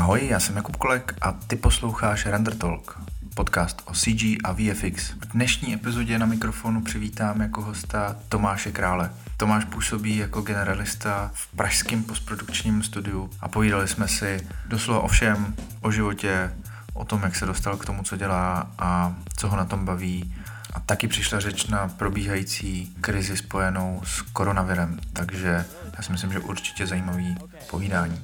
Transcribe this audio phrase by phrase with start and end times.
[0.00, 3.00] Ahoj, já jsem Jakub Kolek a ty posloucháš Render Talk,
[3.34, 5.10] podcast o CG a VFX.
[5.10, 9.10] V dnešní epizodě na mikrofonu přivítám jako hosta Tomáše Krále.
[9.36, 15.54] Tomáš působí jako generalista v pražském postprodukčním studiu a povídali jsme si doslova o všem,
[15.80, 16.52] o životě,
[16.94, 20.34] o tom, jak se dostal k tomu, co dělá a co ho na tom baví.
[20.74, 25.64] A taky přišla řeč na probíhající krizi spojenou s koronavirem, takže
[25.96, 27.36] já si myslím, že určitě zajímavý
[27.70, 28.22] povídání.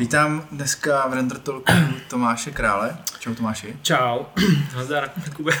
[0.00, 1.72] Vítám dneska v Render Talku
[2.08, 2.98] Tomáše Krále.
[3.18, 3.78] Čau Tomáši.
[3.82, 4.24] Čau.
[4.76, 5.52] Nazdar, Kube.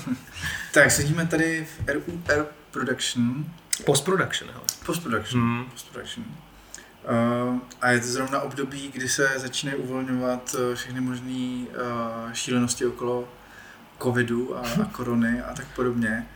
[0.74, 3.44] tak sedíme tady v RUR Production.
[3.84, 4.64] Post-production, hele.
[4.86, 5.42] Post-production.
[5.42, 5.64] Hmm.
[5.70, 6.24] Post-production.
[6.24, 12.86] Uh, a je to zrovna období, kdy se začínají uvolňovat uh, všechny možné uh, šílenosti
[12.86, 13.28] okolo
[14.02, 16.26] covidu a, a korony a tak podobně.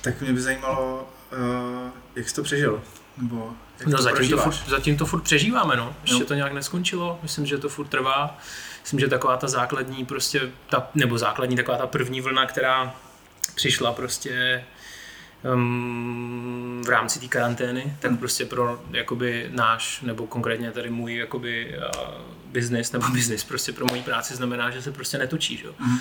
[0.00, 2.82] Tak mě by zajímalo, uh, jak jsi to přežil?
[3.18, 3.54] Nebo
[3.86, 5.94] No to zatím to, furt, zatím to furt přežíváme, no.
[6.02, 6.26] Ještě No.
[6.26, 8.38] to nějak neskončilo, myslím, že to furt trvá.
[8.82, 12.94] Myslím, že taková ta základní prostě, ta, nebo základní taková ta první vlna, která
[13.54, 14.64] přišla prostě
[15.54, 18.18] um, v rámci té karantény, tak Hmm.
[18.18, 22.10] prostě pro jakoby náš, nebo konkrétně tady můj jakoby uh,
[22.46, 25.66] business, nebo business prostě pro moji práci znamená, že se prostě netočí, že?
[25.78, 25.98] Mhm.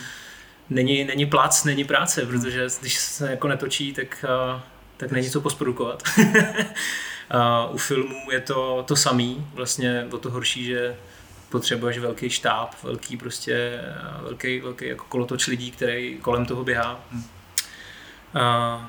[0.69, 4.61] Není, není plac, není práce, protože když se jako netočí, tak, uh,
[4.97, 6.03] tak není co posprodukovat.
[7.33, 10.95] Uh, u filmů je to to samý, vlastně o to horší, že
[11.49, 16.99] potřebuješ velký štáb, velký prostě, eh, velký, velký jako kolotoč lidí, který kolem toho běhá.
[17.11, 17.23] Hmm.
[18.35, 18.81] Uh,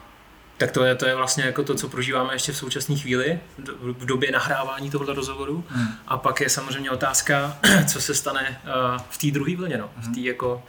[0.56, 3.40] tak to je, to je vlastně jako to, co prožíváme ještě v současné chvíli,
[3.82, 5.64] v době nahrávání tohoto rozhovoru.
[5.68, 5.88] Hmm.
[6.06, 9.90] A pak je samozřejmě otázka, co se stane uh, v té druhé vlně, no.
[9.96, 10.62] v té jako,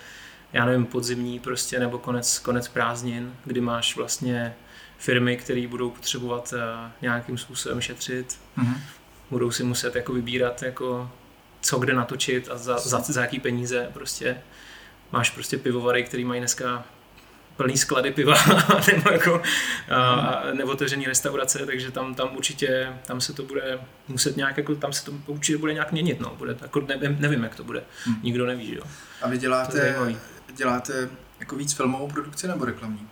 [0.53, 4.55] já nevím, podzimní prostě, nebo konec, konec prázdnin, kdy máš vlastně
[5.01, 6.59] firmy, které budou potřebovat uh,
[7.01, 8.75] nějakým způsobem šetřit, Mhm.
[9.29, 11.09] budou si muset jako vybírat, jako,
[11.61, 14.37] co kde natočit a za, za, za jaký peníze prostě.
[15.11, 16.83] Máš prostě pivovary, který mají dneska
[17.57, 18.33] plný sklady piva
[18.93, 19.41] nebo jako
[19.91, 24.93] a, neotevřený restaurace, takže tam, tam určitě, tam se to bude muset nějak, jako, tam
[24.93, 26.35] se to určitě bude nějak měnit, no.
[26.37, 28.15] Bude, jako, nevím, nevím, jak to bude, Hmm.
[28.23, 28.83] nikdo neví, že jo.
[29.21, 29.95] A vy děláte,
[30.55, 31.09] děláte
[31.39, 33.07] jako víc filmovou produkci nebo reklamní?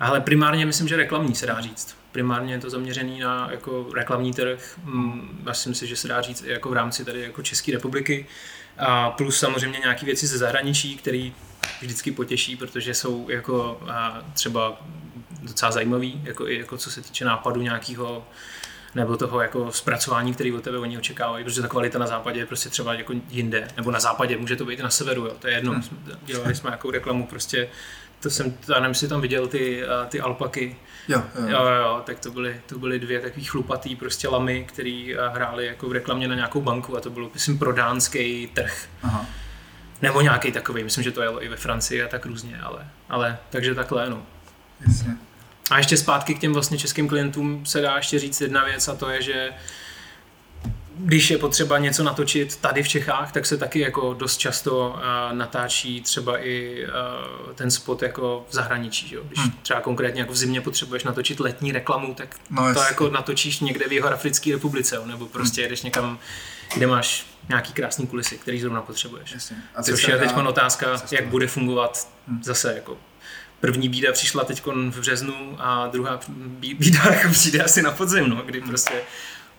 [0.00, 1.96] Ale primárně myslím, že reklamní se dá říct.
[2.12, 4.78] Primárně je to zaměřený na jako reklamní trh.
[4.84, 8.26] Mm, Myslím si, že se dá říct i jako v rámci tady jako České republiky.
[8.78, 11.30] A plus samozřejmě nějaké věci ze zahraničí, které
[11.80, 13.80] vždycky potěší, protože jsou jako
[14.34, 14.80] třeba
[15.42, 18.26] docela zajímavý, jako, i jako co se týče nápadu nějakého
[18.94, 22.46] nebo toho jako zpracování, který od tebe oni očekávají, protože ta kvalita na západě je
[22.46, 25.48] prostě třeba jako jinde, nebo na západě, může to být i na severu, jo, to
[25.48, 25.82] je jedno, Hmm.
[26.24, 27.68] dělali jsme nějakou reklamu, prostě
[28.20, 30.76] to jsem, já nevím, jestli tam viděl ty, a, ty alpaky,
[31.08, 31.48] Jo, jo.
[31.48, 35.28] jo, jo, jo, tak to byly, to byly dvě takový chlupatý prostě lamy, který a,
[35.28, 38.88] hráli jako v reklamě na nějakou banku a to bylo, myslím, pro dánský trh.
[39.02, 39.26] Aha.
[40.02, 43.38] Nebo nějaký takový, myslím, že to jelo i ve Francii a tak různě, ale, ale
[43.50, 44.22] takže takhle, no.
[44.86, 45.16] Jasně.
[45.70, 48.94] A ještě zpátky k těm vlastně českým klientům se dá ještě říct jedna věc a
[48.94, 49.50] to je, že
[51.04, 55.36] když je potřeba něco natočit tady v Čechách, tak se taky jako dost často uh,
[55.36, 56.84] natáčí třeba i
[57.46, 59.08] uh, ten spot jako v zahraničí.
[59.08, 59.16] Že?
[59.16, 59.22] jo.
[59.28, 59.52] Když Hmm.
[59.62, 63.88] třeba konkrétně jako v zimě potřebuješ natočit letní reklamu, tak No, to jako natočíš někde
[63.88, 66.18] v Jihoafrické republice, nebo prostě jedeš někam,
[66.74, 69.32] kde máš nějaký krásný kulisy, který zrovna potřebuješ.
[69.32, 69.56] Jasně.
[69.74, 71.12] A Což je teď otázka, cestovat.
[71.12, 72.42] jak bude fungovat Hmm.
[72.44, 72.96] zase jako
[73.60, 76.20] První bída přišla teď v březnu a druhá
[76.60, 78.68] bí- bída jako přijde asi na podzim, no, kdy Hmm.
[78.68, 78.94] prostě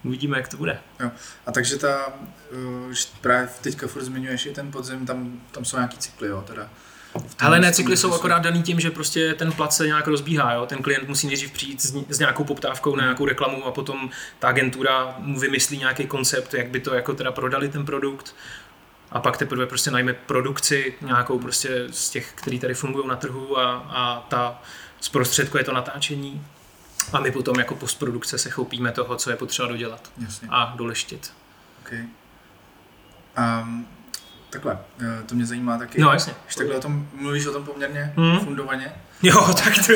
[0.04, 0.80] uvidíme, jak to bude.
[1.00, 1.12] Jo.
[1.46, 2.14] A takže ta,
[2.92, 6.70] že právě teďka furt zmiňuješ i ten podzim, tam, tam jsou nějaký cykly, jo, teda.
[7.40, 10.54] Ale ne, cykly jsou akorát daný tím, že prostě ten plat se nějak rozbíhá.
[10.54, 10.66] Jo?
[10.66, 14.48] Ten klient musí nejdřív přijít s, s nějakou poptávkou na nějakou reklamu a potom ta
[14.48, 18.36] agentura mu vymyslí nějaký koncept, jak by to jako teda prodali ten produkt.
[19.12, 23.60] A pak teprve prostě najme produkci nějakou prostě z těch, který tady fungují na trhu
[23.60, 24.62] a, a ta
[25.00, 26.46] zprostředkuje to natáčení.
[27.14, 31.34] A my potom jako postprodukce se chopíme toho, co je potřeba dodělat Jasně, a doleštit.
[31.82, 32.06] okay.
[33.64, 33.88] um,
[34.50, 36.02] Takhle, eh, to mě zajímá taky.
[36.02, 36.34] No jasně.
[36.46, 38.40] Když takhle o tom, mluvíš o tom poměrně Hmm.
[38.40, 38.94] fundovaně.
[39.24, 39.94] Jo, tak to...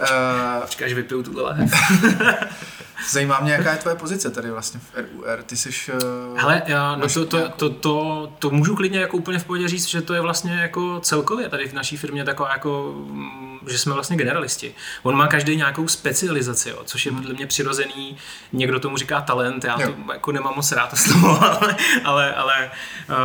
[0.00, 1.70] Uh, Počkej, až vypiju tuhle lahev.
[3.10, 5.42] zajímá mě, jaká je tvoje pozice tady vlastně v RUR.
[5.42, 5.68] Ty jsi...
[5.92, 9.44] Uh, Hele, já, no to, to, nějakou- to, to, to, můžu klidně jako úplně v
[9.44, 13.58] pohodě říct, že to je vlastně jako celkově tady v naší firmě taková jako, mm,
[13.68, 14.74] že jsme vlastně generalisti.
[15.02, 18.16] On má každý nějakou specializaci, jo, což je podle mě přirozený,
[18.52, 19.88] někdo tomu říká talent, já Jo.
[20.06, 22.70] to jako nemám moc rád to slovo, ale, ale, ale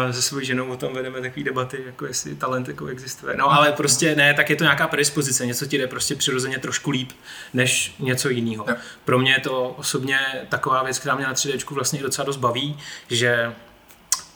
[0.06, 3.36] uh, se svojí ženou o tom vedeme takové debaty, jako jestli talent jako existuje.
[3.38, 6.92] No ale prostě ne, tak je to nějaká predispozice, něco ti jde prostě přirozeně trošku
[6.92, 7.12] líp
[7.54, 8.66] než něco jiného.
[9.06, 12.38] Pro mě je to osobně taková věc, která mě na 3D vlastně i docela dost
[12.38, 12.78] baví,
[13.10, 13.54] že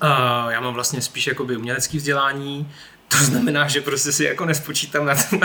[0.04, 0.10] uh,
[0.50, 2.72] já mám vlastně spíš jakoby umělecký vzdělání,
[3.12, 5.40] to znamená, že prostě si jako nespočítám na to,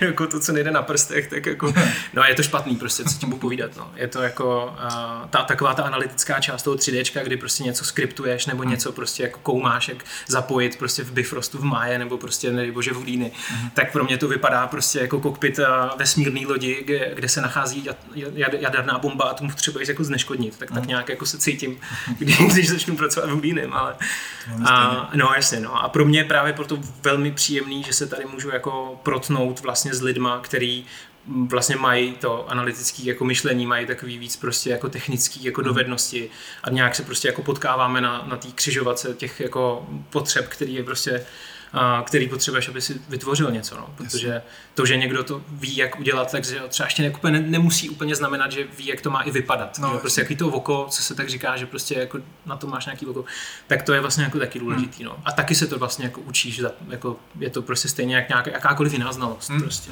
[0.04, 1.72] jako to, co nejde na prstech, tak jako,
[2.14, 3.90] no je to špatný prostě, co tím budu povídat, no.
[3.96, 8.46] Je to jako uh, ta, taková ta analytická část toho 3D, kdy prostě něco skriptuješ
[8.46, 8.70] nebo Hmm.
[8.70, 12.90] něco prostě jako koumáš, jak zapojit prostě v Bifrostu v Máje nebo prostě nedej bože
[12.90, 13.70] v Houdini, Hmm.
[13.70, 15.64] tak pro mě to vypadá prostě jako kokpit uh,
[15.98, 20.58] vesmírný lodi, kde, kde se nachází jad, jad, jaderná bomba a tomu potřebuješ jako zneškodnit,
[20.58, 20.88] tak, tak Hmm.
[20.88, 21.76] nějak jako se cítím,
[22.18, 23.94] když, když začnu pracovat v Houdinem, ale
[24.66, 25.82] a, no jasně, no.
[25.84, 30.02] A pro mě právě proto velmi příjemný, že se tady můžu jako protnout vlastně s
[30.02, 30.84] lidma, který
[31.26, 36.30] vlastně mají to analytické jako myšlení, mají takový víc prostě jako technický jako dovednosti
[36.62, 40.84] a nějak se prostě jako potkáváme na, na té křižovatce těch jako potřeb, který je
[40.84, 41.26] prostě
[42.04, 43.88] který potřebuješ, aby si vytvořil něco, no.
[43.96, 44.42] protože
[44.74, 48.52] to, že někdo to ví, jak udělat, takže třeba ještě ne, úplně, nemusí úplně znamenat,
[48.52, 49.78] že ví, jak to má i vypadat.
[49.78, 52.66] No, No, prostě jaký to oko, co se tak říká, že prostě jako na to
[52.66, 53.24] máš nějaký oko,
[53.66, 55.04] tak to je vlastně jako taky důležitý.
[55.04, 55.16] No.
[55.24, 58.92] A taky se to vlastně jako učíš, jako je to prostě stejně jak nějaká, jakákoliv
[58.92, 59.50] jiná znalost.
[59.50, 59.60] Hmm.
[59.62, 59.90] Prostě.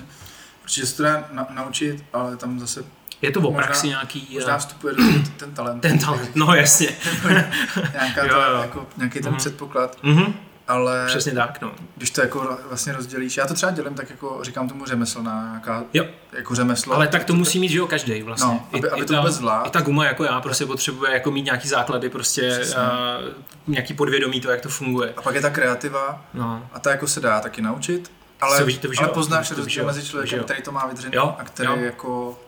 [0.63, 2.85] Určitě se to dá na, naučit, ale tam zase
[3.23, 5.03] Je to o praxi nějaký, možná eh, vstupuje do
[5.37, 5.81] ten talent.
[5.81, 6.89] ten talent, no jasně.
[7.93, 8.59] Nějaká Jo, jo.
[8.63, 9.37] jako, nějaký ten Mhm.
[9.39, 10.35] předpoklad, Mhm,
[10.69, 11.73] ale přesně tak, no.
[11.97, 15.85] když to jako vlastně rozdělíš, já to třeba dělím tak jako, říkám tomu řemeslná, nějaká,
[15.95, 16.05] Jo.
[16.33, 16.95] jako řemeslo.
[16.95, 18.47] Ale tak to musí mít, že jo, každý vlastně.
[18.49, 19.41] No, aby- aby to ta, vůbec.
[19.65, 23.33] I ta guma jako já prostě potřebuje jako mít nějaký základy, prostě uh,
[23.67, 25.15] nějaký podvědomí to, jak to funguje.
[25.17, 26.69] A pak je ta kreativa No.
[26.73, 29.55] a ta jako se dá taky naučit, ale, To víš- to víš, ale poznáš to
[29.55, 31.77] rozdíl mezi to člověkem, který to má vydřený a který jo.
[31.77, 32.39] jako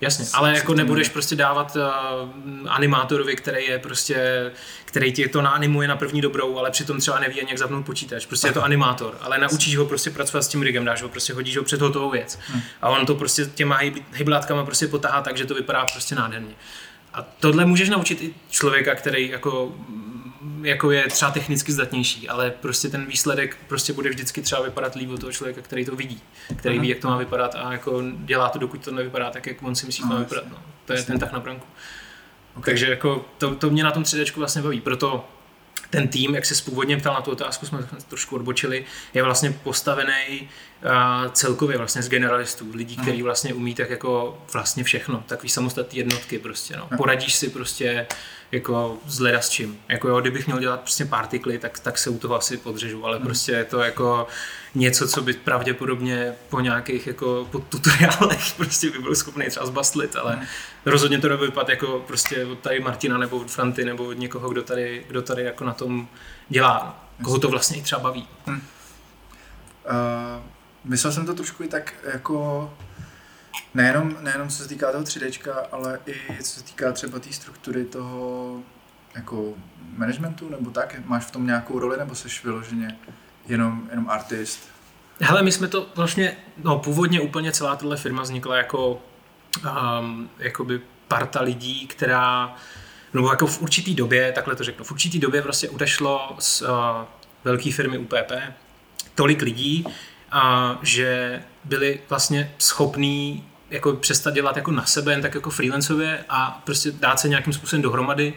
[0.00, 1.82] Jasně, ale jako nebudeš prostě dávat uh,
[2.68, 4.50] animátorovi, který je prostě,
[4.84, 8.26] který ti to naanimuje na první dobrou, ale přitom třeba neví ani jak zapnout počítač.
[8.26, 11.32] Prostě je to animátor, ale naučíš ho prostě pracovat s tím rigem, dáš ho prostě
[11.32, 12.38] hodíš ho před hotovou věc.
[12.46, 12.62] Hmm.
[12.82, 16.54] A on to prostě těma hyb- hyblátkama prostě potahá tak, že to vypadá prostě nádherně.
[17.14, 19.74] A tohle můžeš naučit i člověka, který jako,
[20.62, 25.10] jako je třeba technicky zdatnější, ale prostě ten výsledek prostě bude vždycky třeba vypadat líp
[25.10, 26.22] od toho člověka, který to vidí,
[26.56, 26.82] který Mhm.
[26.82, 29.74] ví, jak to má vypadat a jako dělá to, dokud to nevypadá tak, jak on
[29.74, 30.36] si myslí, že to No, má jasně.
[30.36, 30.52] vypadat.
[30.58, 30.62] No.
[30.84, 31.66] To je ten tak na branku.
[32.56, 32.72] okay.
[32.74, 35.28] Takže jako to, to mě na tom 3D vlastně baví, proto
[35.90, 37.78] ten tým, jak se spůvodně ptal na tu otázku, jsme
[38.08, 38.84] trošku odbočili,
[39.14, 40.48] je vlastně postavený
[40.84, 43.04] uh, celkově vlastně z generalistů, lidí, Mhm.
[43.06, 46.88] kteří vlastně umí tak jako vlastně všechno, takový samostatné jednotky prostě, no.
[46.90, 46.96] Jo.
[46.96, 48.06] Poradíš si prostě
[48.52, 49.80] jako z leda s čím.
[49.88, 53.16] Jako jo, kdybych měl dělat prostě partikly, tak, tak se u toho asi podřežu, ale
[53.18, 53.26] Mhm.
[53.26, 54.26] prostě je to jako
[54.74, 60.16] něco, co by pravděpodobně po nějakých jako po tutoriálech prostě by byl schopný třeba zbastlit,
[60.16, 60.46] ale Mhm.
[60.84, 64.48] rozhodně to nebude vypadat jako prostě od tady Martina nebo od Franty nebo od někoho,
[64.50, 66.08] kdo tady, kdo tady jako na tom
[66.48, 67.04] dělá.
[67.24, 68.28] Koho to vlastně i třeba baví.
[68.46, 68.54] Uh,
[70.84, 72.70] myslel jsem to trošku i tak jako
[73.74, 77.84] nejenom, nejenom co se týká toho 3D, ale i co se týká třeba té struktury
[77.84, 78.56] toho
[79.14, 79.54] jako
[79.96, 82.98] managementu nebo tak, máš v tom nějakou roli nebo jsi vyloženě
[83.46, 84.68] jenom, jenom artist?
[85.20, 89.02] Hele, my jsme to vlastně, no původně úplně celá tahle firma vznikla jako
[89.64, 92.54] um, jakoby parta lidí, která,
[93.14, 96.68] nebo jako v určitý době, takhle to řeknu, v určitý době prostě odešlo z uh,
[97.44, 98.32] velké firmy UPP
[99.14, 99.84] tolik lidí,
[100.32, 106.24] a že byli vlastně schopní jako přestat dělat jako na sebe, jen tak jako freelancově
[106.28, 108.34] a prostě dát se nějakým způsobem dohromady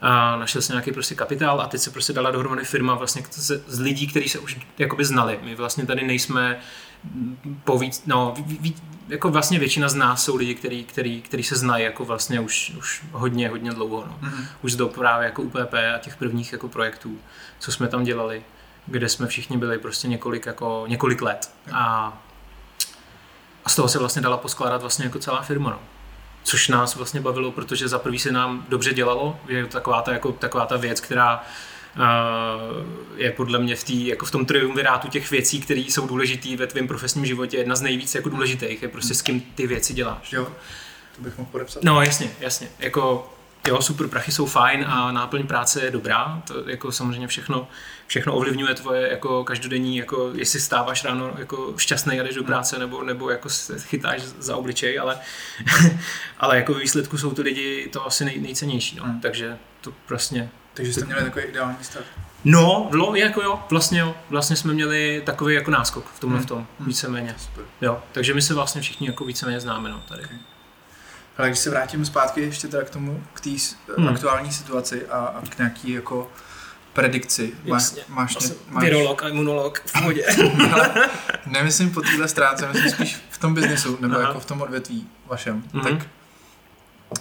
[0.00, 3.80] a našel se nějaký prostě kapitál a teď se prostě dala dohromady firma vlastně z,
[3.80, 5.38] lidí, kteří se už jakoby znali.
[5.42, 6.60] My vlastně tady nejsme
[7.04, 8.76] mm, po víc, no, ví, ví,
[9.08, 12.72] jako vlastně většina z nás jsou lidi, který, který, který se znají jako vlastně už,
[12.78, 14.04] už hodně, hodně dlouho.
[14.06, 14.18] No.
[14.20, 14.46] Mhm.
[14.62, 17.18] Už z dob právě jako UPP a těch prvních jako projektů,
[17.58, 18.42] co jsme tam dělali,
[18.86, 21.50] kde jsme všichni byli prostě několik, jako, několik let.
[21.72, 22.12] A,
[23.64, 25.70] a z toho se vlastně dala poskládat vlastně jako celá firma.
[25.70, 25.80] No.
[26.42, 30.12] Což nás vlastně bavilo, protože za prvý se nám dobře dělalo, je to taková ta,
[30.12, 31.42] jako, taková ta věc, která
[31.96, 32.02] uh,
[33.16, 36.66] je podle mě v, tý, jako v tom triumvirátu těch věcí, které jsou důležité ve
[36.66, 40.32] tvém profesním životě, jedna z nejvíc jako důležitých, je prostě s kým ty věci děláš.
[40.32, 40.48] Jo,
[41.16, 41.82] to bych mohl podepsat.
[41.82, 42.68] No jasně, jasně.
[42.78, 43.33] Jako,
[43.68, 47.68] jo, super prachy jsou fajn a náplň práce je dobrá, to jako samozřejmě všechno,
[48.06, 52.78] všechno ovlivňuje tvoje jako každodenní, jako jestli stáváš ráno jako šťastný a jdeš do práce,
[52.78, 55.18] nebo, nebo jako se chytáš za obličej, ale,
[56.38, 59.04] ale jako výsledku jsou ty lidi to asi nej, nejcennější, no.
[59.04, 59.20] Hmm.
[59.20, 62.02] takže to prostě Takže jste měli takový ideální stav.
[62.44, 66.46] No, no, jako jo, vlastně jo, vlastně jsme měli takový jako náskok v tomhle Hmm.
[66.46, 66.88] v tom, Hmm.
[66.88, 67.34] víceméně.
[67.38, 67.64] Super.
[67.80, 70.22] Jo, takže my se vlastně všichni jako víceméně známe, no, tady.
[71.38, 73.50] Ale když se vrátím zpátky ještě teda k tomu, k té
[73.98, 74.08] Hmm.
[74.08, 76.30] aktuální situaci a, a k nějaký jako
[76.92, 77.52] predikci.
[77.64, 78.02] Má, Jasně.
[78.08, 80.26] máš, ně, máš, Virolog a imunolog v pohodě.
[80.72, 81.08] Ale
[81.46, 84.28] nemyslím po téhle stránce, myslím spíš v tom biznesu, nebo Aha.
[84.28, 85.64] jako v tom odvětví vašem.
[85.72, 85.82] Mhm.
[85.98, 86.06] Tak,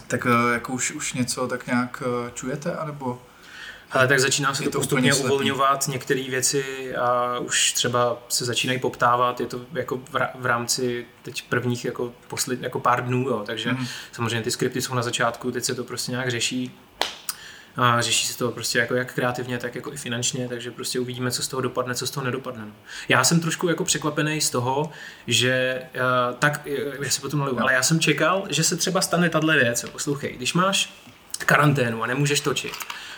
[0.07, 3.21] tak eh, jako už, už něco tak nějak eh, čujete, anebo
[3.93, 8.45] Ale tak začíná se Je to, to postupně uvolňovat některé věci a už třeba se
[8.45, 9.99] začínají poptávat, je to jako
[10.35, 13.87] v, rámci teď prvních jako, posled, jako pár dnů, jo, takže Mhm.
[14.11, 16.79] samozřejmě ty skripty jsou na začátku, teď se to prostě nějak řeší.
[17.77, 21.31] A řeší se to prostě jako jak kreativně, tak jako i finančně, takže prostě uvidíme,
[21.31, 22.65] co z toho dopadne, co z toho nedopadne.
[22.65, 22.71] No.
[23.09, 24.89] Já jsem trošku jako překvapený z toho,
[25.27, 26.61] že uh, tak,
[27.01, 29.85] já se potom naliju, ale já jsem čekal, že se třeba stane tato věc.
[29.91, 30.93] Poslouchej, když máš
[31.45, 32.73] karanténu a nemůžeš točit,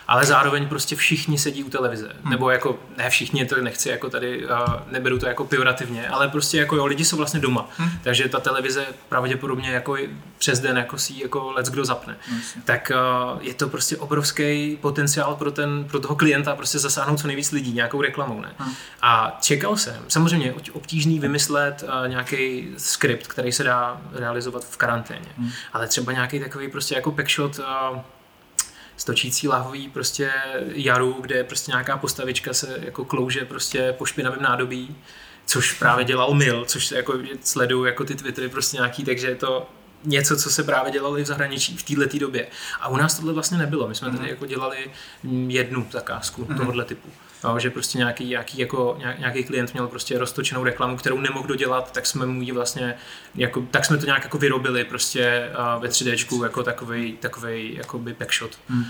[0.07, 2.12] ale zároveň prostě všichni sedí u televize.
[2.21, 2.31] Hmm.
[2.31, 4.51] Nebo jako, ne všichni, to nechci jako tady, uh,
[4.91, 7.69] neberu to jako pejorativně, ale prostě jako jo, lidi jsou vlastně doma.
[7.77, 7.89] Hmm.
[8.03, 9.97] Takže ta televize pravděpodobně jako
[10.38, 12.17] přes den jako si jako let's kdo zapne.
[12.35, 12.62] Jasně.
[12.65, 12.91] Tak
[13.33, 17.51] uh, je to prostě obrovský potenciál pro, ten, pro toho klienta prostě zasáhnout co nejvíc
[17.51, 18.41] lidí nějakou reklamou.
[18.41, 18.51] Ne?
[18.57, 18.74] Hmm.
[19.01, 25.25] A čekal jsem, samozřejmě obtížný vymyslet uh, nějaký skript, který se dá realizovat v karanténě,
[25.38, 25.51] Hmm.
[25.74, 28.00] ale třeba nějaký takový prostě jako backshot uh,
[28.98, 30.32] stočící láhový prostě
[30.74, 34.96] jaru, kde prostě nějaká postavička se jako klouže prostě po špinavém nádobí,
[35.46, 39.70] což právě dělal Mil, což jako sleduju jako ty Twittery prostě nějaký, takže je to
[40.04, 42.48] něco, co se právě dělali v zahraničí v této době.
[42.82, 43.88] A u nás tohle vlastně nebylo.
[43.88, 44.28] My jsme tady Mhm.
[44.30, 44.92] jako dělali
[45.48, 46.58] jednu zakázku Mhm.
[46.58, 47.10] tohohle typu.
[47.46, 51.48] No, že prostě nějaký, nějaký, jako, nějak- nějaký klient měl prostě roztočenou reklamu, kterou nemohl
[51.48, 52.96] dodělat, tak jsme mu ji vlastně,
[53.36, 58.14] jako, tak jsme to nějak jako vyrobili prostě uh, ve 3Dčku jako takovej, takovej jakoby
[58.20, 58.52] backshot.
[58.70, 58.86] Hmm.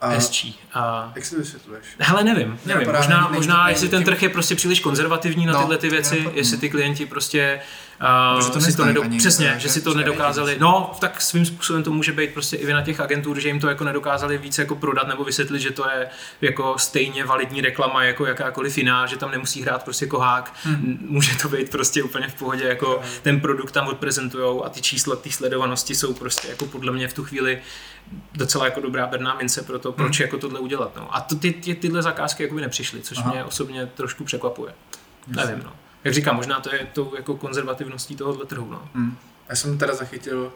[0.00, 0.60] A Hezčí.
[0.72, 1.84] A jak si to vysvětluješ?
[1.98, 2.92] Hele, nevím, nevím.
[2.92, 6.58] Možná, možná jestli ten trh je prostě příliš konzervativní na No, tyhle ty věci, jestli
[6.58, 7.60] ty klienti prostě
[8.40, 10.56] Že uh, to si to nedok- ani, přesně, že- že si to že nevědí nedokázali.
[10.60, 13.68] No, tak svým způsobem to může být prostě i vina těch agentur, že jim to
[13.68, 16.08] jako nedokázali víc jako prodat nebo vysvětlit, že to je
[16.40, 20.54] jako stejně validní reklama jako jakákoliv jiná, že tam nemusí hrát prostě kohák.
[20.62, 20.98] Hmm.
[21.08, 25.16] Může to být prostě úplně v pohodě, jako ten produkt tam odprezentujou a ty čísla
[25.16, 27.62] té sledovanosti jsou prostě jako podle mě v tu chvíli
[28.34, 30.24] docela jako dobrá berná mince pro to, proč Hmm.
[30.26, 30.92] jako tohle udělat.
[30.96, 31.16] No.
[31.16, 33.30] A to, ty, ty, tyhle zakázky jakoby nepřišly, což Aha.
[33.32, 34.72] mě osobně trošku překvapuje.
[35.28, 35.42] Jasně.
[35.50, 35.72] Nevím, no.
[36.04, 38.68] Jak říkám, možná to je tou jako konzervativností tohohle trhu.
[38.70, 38.82] No.
[38.94, 39.16] Hmm.
[39.48, 40.52] Já jsem teda zachytil,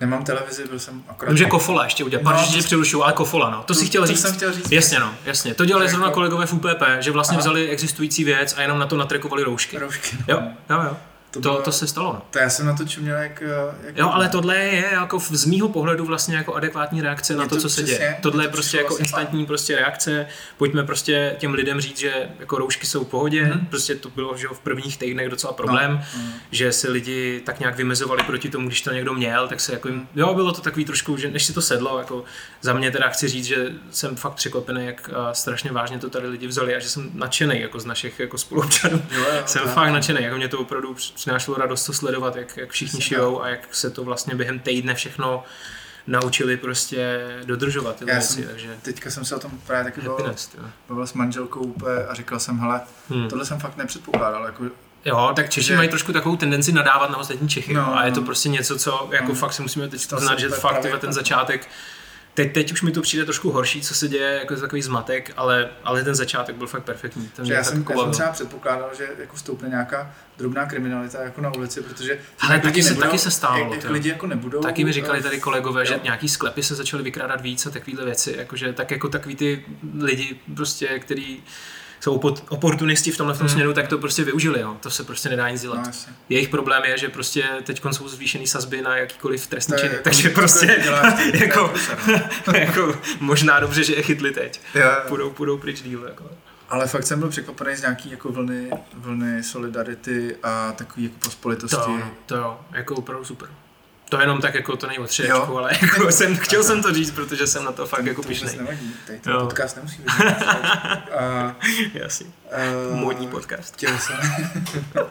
[0.00, 1.30] nemám televizi, byl jsem akorát...
[1.30, 3.62] Může Kofola ještě udělat, No, to- že přerušuju, ale Kofola, no.
[3.62, 4.20] To si chtěl to říct.
[4.20, 4.72] jsem chtěl říct.
[4.72, 5.54] Jasně, no, jasně.
[5.54, 7.40] To dělali Jako- zrovna kolegové v UPP, že vlastně Aha.
[7.40, 9.78] vzali existující věc a jenom na to natrekovali roušky.
[9.78, 10.16] Roušky.
[10.18, 10.24] no.
[10.34, 10.96] Jo, jo, jo.
[11.42, 12.22] To, To, bylo, to se stalo, no.
[12.30, 13.42] to já jsem na to čuměl jak...
[13.86, 17.42] jak Jo, ale tohle je jako v- z mýho pohledu vlastně jako adekvátní reakce na
[17.42, 18.08] Je to, to co se přesně, děje.
[18.08, 20.26] je Tohle to je prostě přišlo jako vlastně instantní prostě reakce.
[20.56, 23.44] Pojďme prostě těm lidem říct, že jako roušky jsou v pohodě.
[23.44, 23.66] Mhm.
[23.66, 26.22] Prostě to bylo že v prvních týdnech docela problém, No.
[26.50, 29.88] že se lidi tak nějak vymezovali proti tomu, když to někdo měl, tak se jako
[29.88, 32.24] jim, jo, bylo to takový trošku, že než si to sedlo, jako
[32.60, 36.28] za mě teda chci říct, že jsem fakt překvapený, jak a, strašně vážně to tady
[36.28, 39.02] lidi vzali a že jsem nadšený jako z našich jako spoluobčanů.
[39.10, 42.56] Jo, jo, Jsem to- fakt nadšený, jako mě to opravdu přinášelo radost to sledovat, jak,
[42.56, 45.44] jak všichni šijou a jak se to vlastně během týdne všechno
[46.06, 50.00] naučili prostě dodržovat ty Já věci, jsem- takže Teďka jsem se o tom právě taky
[50.08, 50.26] bavil,
[50.58, 50.64] jo.
[50.88, 53.28] bavil s manželkou úplně a říkal jsem, hele, Hmm.
[53.28, 54.64] tohle jsem fakt nepředpokládal, jako,
[55.04, 57.74] Jo, tak Češi Že- mají trošku takovou tendenci nadávat na ostatní Čechy.
[57.74, 58.26] No, a je to no.
[58.26, 59.34] prostě něco, co jako No.
[59.34, 61.68] fakt si musíme teď znát, že fakt právě ten začátek
[62.38, 65.70] Teď, teď už mi to přijde trošku horší, co se děje, jako takový zmatek, ale,
[65.84, 67.28] ale ten začátek byl fakt perfektní.
[67.36, 71.40] Ten že já jsem, já jsem třeba předpokládal, že jako vstoupne nějaká drobná kriminalita jako
[71.40, 74.60] na ulici, protože Ale taky se- nebudou- taky se stalo, jak, jak lidi jako nebudou.
[74.60, 76.00] Taky mi říkali eh, tady kolegové, že jo.
[76.02, 79.64] nějaký sklepy se začaly vykrádat víc a takovéhle věci, jakože tak jako takový ty
[80.00, 81.42] lidi prostě, který
[82.00, 83.52] jsou oportunisti v tomhle v tom Hmm.
[83.54, 84.76] směru, tak to prostě využili, jo.
[84.80, 85.86] to se prostě nedá nic No, dělat.
[85.86, 86.12] jasně.
[86.28, 90.28] Jejich problém je, že prostě teď jsou zvýšený sazby na jakýkoliv trestní činy, jako- takže
[90.30, 90.66] prostě
[91.32, 91.98] jako, průser.
[92.54, 94.60] jako možná dobře, že je chytli teď.
[95.08, 96.04] Půjdou, půjdou pryč díl.
[96.08, 96.24] Jako.
[96.70, 101.76] Ale fakt jsem byl překvapený z nějaký jako vlny, vlny solidarity a takový jako pospolitosti.
[101.76, 103.48] To, no, to jo, jako opravdu super.
[104.08, 105.06] To jenom tak jako to není o Jo.
[105.08, 108.28] třičku, ale jako jsem, chtěl jsem to říct, protože jsem na to fakt jako to
[108.28, 108.56] vůbec pišnej.
[108.64, 109.40] nevadí, tady ten Jo.
[109.40, 110.08] podcast nemusí být.
[111.18, 111.56] a,
[111.94, 112.26] Jasně.
[112.52, 113.74] a, Módní podcast.
[113.74, 114.16] Chtěl jsem,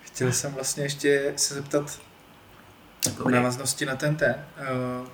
[0.00, 2.00] chtěl jsem vlastně ještě se zeptat v
[3.18, 3.34] Dobrý.
[3.34, 4.34] návaznosti na ten ten,
[5.00, 5.08] uh,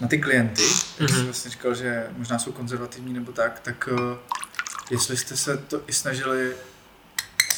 [0.00, 0.62] na ty klienty,
[1.00, 1.24] jak jsi Mhm.
[1.24, 4.00] vlastně říkal, že možná jsou konzervativní nebo tak, tak uh,
[4.90, 6.54] jestli jste se to i snažili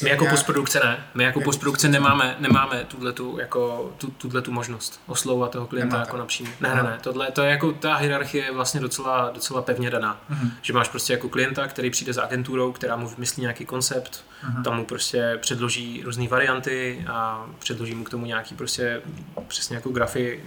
[0.01, 1.03] My jako nějak- postprodukce ne.
[1.13, 6.09] My jako Jako postprodukce nemáme, nemáme tuhletu, jako, tu, tuhletu možnost oslovovat toho klienta Nemáte.
[6.09, 6.49] jako napřímo.
[6.61, 6.97] Ne, ne, ne.
[7.01, 10.21] Tohle, to je jako, ta hierarchie je vlastně docela, docela pevně daná.
[10.29, 14.25] Mhm, Že máš prostě jako klienta, který přijde za agenturou, která mu vymyslí nějaký koncept,
[14.43, 14.63] mhm.
[14.63, 19.01] tam mu prostě předloží různé varianty a předloží mu k tomu nějaký prostě
[19.47, 20.43] přesně jako grafy,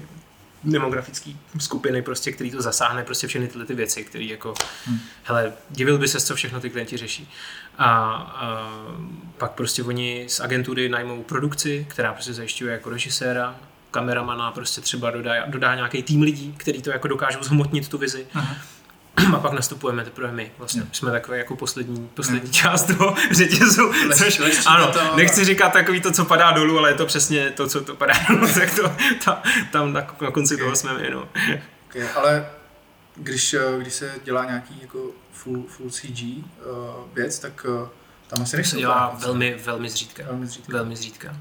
[0.64, 4.54] demografické skupiny, prostě, který to zasáhne, prostě všechny tyhle ty věci, které jako,
[4.86, 4.98] hmm.
[5.24, 7.28] hele, divil by se, co všechno ty klienti řeší.
[7.78, 7.88] A,
[8.36, 8.70] a
[9.38, 13.56] pak prostě oni z agentury najmou produkci, která prostě zajišťuje jako režiséra,
[13.90, 18.26] kameramana, prostě třeba dodá, dodá nějaký tým lidí, který to jako dokážou zhmotnit tu vizi.
[18.34, 18.56] Aha
[19.34, 20.52] a pak nastupujeme teprve my.
[20.58, 20.86] Vlastně no.
[20.92, 22.52] jsme takové jako poslední, poslední no.
[22.52, 26.94] část toho řetězu, což, ano, to, nechci říkat takový to, co padá dolů, ale je
[26.94, 28.92] to přesně to, co to padá dolů, tak to,
[29.24, 29.42] ta,
[29.72, 30.64] tam na, na konci okay.
[30.64, 31.28] toho jsme my, no.
[31.86, 32.46] Okay, ale
[33.16, 34.98] když, eh, když se dělá nějaký jako
[35.36, 37.88] full, full CG uh, eh, věc, tak uh,
[38.26, 40.22] tam asi se dělá velmi, velmi zřídka.
[40.26, 40.72] Velmi zřídka.
[40.72, 41.36] Velmi zřídka.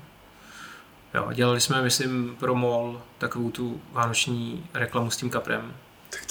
[1.14, 5.74] Jo, dělali jsme, myslím, pro MOL takovou tu vánoční reklamu s tím kaprem
[6.10, 6.26] tak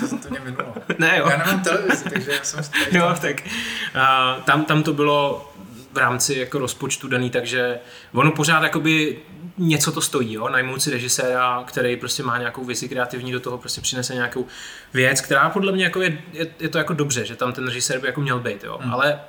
[0.00, 0.74] to, to, to mě minulo.
[0.98, 1.28] ne, jo.
[1.30, 5.50] Já nemám televizi, takže já jsem Jo, tak uh, tam, tam to bylo
[5.92, 7.78] v rámci jako rozpočtu daný, takže
[8.12, 9.18] ono pořád jakoby
[9.58, 13.58] něco to stojí, jo, najmout si režiséra, který prostě má nějakou vizi kreativní, do toho
[13.58, 14.46] prostě přinese nějakou
[14.94, 18.00] věc, která podle mě jako je, je, je to jako dobře, že tam ten režisér
[18.00, 18.94] by jako měl být, jo, hmm.
[18.94, 19.20] ale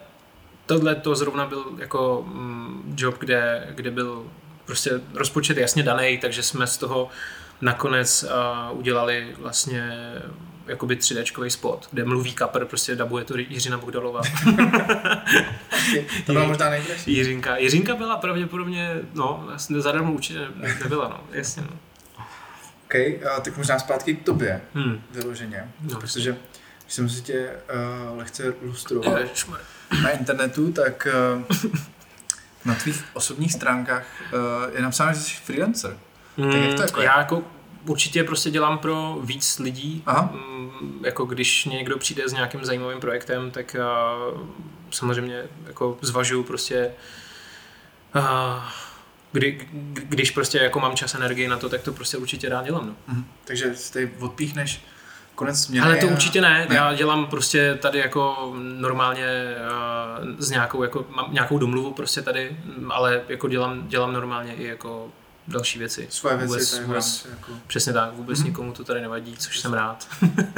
[0.65, 4.25] tohle to zrovna byl jako mm, job, kde, kde byl
[4.65, 7.09] prostě rozpočet jasně daný, takže jsme z toho
[7.61, 10.13] nakonec uh, udělali vlastně
[10.71, 14.21] jakoby 3D spot, kde mluví kapr, prostě dabuje to Jiřina Bogdalová.
[16.25, 17.13] to byla možná nejdražší.
[17.13, 17.57] Jiřinka.
[17.57, 20.39] Jiřinka byla pravděpodobně, no, vlastně zadarmo určitě
[20.83, 21.77] nebyla, no, jasně, no.
[22.85, 25.01] OK, uh, tak možná zpátky k tobě, hmm.
[25.11, 26.37] vyloženě, no, protože
[26.83, 27.49] když jsem si tě
[28.11, 29.19] uh, lehce lustroval
[30.03, 31.41] na internetu, tak uh,
[32.65, 34.39] na tvých osobních stránkách uh,
[34.75, 35.97] je napsáno, že jsi freelancer.
[36.37, 37.43] Mm, tak jak to jako já jako
[37.85, 40.03] určitě prostě dělám pro víc lidí.
[40.05, 40.29] Aha.
[40.33, 44.15] Mm, jako když někdo přijde s nějakým zajímavým projektem, tak já
[44.91, 46.91] samozřejmě jako zvažuju prostě
[48.15, 48.63] uh,
[49.31, 52.87] kdy, když prostě jako mám čas energii na to, tak to prostě určitě rád dělám.
[52.87, 52.95] No.
[53.07, 53.25] Mhm.
[53.45, 54.83] Takže ty odpíchneš
[55.35, 55.85] konec směny.
[55.85, 56.65] Ale to určitě ne.
[56.69, 56.75] ne.
[56.75, 59.55] Já dělám prostě tady jako normálně
[60.21, 62.57] uh, s nějakou, jako, mám nějakou domluvu prostě tady,
[62.89, 65.09] ale jako dělám, dělám normálně i jako
[65.47, 66.07] další věci.
[66.09, 66.53] Svoje věci.
[66.53, 67.51] Vůbec, vůbec, jako...
[67.67, 68.45] Přesně tak, vůbec mm-hmm.
[68.45, 70.07] nikomu to tady nevadí, což jsem rád.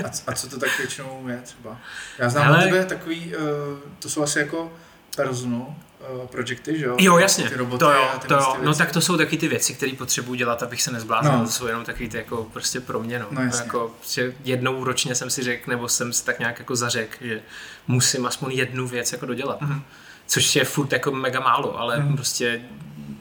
[0.06, 1.78] a, a co to tak většinou je třeba?
[2.20, 2.64] Já znám Hele...
[2.64, 3.44] tebe takový, uh,
[4.00, 4.74] to jsou asi jako
[5.16, 5.76] personu,
[6.14, 6.96] uh, projekty, že jo?
[7.00, 8.58] Jo, jasně, ty roboty to jo, to jo.
[8.64, 11.46] No tak to jsou taky ty věci, které potřebuji dělat, abych se nezbláznil, no.
[11.46, 13.28] to jsou jenom takový ty jako prostě pro mě, no.
[13.32, 17.18] no jako prostě jednou ročně jsem si řekl, nebo jsem si tak nějak jako zařekl,
[17.22, 17.42] že
[17.88, 19.62] musím aspoň jednu věc jako dodělat.
[19.62, 19.82] Mm-hmm.
[20.28, 22.16] Což je furt jako mega málo, ale mm.
[22.16, 22.62] prostě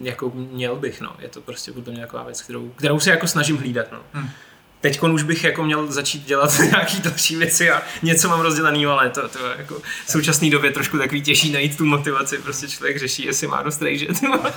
[0.03, 1.17] jako měl bych, no.
[1.19, 3.99] Je to prostě podle mě taková věc, kterou, kterou se jako snažím hlídat, no.
[4.13, 4.31] Hmm.
[4.81, 9.11] Teď už bych jako měl začít dělat nějaký další věci a něco mám rozdělený, ale
[9.11, 13.25] to, to jako v současné době trošku takový těžší najít tu motivaci, prostě člověk řeší,
[13.25, 14.07] jestli má dost rejže.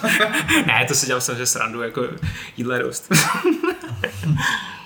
[0.66, 2.08] ne, to si dělám samozřejmě srandu, jako
[2.58, 3.12] jídle dost.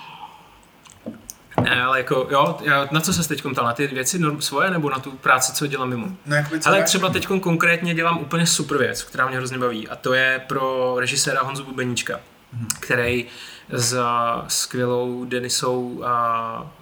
[1.60, 3.64] Ne, ale jako, jo, já, na co se teď ptal?
[3.64, 6.06] Na ty věci svoje nebo na tu práci, co dělám mimo?
[6.26, 9.96] No, jakoby, ale třeba teď konkrétně dělám úplně super věc, která mě hrozně baví a
[9.96, 12.20] to je pro režiséra Honzu Bubeníčka,
[12.52, 12.68] hmm.
[12.80, 13.26] který
[13.72, 16.72] za skvělou Denisou a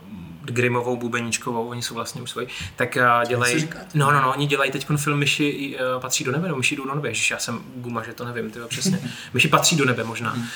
[0.43, 4.87] Grimovou Bubeníčkovou, oni jsou vlastně už svoji, tak dělají, no, no, no, oni dělají teď
[4.97, 8.13] film Myši patří do nebe, no, Myši jdou do nebe, Ježiš, já jsem guma, že
[8.13, 9.01] to nevím, tyjo, přesně,
[9.33, 10.31] Myši patří do nebe možná.
[10.31, 10.47] Hmm.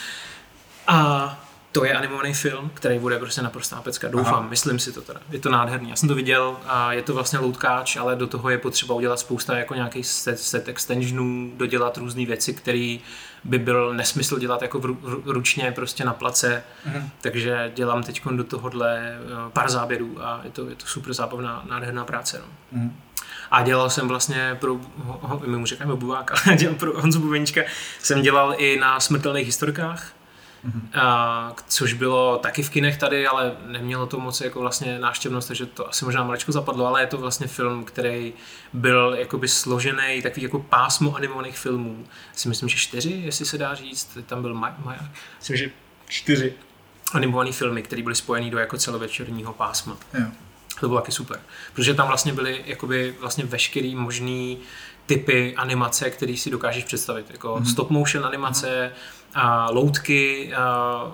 [0.86, 1.38] A
[1.72, 4.08] to je animovaný film, který bude prostě naprostá pecka.
[4.08, 4.46] Doufám, Aha.
[4.48, 5.20] myslím si to teda.
[5.30, 5.90] Je to nádherný.
[5.90, 9.18] Já jsem to viděl a je to vlastně loutkáč, ale do toho je potřeba udělat
[9.18, 12.98] spousta jako nějakých set, set extensionů, dodělat různé věci, které
[13.44, 14.80] by byl nesmysl dělat jako
[15.24, 16.64] ručně prostě na place.
[16.86, 17.10] Mhm.
[17.20, 21.64] Takže dělám teď do tohohle eh, pár záběrů a je to, je to super zábavná,
[21.68, 22.38] nádherná práce.
[22.38, 22.78] No.
[22.78, 22.96] Mhm.
[23.50, 24.80] A dělal jsem vlastně pro,
[25.46, 27.60] my mu říkáme Bubák, ale dělal pro Honzu Bubeníčka,
[27.98, 30.12] jsem dělal i na smrtelných historkách.
[30.94, 35.66] A, což bylo taky v kinech tady, ale nemělo to moc jako vlastně návštěvnost, takže
[35.66, 38.32] to asi možná maličko zapadlo, ale je to vlastně film, který
[38.72, 42.06] byl jakoby složený, takový jako pásmo animovaných filmů.
[42.34, 44.96] Si myslím, že čtyři, jestli se dá říct, tam byl Maja, Maj,
[45.38, 45.70] myslím, že
[46.08, 46.54] čtyři
[47.12, 49.96] animované filmy, které byly spojený do jako celovečerního pásma.
[50.14, 50.26] Jo.
[50.80, 51.40] To bylo taky super,
[51.72, 54.58] protože tam vlastně byly jakoby vlastně veškerý možný
[55.06, 57.70] typy animace, který si dokážeš představit, jako mm-hmm.
[57.70, 59.21] stop motion animace, mm-hmm
[59.70, 61.12] loutky, a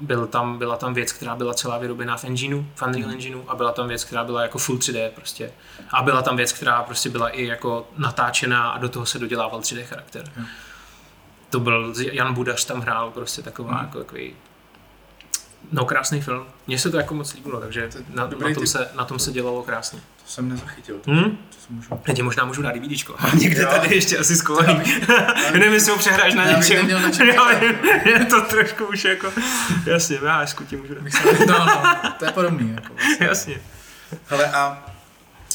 [0.00, 3.10] byl tam, byla tam věc, která byla celá vyrobená v engineu, v Unreal mhm.
[3.10, 5.52] engineu a byla tam věc, která byla jako full 3D prostě.
[5.90, 9.60] A byla tam věc, která prostě byla i jako natáčená a do toho se dodělával
[9.60, 10.32] 3D charakter.
[10.36, 10.46] Hmm.
[11.50, 13.84] To byl, Jan Budař tam hrál prostě taková hmm.
[13.84, 14.34] jako takový
[15.72, 16.46] No krásný film.
[16.66, 19.62] Mně se to jako moc líbilo, takže na, na, tom se, na tom se dělalo
[19.62, 20.00] krásně.
[20.24, 20.98] To jsem nezachytil.
[20.98, 21.30] To, Hmm?
[21.36, 21.88] to jsem můžu...
[22.08, 23.16] Já ti možná můžu dát DVDčko.
[23.34, 23.68] Někde Jo.
[23.70, 24.82] tady ještě asi skovaný.
[25.52, 26.90] Nevím, jestli ho přehráš na Já něčem.
[26.90, 27.50] Já
[28.04, 29.32] je to trošku už jako...
[29.86, 31.04] Jasně, VHS ti můžu dát.
[31.46, 31.58] No,
[32.04, 32.72] no, to je podobný.
[32.74, 32.94] Jako.
[33.20, 33.60] Jasně.
[34.26, 34.86] Hele, a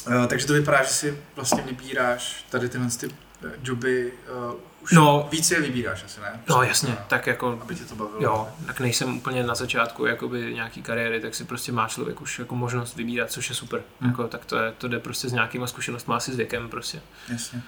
[0.07, 3.09] uh, takže to vypadá, že si vlastně vybíráš tady tyhle ty
[3.63, 4.13] joby,
[4.49, 5.27] uh, už No.
[5.31, 6.41] víc je vybíráš asi, ne?
[6.49, 8.23] No jasně, tak jako Aby tě to bavilo.
[8.23, 12.39] Jo, tak nejsem úplně na začátku jakoby nějaký kariéry, tak si prostě má člověk už
[12.39, 13.81] jako možnost vybírat, což je super.
[14.01, 14.09] Hmm.
[14.09, 17.01] Jako, tak to, je, to jde prostě s nějakýma zkušenostmi, asi s věkem prostě.
[17.29, 17.61] Jasně.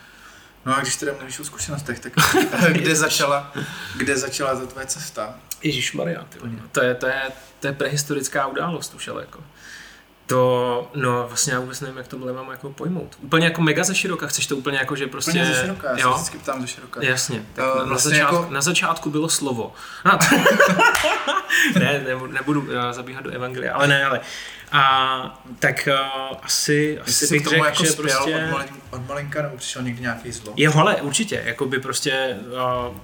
[0.66, 2.14] No a když teda mluvíš o zkušenostech, tak
[2.72, 3.54] kde začala,
[3.98, 5.36] kde začala ta tvoje cesta?
[5.64, 6.26] Ježíš Maria,
[6.72, 7.22] to je, to, je,
[7.60, 9.44] to je prehistorická událost už, ale jako.
[10.32, 13.18] To, no vlastně já vůbec nevím, jak tohle mám jako pojmout.
[13.22, 15.32] Úplně jako mega ze široka, chceš to úplně jako, že prostě...
[15.32, 17.00] Úplně ze široka, já se jo, vždycky ptám ze široka.
[17.04, 19.74] Jasně, tak Eh, na, na, vlastně začátku, jako- na začátku bylo slovo.
[20.04, 20.26] A to,
[21.80, 24.20] ne, nebudu, nebudu eh, zabíhat do evangelia, ale ne, ale.
[24.72, 28.36] A tak uh, asi, asi si bych řekl, jako že prostě...
[28.36, 30.54] od, malin, od malinka, nebo přišel někdy nějaký zlo?
[30.58, 32.38] Je hele, určitě, jako by prostě
[32.90, 32.98] uh,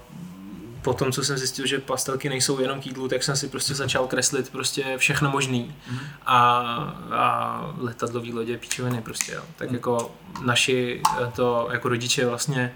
[0.87, 3.75] po tom, co jsem zjistil, že pastelky nejsou jenom k jídlu, tak jsem si prostě
[3.75, 5.99] začal kreslit prostě všechno možný Mhm.
[6.25, 6.37] a,
[7.11, 9.41] a letadlový lodě píčoviny prostě, jo.
[9.55, 9.75] Tak Mhm.
[9.75, 10.11] jako
[10.45, 12.73] naši eh, to jako rodiče vlastně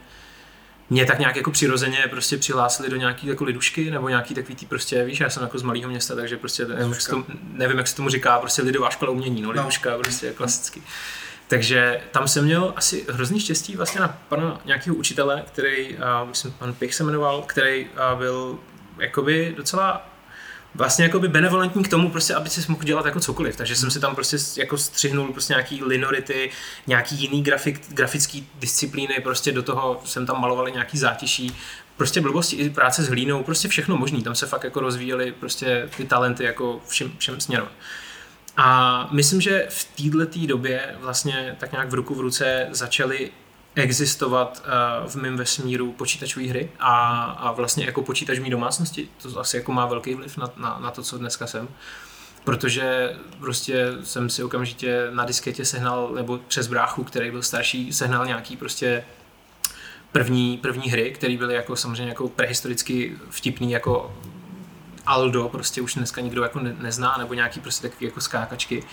[0.89, 4.65] mě tak nějak jako přirozeně prostě přihlásili do nějaký jako lidušky nebo nějaký takový tý
[4.65, 7.77] prostě, víš, já jsem jako z malého města, takže prostě nevím, jak se tomu, nevím,
[7.77, 9.61] jak se tomu říká, prostě lidová škola umění, no, No.
[9.61, 10.81] liduška, prostě klasicky.
[11.51, 16.51] Takže tam jsem měl asi hrozný štěstí vlastně na pana nějakého učitele, který, a myslím,
[16.51, 18.59] pan Pich se jmenoval, který a byl
[18.99, 20.09] jakoby docela
[20.75, 23.55] vlastně jakoby benevolentní k tomu, prostě, aby si mohl dělat jako cokoliv.
[23.55, 26.51] Takže jsem si tam prostě jako střihnul prostě nějaký linority,
[26.87, 31.57] nějaký jiný grafik, grafický disciplíny, prostě do toho jsem tam maloval i nějaký zátiší,
[31.97, 34.23] prostě blbosti, i práce s hlínou, prostě všechno možný.
[34.23, 37.67] Tam se fakt jako rozvíjely prostě ty talenty jako všem, všem směrem.
[38.63, 43.31] A myslím, že v této době vlastně tak nějak v ruku v ruce začaly
[43.75, 44.63] existovat
[45.03, 49.09] uh, v mém vesmíru počítačové hry a, a vlastně jako počítač v mý domácnosti.
[49.21, 51.67] To asi jako má velký vliv na, na, na to, co dneska jsem.
[52.43, 58.25] Protože prostě jsem si okamžitě na disketě sehnal, nebo přes bráchu, který byl starší, sehnal
[58.25, 59.03] nějaký prostě
[60.11, 64.15] první, první hry, které byly jako samozřejmě jako prehistoricky vtipný, jako
[65.11, 68.83] Aldo, prostě už dneska nikdo jako ne, nezná, nebo nějaký prostě takový jako skákačky.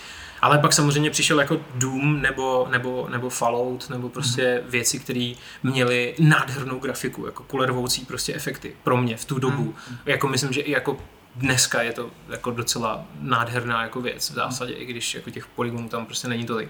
[0.41, 4.71] Ale pak samozřejmě přišel jako Doom nebo, nebo, nebo Fallout, nebo prostě mm.
[4.71, 9.63] věci, které měly nádhernou grafiku, jako kulervoucí prostě efekty pro mě v tu dobu.
[9.63, 9.97] Mm.
[10.05, 10.97] Jako myslím, že i jako
[11.35, 14.81] dneska je to jako docela nádherná jako věc v zásadě, mm.
[14.81, 16.69] i když jako těch polygonů tam prostě není tolik.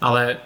[0.00, 0.36] Ale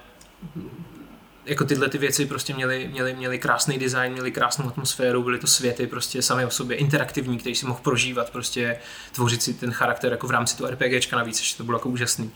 [1.46, 5.46] jako tyhle ty věci prostě měly, měly, měly krásný design, měly krásnou atmosféru, byly to
[5.46, 8.78] světy prostě sami o sobě, interaktivní, který si mohl prožívat, prostě
[9.12, 12.32] tvořit si ten charakter jako v rámci toho RPGčka navíc, že to bylo jako úžasný.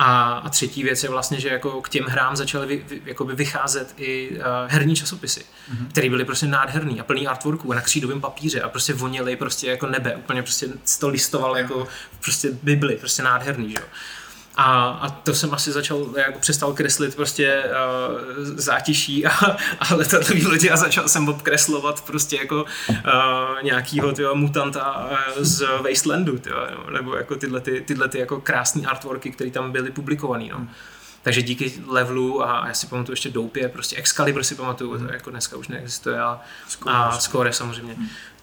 [0.00, 3.34] A, a třetí věc je vlastně, že jako k těm hrám začaly vy, vy, jakoby
[3.34, 5.88] vycházet i uh, herní časopisy, mm-hmm.
[5.88, 9.70] které byly prostě nádherný a plný artworků a na křídovém papíře a prostě voněly prostě
[9.70, 10.68] jako nebe, úplně prostě
[11.00, 11.88] to listoval jako
[12.20, 13.86] prostě Bibli, prostě nádherný, že jo.
[14.60, 19.30] A, a to jsem asi začal, jako přestal kreslit prostě uh, zátiší a,
[19.80, 22.96] a letadlový lodi a začal jsem obkreslovat prostě jako uh,
[23.62, 28.40] nějakýho tyjo, mutanta uh, z Wastelandu, tyjo, no, nebo jako tyhle, ty, tyhle ty jako
[28.40, 30.48] krásné artworky, které tam byly publikované.
[30.52, 30.68] No.
[31.22, 35.30] Takže díky levelu a já si pamatuju ještě Doupě, prostě Excalibur si pamatuju, to jako
[35.30, 36.40] dneska už neexistuje a,
[36.86, 37.96] a Score samozřejmě.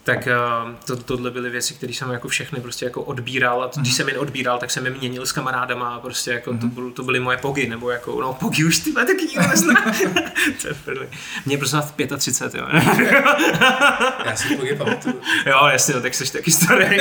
[0.06, 3.80] Tak uh, to, tohle byly věci, které jsem jako všechny prostě jako odbíral a to,
[3.80, 6.92] když jsem je odbíral, tak jsem je měnil s kamarádama a prostě jako to, byl,
[6.92, 9.74] to byly moje pogy, nebo jako, no pogy už ty taky nikdo nezná.
[10.62, 11.08] to je první.
[11.46, 12.68] Mě prostě v 35, jo.
[14.26, 15.22] Já si pogy pamatuju.
[15.46, 16.98] jo, jasně, no, tak jsi taky starý.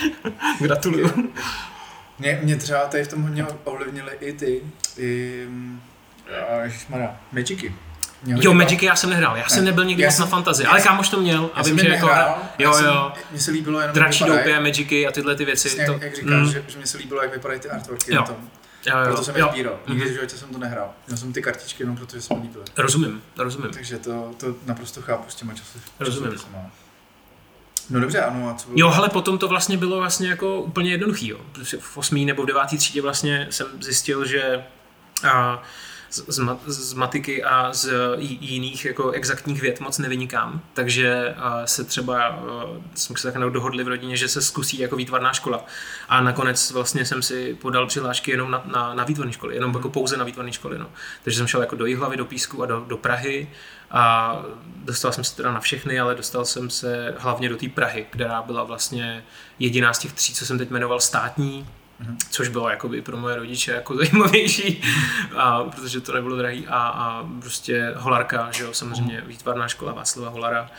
[0.60, 1.32] Gratuluju.
[2.18, 4.62] Mě, mě třeba tady v tom hodně ovlivnily i ty,
[4.96, 5.46] i,
[6.48, 7.74] a ježišmarja, Magicy.
[8.22, 9.70] Mě hodně Jo, Magicy já jsem nehrál, já jsem Ne.
[9.70, 11.62] nebyl nikdy Já moc jsem- na fantazii, já ale jsem- kámoš to měl a Já
[11.62, 14.60] vím, jsem že je jako, jo, já jsem, jo, Mně se líbilo jenom, dračí doupě,
[14.60, 15.68] Magicy a tyhle ty věci.
[15.68, 18.20] Přesně, to, jak, říkáš, mm, že, že mě se líbilo, jak vypadají ty artworky Jo.
[18.20, 18.36] na tom.
[18.86, 19.48] jo, jo, Proto jsem je jo.
[19.52, 19.78] sbíral.
[19.88, 20.10] Nikdy Mhm.
[20.10, 20.90] v životě jsem to nehrál.
[21.06, 22.64] Měl jsem ty kartičky jenom protože se mi líbily.
[22.76, 23.70] Rozumím, rozumím.
[23.70, 25.78] Takže to, to naprosto chápu s těma časy.
[26.00, 26.32] Rozumím.
[27.90, 28.78] No dobře, ano, a co bylo?
[28.80, 31.38] Jo, ale potom to vlastně bylo vlastně jako úplně jednoduchý, jo.
[31.52, 32.26] Protože v 8.
[32.26, 32.78] nebo v 9.
[32.78, 34.64] třídě vlastně jsem zjistil, že
[35.28, 35.62] a,
[36.10, 41.66] z, z, ma- z matiky a z jiných jako exaktních věd moc nevynikám, takže a,
[41.66, 42.40] se třeba, a,
[42.94, 45.64] jsme se tak dohodli v rodině, že se zkusí jako výtvarná škola.
[46.08, 49.88] A nakonec vlastně jsem si podal přihlášky jenom na, na, na výtvarné školy, jenom jako
[49.88, 50.78] pouze na výtvarné školy.
[50.78, 50.90] No.
[51.24, 53.50] Takže jsem šel jako do Jihlavy, do Písku a do, do Prahy
[53.90, 54.34] a
[54.76, 58.42] dostal jsem se teda na všechny, ale dostal jsem se hlavně do té Prahy, která
[58.42, 59.24] byla vlastně
[59.58, 61.66] jediná z těch tří, co jsem teď jmenoval státní.
[62.30, 64.82] Což bylo jakoby pro moje rodiče jako zajímavější,
[65.36, 69.28] a, protože to nebylo drahý a, a prostě Holarka, že jo, samozřejmě mm.
[69.28, 70.70] výtvarná škola Václava Holara,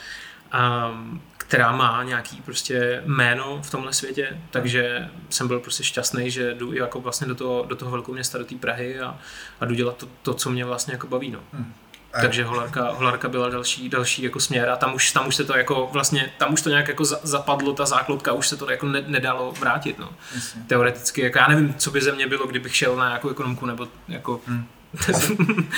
[0.51, 0.91] a,
[1.37, 6.73] která má nějaký prostě jméno v tomhle světě, takže jsem byl prostě šťastný, že jdu
[6.73, 9.17] jako vlastně do toho, do toho velkou města, do té Prahy a,
[9.59, 11.39] a jdu dělat to, to, co mě vlastně jako baví, no.
[11.53, 11.73] Mm.
[12.11, 15.57] Takže Holarka, Holarka byla další, další jako směr a tam už, tam už se to
[15.57, 19.03] jako vlastně, tam už to nějak jako zapadlo, ta záklopka, už se to jako ne,
[19.07, 20.09] nedalo vrátit, no.
[20.35, 20.61] Jasně.
[20.67, 23.87] Teoreticky, jako já nevím, co by ze mě bylo, kdybych šel na nějakou ekonomku, nebo
[24.07, 24.41] jako...
[24.47, 24.67] Hmm.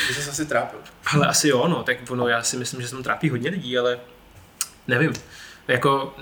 [0.08, 0.80] Ty se asi trápil.
[1.14, 3.78] Ale asi jo, no, tak ono, já si myslím, že se tam trápí hodně lidí,
[3.78, 4.00] ale
[4.88, 5.14] nevím.
[5.68, 6.16] Jako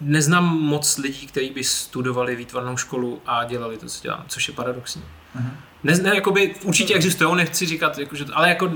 [0.00, 4.54] neznám moc lidí, kteří by studovali výtvarnou školu a dělali to, co dělám, což je
[4.54, 5.02] paradoxní.
[5.36, 5.50] Uh-huh.
[5.82, 8.72] Ne, ne, jakoby, určitě existují, nechci říkat, jako, že, ale jako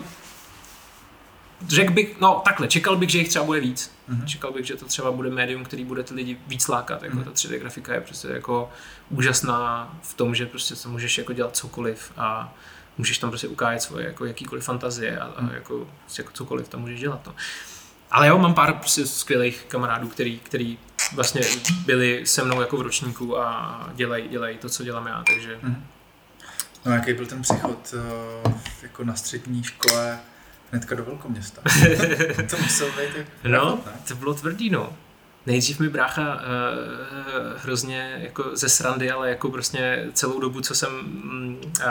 [1.68, 3.90] řekl bych, no takhle, čekal bych, že jich třeba bude víc.
[4.08, 4.24] Mm-hmm.
[4.24, 7.02] Čekal bych, že to třeba bude médium, který bude ty lidi víc lákat.
[7.02, 7.24] Jako mm-hmm.
[7.24, 8.70] Ta 3D grafika je prostě jako
[9.10, 12.54] úžasná v tom, že prostě se můžeš jako dělat cokoliv a
[12.98, 15.54] můžeš tam prostě ukájet svoje jako jakýkoliv fantazie a, a mhm.
[15.54, 17.26] jako, prostě jako cokoliv tam můžeš dělat.
[17.26, 17.34] No.
[18.10, 20.78] Ale jo, mám pár prostě skvělých kamarádů, který, který
[21.14, 21.40] vlastně
[21.86, 25.58] byli se mnou jako v ročníku a dělají, dělají to, co dělám já, takže...
[25.62, 25.86] Mm.
[26.86, 27.94] No jaký byl ten přechod
[28.44, 30.20] uh, jako na střední škole
[30.74, 31.62] hnedka do velkoměsta.
[32.50, 34.92] to musel být jako No, to bylo tvrdý, no
[35.46, 36.40] nejdřív mi brácha uh,
[37.62, 41.86] hrozně jako ze srandy, ale jako prostě celou dobu, co jsem uh,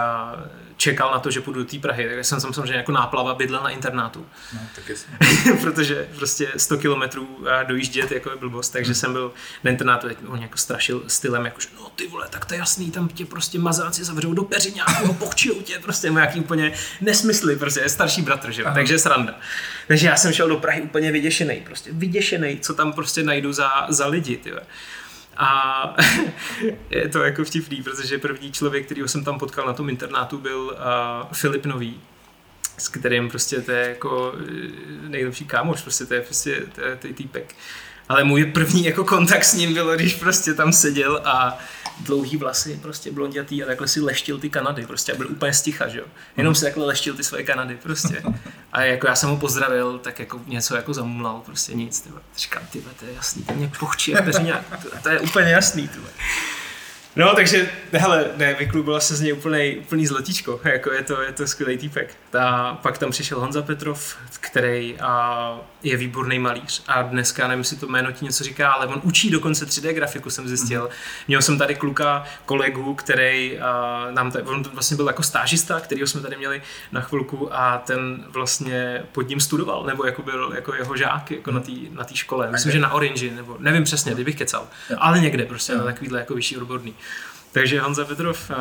[0.84, 3.70] čekal na to, že půjdu do té Prahy, tak jsem samozřejmě jako náplava bydlel na
[3.70, 4.26] internátu.
[4.54, 4.98] No, tak.
[5.62, 8.96] Protože prostě 100 kilometrů dojíždět jako je blbost, takže hmm.
[8.96, 12.54] jsem byl na internátu, teď on jako strašil stylem, jakože no ty vole, tak to
[12.54, 17.56] je jasný, tam tě prostě mazáci zavřou do peřiňáku pochčijou tě, prostě nějaký úplně nesmysly,
[17.56, 19.36] prostě starší bratr, že takže sranda.
[19.88, 23.70] Takže já jsem šel do Prahy úplně vyděšený, prostě vyděšený, co tam prostě najdu za,
[23.90, 24.62] za lidi, tyhle.
[25.38, 25.96] A
[26.90, 30.60] je to jako vtipný, protože první člověk, kterýho jsem tam potkal na tom internátu, byl
[30.60, 30.74] uh,
[31.34, 32.02] Filip Nový,
[32.78, 36.96] s kterým prostě to je jako eh, nejlepší kámoš, prostě to je prostě to je,
[36.96, 37.56] to je týpek.
[38.10, 41.58] Ale můj první jako kontakt s ním bylo, když prostě tam seděl a
[42.00, 45.88] dlouhý vlasy, prostě blondětý a takhle si leštil ty Kanady, prostě a byl úplně sticha,
[45.88, 46.06] že jo.
[46.38, 48.24] Jenom si takhle leštil ty svoje Kanady, prostě.
[48.72, 52.22] A jako já jsem ho pozdravil, tak jako něco jako zamumlal, prostě nic, tyhle.
[52.38, 54.26] Říkám, ty to je jasný, to mě pochčí jak
[55.04, 56.10] to je úplně jasný, tyhle.
[57.16, 61.32] No, takže, hele, ne, vyklubila se z něj úplný, úplný zlatíčko, jako je to, je
[61.32, 62.16] to skvělý týpek.
[62.40, 67.78] A pak tam přišel Honza Petrov, který a, je výborný malíř a dneska, nevím, jestli
[67.78, 70.84] to jméno ti něco říká, ale on učí dokonce 3D grafiku, jsem zjistil.
[70.84, 71.24] Mm-hmm.
[71.28, 76.08] Měl jsem tady kluka, kolegu, který a, nám tady, on vlastně byl jako stážista, kterýho
[76.08, 80.74] jsme tady měli na chvilku a ten vlastně pod ním studoval, nebo jako byl jako
[80.74, 82.52] jeho žák jako na té na škole.
[82.52, 86.34] Myslím, že na Orange, nebo nevím přesně, kdybych kecal, ale někde prostě na takovýhle jako
[86.34, 86.96] vyšší odborný.
[87.52, 88.52] Takže Honza Petrov,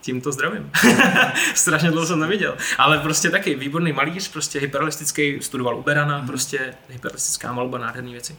[0.00, 0.70] tímto zdravím.
[1.54, 2.56] Strašně dlouho jsem neviděl.
[2.78, 6.26] Ale prostě taky výborný malíř, prostě hyperrealistický, studoval u Berana, mm.
[6.26, 8.36] prostě hyperrealistická malba, nádherné věci.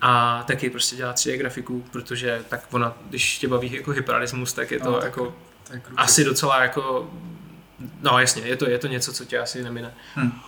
[0.00, 4.70] A taky prostě dělá 3D grafiku, protože tak ona, když tě baví jako hyperrealismus, tak
[4.70, 5.34] je to no, jako
[5.64, 7.10] tak, tak asi docela jako
[8.02, 9.94] No jasně, je to, je to něco, co tě asi nemine.
[10.14, 10.40] Hmm.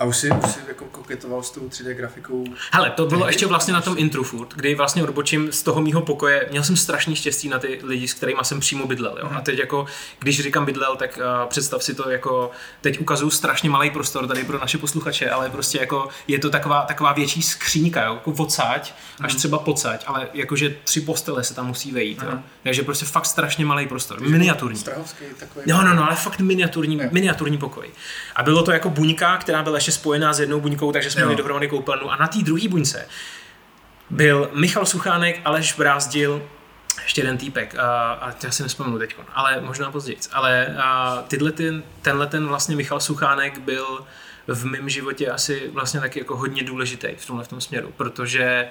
[0.00, 2.44] A už si, už si jako koketoval s tou 3D grafikou?
[2.72, 6.00] Hele, to bylo ještě vlastně na tom intru furt, kdy vlastně odbočím z toho mýho
[6.00, 6.48] pokoje.
[6.50, 9.18] Měl jsem strašný štěstí na ty lidi, s kterými jsem přímo bydlel.
[9.18, 9.28] Jo?
[9.30, 9.36] Mm.
[9.36, 9.86] A teď jako,
[10.18, 14.44] když říkám bydlel, tak uh, představ si to jako, teď ukazuju strašně malý prostor tady
[14.44, 18.14] pro naše posluchače, ale prostě jako je to taková, taková větší skříňka, jo?
[18.14, 19.26] jako mm.
[19.26, 22.22] až třeba pocať, ale jakože tři postele se tam musí vejít.
[22.22, 22.28] Mm.
[22.28, 22.38] Jo?
[22.62, 24.78] Takže prostě fakt strašně malý prostor, miniaturní.
[24.78, 25.64] Strahovský takový.
[25.68, 27.90] No, no, no, ale fakt miniaturní, miniaturní pokoj.
[28.36, 31.26] A bylo to jako buňka, která byla ještě spojená s jednou buňkou, takže jsme jo.
[31.26, 32.10] měli dohromady koupelnu.
[32.10, 33.08] A na té druhé buňce
[34.10, 36.42] byl Michal Suchánek, Aleš Brázdil,
[37.02, 40.18] ještě jeden týpek, a, a já si nespomenu teď, ale možná později.
[40.32, 44.04] Ale a, tyhle ten, tenhle ten vlastně Michal Suchánek byl
[44.46, 48.68] v mém životě asi vlastně taky jako hodně důležitý v tomhle v tom směru, protože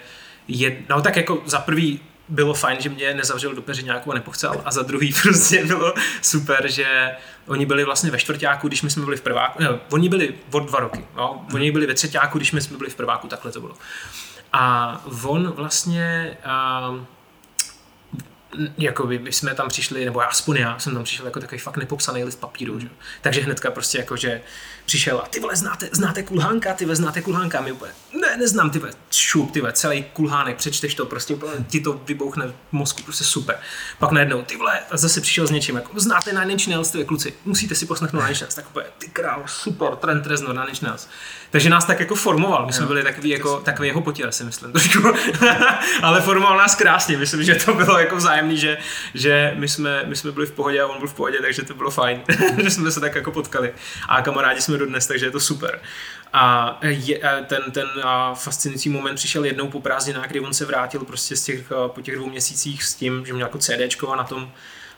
[0.48, 4.62] je, no tak jako za prvý bylo fajn, že mě nezavřel do peřiňáku a nepochcel.
[4.65, 7.12] A za druhý prostě bylo super, že
[7.48, 10.60] oni byli vlastně ve čtvrtáku, když my jsme byli v prváku, ne, oni byli od
[10.60, 13.62] dva roky, no, oni byli ve třetíku, když my jsme byli v prváku, takhle to
[13.62, 13.74] bylo.
[14.54, 16.92] A on vlastně a,
[18.78, 21.78] jako by, by jsme tam přišli, nebo aspoň já jsem tam přišel jako takový fakt
[21.78, 22.90] nepopsaný list papíru, že?
[23.22, 24.42] takže hnedka prostě jako, že
[24.86, 28.38] přišel a ty vole, znáte, znáte kulhánka, ty vole, znáte kulhánka, my úplně, ne, ne,
[28.38, 28.82] neznám, ty
[29.12, 31.36] šup, ty celý kulhánek, přečteš to, prostě
[31.68, 33.60] ti to vybouchne v mozku, prostě super.
[34.00, 37.06] Pak najednou, ty vole, a zase přišel s něčím, jako znáte Nine Inch Nails, ty
[37.06, 40.70] kluci, musíte si poslechnout Nine Inch Nails, tak úplně, ty král, super, Trent Reznor, Nine
[40.70, 41.08] Inch Nails.
[41.52, 44.72] Takže nás tak jako formoval, my jsme byli takový, jako, takový jeho potěr, si myslím,
[44.72, 45.00] trošku.
[46.04, 48.78] ale formoval nás krásně, myslím, že to bylo jako vzájemný, že,
[49.14, 51.74] že my, jsme, my jsme byli v pohodě a on byl v pohodě, takže to
[51.74, 52.22] bylo fajn,
[52.64, 53.74] že jsme se tak jako potkali.
[54.08, 55.82] A kamarádi jsme dodnes, takže je to super.
[56.34, 57.88] A je, ten, ten
[58.34, 62.16] fascinující moment přišel jednou po prázdninách, kdy on se vrátil prostě z těch, po těch
[62.16, 64.52] dvou měsících s tím, že měl jako CDčko a na tom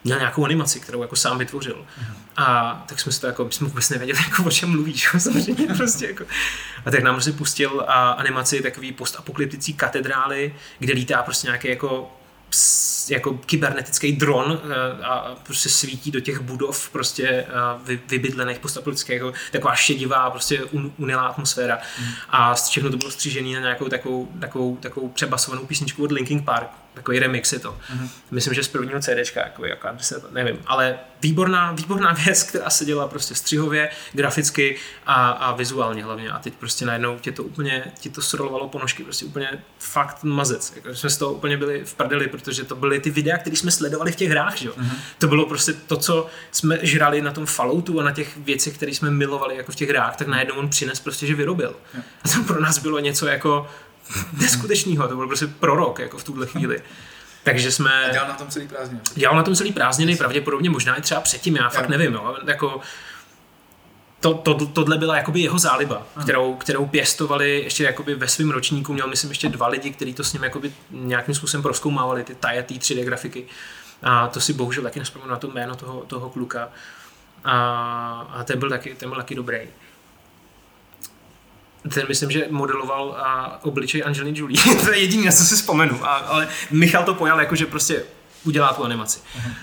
[0.04, 1.76] měl nějakou animaci, kterou jako sám vytvořil.
[1.76, 2.14] Uh-huh.
[2.38, 5.74] A tak jsme si to jako, my jsme vůbec nevěděli, jako, o čem mluvíš, samozřejmě
[5.78, 6.24] prostě jako.
[6.86, 12.12] A tak nám prostě pustil a animaci takový postapokalyptický katedrály, kde lítá prostě nějaký jako
[13.10, 17.28] jako kybernetický dron eh, a prostě svítí do těch budov prostě
[17.88, 20.64] eh, vybydlených postapolických, taková šedivá prostě
[20.98, 22.06] unilá atmosféra mm.
[22.30, 26.70] a všechno to bylo střížené na nějakou takovou, takovou, takovou přebasovanou písničku od Linkin Park
[26.94, 27.72] takový remix je to.
[27.72, 28.10] Mm-hmm.
[28.32, 29.88] Myslím, že z prvního CDčka, jako, jako,
[30.32, 36.30] nevím, ale výborná, výborná věc, která se dělá prostě střihově, graficky a, a vizuálně hlavně
[36.30, 40.74] a teď prostě najednou tě to úplně, ti to srolovalo ponožky, prostě úplně fakt mazec.
[40.76, 43.72] Jako, jsme z toho úplně byli v prdeli, protože to byly ty videa, které jsme
[43.72, 44.70] sledovali v těch hrách, že?
[44.70, 44.98] Mm-hmm.
[45.18, 48.92] To bylo prostě to, co jsme žrali na tom Falloutu a na těch věcech, které
[48.92, 51.76] jsme milovali jako v těch hrách, tak najednou on přines prostě, že vyrobil.
[51.94, 52.06] Yeah.
[52.24, 53.68] A to pro nás bylo něco jako
[54.42, 56.82] neskutečného, to byl prostě prorok jako v tuhle chvíli.
[57.44, 58.06] Takže jsme...
[58.06, 59.02] A dělal na tom celý prázdniny.
[59.16, 62.38] Dělal na tom celý prázdniny, pravděpodobně možná i třeba předtím, já fakt nevím, jo.
[62.48, 62.82] Jako,
[64.22, 68.94] to, to, tohle byla jakoby jeho záliba, kterou, kterou pěstovali ještě jakoby ve svém ročníku.
[68.94, 72.80] Měl myslím ještě dva lidi, kteří to s ním jakoby nějakým způsobem proskoumávali, ty tajetý
[72.80, 73.46] 3D grafiky.
[74.04, 76.70] A to si bohužel taky nespomínám na to jméno toho, toho kluka.
[77.44, 79.60] A, a ten, byl taky, ten byl taky dobrý
[81.90, 84.64] ten myslím, že modeloval a obličej Angeliny Jolie.
[84.86, 86.06] to je jediné, na co si vzpomenu.
[86.06, 88.04] A, ale Michal to pojal jako, že prostě
[88.44, 89.20] udělá tu animaci.
[89.20, 89.54] Uh-huh.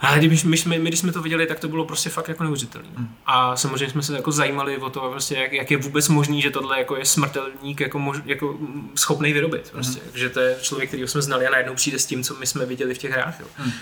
[0.00, 2.42] A když my, my, my, když jsme to viděli, tak to bylo prostě fakt jako
[2.42, 2.88] neuvěřitelné.
[2.96, 3.08] Mm.
[3.26, 6.50] A samozřejmě jsme se jako zajímali o to, prostě, jak, jak, je vůbec možný, že
[6.50, 8.58] tohle jako je smrtelník jako, mož, jako
[8.94, 9.70] schopný vyrobit.
[9.70, 10.00] Prostě.
[10.04, 10.18] Mm.
[10.18, 12.66] Že to je člověk, který jsme znali a najednou přijde s tím, co my jsme
[12.66, 13.40] viděli v těch hrách.
[13.40, 13.46] Jo.
[13.64, 13.72] Mm.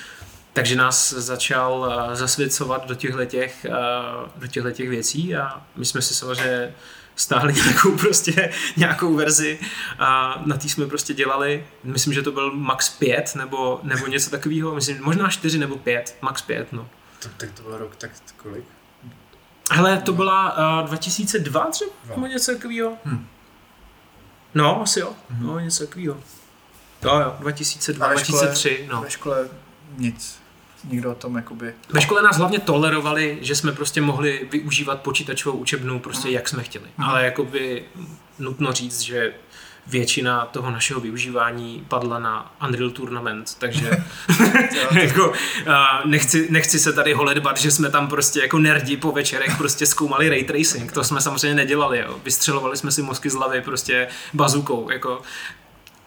[0.52, 5.84] Takže nás začal uh, zasvěcovat do těchto těch, uh, do těchto těch věcí a my
[5.84, 6.74] jsme si samozřejmě
[7.16, 9.58] stáhli nějakou prostě nějakou verzi
[9.98, 14.30] a na té jsme prostě dělali, myslím, že to byl max 5 nebo, nebo něco
[14.30, 16.88] takového, myslím, možná 4 nebo 5, max 5, no.
[17.18, 18.64] Tak, tak to byl rok, tak kolik?
[19.70, 22.92] Hele, to byla uh, 2002 třeba, nebo něco takového.
[23.04, 23.26] Hm.
[24.54, 25.46] No, asi jo, hm.
[25.46, 26.16] no, něco takového.
[27.02, 29.02] Jo, jo, 2002, 2003, no.
[29.02, 29.48] Ve škole
[29.96, 30.43] nic
[30.90, 31.74] nikdo o tom jakoby...
[31.92, 36.34] Ve škole nás hlavně tolerovali, že jsme prostě mohli využívat počítačovou učebnu prostě hmm.
[36.34, 36.84] jak jsme chtěli.
[36.96, 37.08] Hmm.
[37.08, 37.84] Ale jakoby
[38.38, 39.34] nutno říct, že
[39.86, 43.90] většina toho našeho využívání padla na Unreal Tournament, takže
[45.00, 45.32] jako,
[46.04, 50.28] nechci, nechci se tady holedbat, že jsme tam prostě jako nerdi po večerech prostě zkoumali
[50.28, 52.20] ray tracing, to jsme samozřejmě nedělali, jo.
[52.24, 55.22] vystřelovali jsme si mozky z hlavy prostě bazukou, jako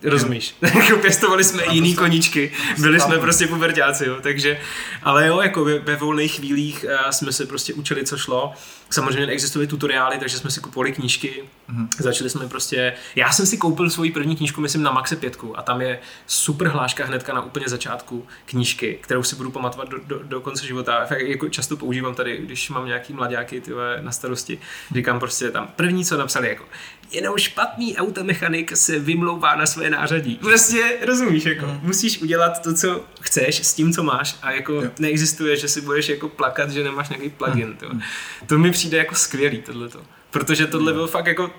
[0.04, 0.56] Rozumíš?
[0.62, 4.60] jako pěstovali jsme a jiný koníčky, byli jsme prostě pubertáci, jo, takže,
[5.04, 8.54] ale jo, jako ve, ve volných chvílích uh, jsme se prostě učili, co šlo.
[8.90, 11.88] Samozřejmě neexistovaly tutoriály, takže jsme si kupovali knížky, mm-hmm.
[11.98, 15.62] začali jsme prostě, já jsem si koupil svoji první knížku, myslím, na Maxe 5 a
[15.62, 20.20] tam je super hláška hnedka na úplně začátku knížky, kterou si budu pamatovat do, do,
[20.24, 21.06] do konce života.
[21.06, 24.60] Fakt jako často používám tady, když mám nějaký mladáky tyhle, na starosti,
[24.94, 26.64] říkám prostě tam první, co napsali, jako
[27.12, 30.36] jenom špatný automechanik se vymlouvá na své nářadí.
[30.36, 31.80] Prostě rozumíš, jako mm.
[31.84, 34.91] musíš udělat to, co chceš s tím, co máš a jako jo.
[35.00, 37.78] neexistuje, že si budeš jako plakat, že nemáš nějaký plugin.
[37.93, 38.02] Mm.
[38.46, 40.02] To mi přijde jako skvělý tohleto.
[40.32, 40.96] Protože tohle mm.
[40.96, 41.52] bylo fakt jako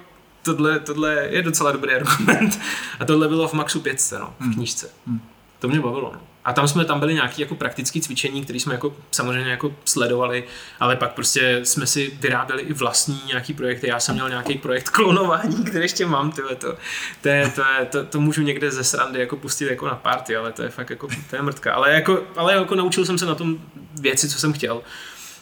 [0.42, 2.60] tohle, tohle je docela dobrý argument.
[3.00, 4.54] A tohle bylo v Maxu 5, no, v mm.
[4.54, 4.90] knížce.
[5.06, 5.20] Mm.
[5.58, 6.12] To mě bavilo.
[6.14, 6.20] No.
[6.48, 10.44] A tam jsme tam byli nějaké jako praktické cvičení, které jsme jako samozřejmě jako sledovali,
[10.80, 13.88] ale pak prostě jsme si vyráběli i vlastní nějaký projekty.
[13.88, 16.76] Já jsem měl nějaký projekt klonování, který ještě mám, tyhle, to,
[17.22, 20.36] to, je, to, je, to, to, můžu někde ze srandy jako pustit jako na party,
[20.36, 21.74] ale to je fakt jako, to je mrtka.
[21.74, 23.58] Ale jako, ale jako naučil jsem se na tom
[24.00, 24.82] věci, co jsem chtěl.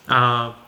[0.08, 0.65] A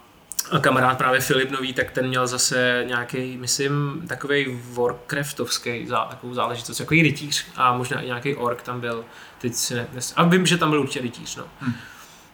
[0.51, 6.35] a kamarád právě Filip Nový, tak ten měl zase nějaký, myslím, takový Warcraftovský, zá, takovou
[6.35, 9.05] záležitost, jako rytíř a možná i nějaký ork tam byl.
[9.41, 11.45] Teď si ne, a vím, že tam byl určitě rytíř, no.
[11.61, 11.75] Hmm.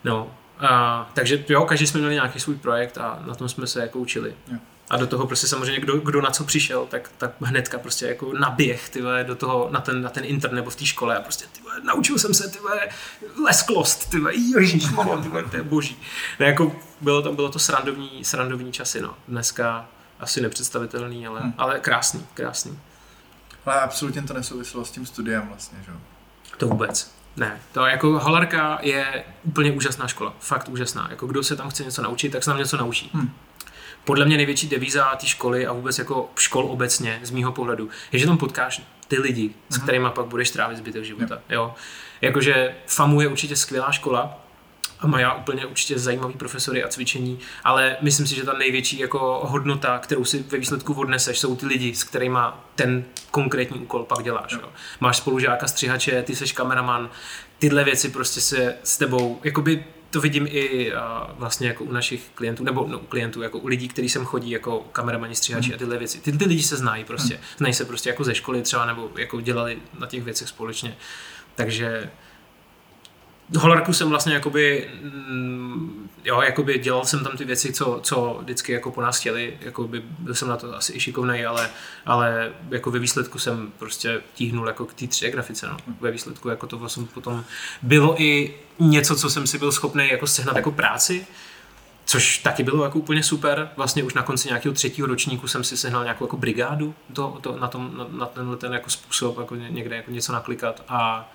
[0.05, 3.81] No, a, takže jo, každý jsme měli nějaký svůj projekt a na tom jsme se
[3.81, 4.35] jako učili.
[4.53, 4.59] Jo.
[4.95, 8.33] A do toho prostě samozřejmě, kdo, kdo na co přišel, tak, tak hnedka prostě jako
[8.33, 11.45] naběh tyhle, do toho, na ten, na ten internet nebo v té škole a prostě
[11.53, 12.89] tyhle, naučil jsem se tyhle,
[13.45, 15.97] lesklost, tyhle, ježišmarja, tyhle, to je boží.
[16.41, 19.15] No, jako bylo to, bylo to srandovní, srandovní časy, no.
[19.29, 19.89] Dneska
[20.21, 21.55] asi nepředstavitelný, ale, hmm.
[21.59, 22.79] ale krásný, krásný.
[23.67, 25.97] Ale absolutně to nesouvislo s tím studiem vlastně, že jo?
[26.57, 27.15] To vůbec.
[27.37, 31.07] Ne, to jako Halarka je úplně úžasná škola, fakt úžasná.
[31.11, 33.11] Jako kdo se tam chce něco naučit, tak se tam něco naučí.
[33.15, 33.31] Hmm.
[34.05, 38.19] Podle mě největší devíza té školy a vůbec jako škol obecně, z mýho pohledu, je,
[38.19, 39.83] že tam potkáš ty lidi, s mhm.
[39.83, 41.35] kterými pak budeš trávit zbytek života.
[41.35, 41.41] Jo.
[41.51, 41.75] jo.
[42.21, 44.45] Jakože FAMU je určitě skvělá škola,
[45.05, 49.41] a mají úplně určitě zajímavý profesory a cvičení, ale myslím si, že ta největší jako
[49.45, 52.39] hodnota, kterou si ve výsledku odneseš, jsou ty lidi, s kterými
[52.75, 54.53] ten konkrétní úkol pak děláš.
[54.53, 54.69] Jo.
[55.01, 57.11] Máš spolužáka střihače, ty seš kameraman,
[57.59, 59.85] tyhle věci prostě se s tebou, jakoby
[60.15, 60.99] to vidím i uh,
[61.39, 64.51] vlastně jako u našich klientů, nebo no, u klientů, jako u lidí, kteří sem chodí
[64.51, 65.75] jako kameramani, stříhači mm.
[65.75, 66.21] a tyhle věci.
[66.21, 67.41] Ty, ty lidi se znají prostě, mm.
[67.57, 70.97] znají se prostě jako ze školy třeba, nebo jako dělali na těch věcech společně.
[71.55, 72.11] Takže
[73.59, 78.73] Holarku jsem vlastně jakoby, mm, jo, jakoby dělal jsem tam ty věci, co, co vždycky
[78.73, 81.71] jako po nás chtěli, jakoby byl jsem na to asi i šikovnej, ale,
[82.07, 85.77] ale jako ve výsledku jsem prostě tíhnul jako k té tři grafice, no.
[86.01, 87.45] Ve výsledku jako to vlastně potom
[87.83, 91.27] bylo i něco, co jsem si byl schopný jako sehnat jako práci,
[92.07, 93.71] Což taky bylo jako úplně super.
[93.77, 97.59] Vlastně už na konci nějakého třetího ročníku jsem si sehnal nějakou jako brigádu to, to,
[97.59, 101.31] na, tom, na, na tenhle ten jako způsob, jako někde jako něco naklikat a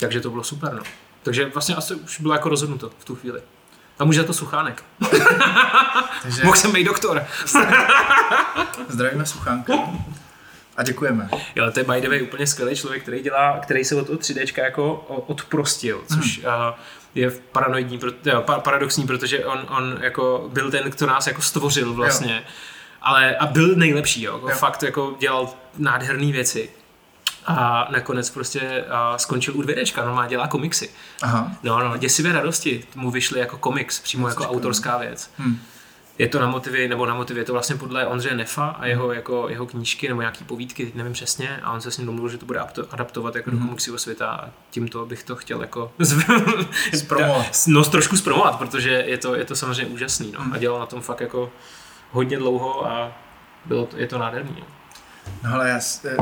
[0.00, 0.82] takže to bylo super, no.
[1.22, 3.40] Takže vlastně asi už bylo jako rozhodnuto v tu chvíli.
[3.98, 4.84] A může to Suchánek.
[6.22, 6.44] Takže...
[6.44, 7.26] Mohl jsem být doktor.
[8.88, 9.74] Zdravíme Suchánka.
[10.76, 11.28] A děkujeme.
[11.54, 14.18] Jo, to je by the way úplně skvělý člověk, který dělá, který se od toho
[14.18, 14.94] 3D jako
[15.26, 16.46] odprostil, což hmm.
[16.46, 16.74] uh,
[17.14, 22.34] je paranoidní, jo, paradoxní, protože on, on jako byl ten, kdo nás jako stvořil vlastně.
[22.34, 22.52] Jo.
[23.02, 24.40] Ale a byl nejlepší, jo.
[24.42, 24.56] jo.
[24.56, 25.48] Fakt jako dělal
[25.78, 26.70] nádherné věci
[27.46, 30.90] a nakonec prostě a skončil u dvědečka, no má dělá komiksy.
[31.22, 31.52] Aha.
[31.62, 35.30] No, no, děsivé radosti mu vyšly jako komiks, přímo jako autorská věc.
[35.38, 35.58] Hmm.
[36.18, 39.12] Je to na motivy, nebo na motivy, je to vlastně podle Ondřeje Nefa a jeho,
[39.12, 42.30] jako, jeho knížky nebo nějaký povídky, teď nevím přesně, a on se s ním domluvil,
[42.30, 42.60] že to bude
[42.90, 43.58] adaptovat jako hmm.
[43.58, 45.92] do komiksového světa a tímto bych to chtěl jako
[46.94, 47.46] zpromovat.
[47.66, 50.40] no, trošku zpromovat, protože je to, je to samozřejmě úžasný, no.
[50.40, 50.52] Hmm.
[50.52, 51.52] A dělal na tom fakt jako
[52.10, 53.12] hodně dlouho a
[53.64, 54.56] bylo to, je to nádherný.
[54.60, 54.79] No.
[55.42, 55.80] No ale já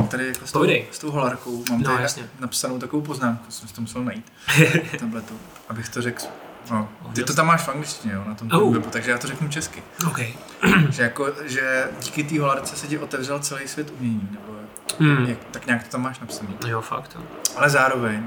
[0.09, 2.31] tady jako s, tou, s tou holarkou mám no, tady jasně.
[2.41, 4.33] napsanou takovou poznámku, jsem si to musel najít,
[5.01, 5.35] tabletu,
[5.69, 6.23] abych to řekl
[6.71, 8.73] No, ty to tam máš v angličtině, jo, na tom oh.
[8.73, 9.83] webu, takže já to řeknu česky.
[10.07, 10.35] Okay.
[10.91, 14.59] že, jako, že díky té holarce se ti otevřel celý svět umění, nebo
[14.99, 15.27] hmm.
[15.27, 16.57] jak, tak nějak to tam máš napsaný.
[16.67, 17.11] Jo, fakt.
[17.15, 17.23] Jo.
[17.57, 18.27] Ale zároveň,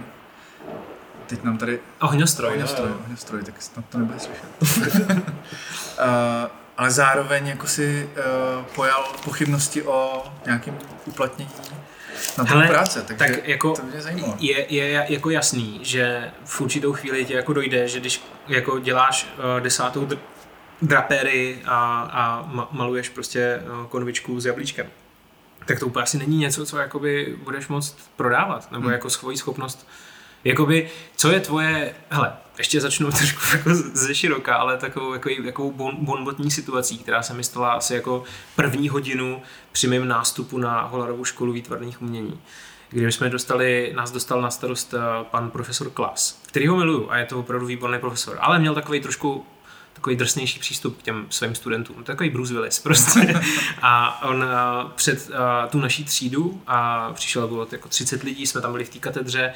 [1.28, 1.80] teď nám tady...
[2.01, 2.51] Ohňostroj.
[2.51, 4.49] Ohňostroj, ohňostroj, tak snad to nebude slyšet.
[5.01, 5.22] uh,
[6.82, 11.51] ale zároveň jako si uh, pojal pochybnosti o nějakém uplatnění
[12.38, 14.36] na Hele, práce, takže tak jako to mě zajímalo.
[14.39, 19.27] Je, je jako jasný, že v určitou chvíli ti jako dojde, že když jako děláš
[19.38, 20.19] uh, desátou dr-
[20.82, 24.88] drapery a, a maluješ prostě uh, konvičku s jablíčkem,
[25.65, 28.93] tak to úplně asi není něco, co jakoby budeš moct prodávat, nebo hmm.
[28.93, 29.88] jako svoji schopnost
[30.43, 35.72] Jakoby, co je tvoje, hele, ještě začnu trošku jako ze široka, ale takovou, jako, jako
[35.72, 38.24] bon, bonbotní situací, která se mi stala asi jako
[38.55, 39.41] první hodinu
[39.72, 42.39] při mém nástupu na Holarovou školu výtvarných umění
[42.91, 47.18] kdy jsme dostali, nás dostal na starost eh, pan profesor Klas, který ho miluju a
[47.18, 49.45] je to opravdu výborný profesor, ale měl takový trošku
[49.93, 52.03] takový drsnější přístup k těm svým studentům.
[52.03, 53.41] Takový Bruce Willis prostě.
[53.82, 58.62] A on eh, před eh, tu naší třídu a přišel, bylo jako 30 lidí, jsme
[58.62, 59.53] tam byli v té katedře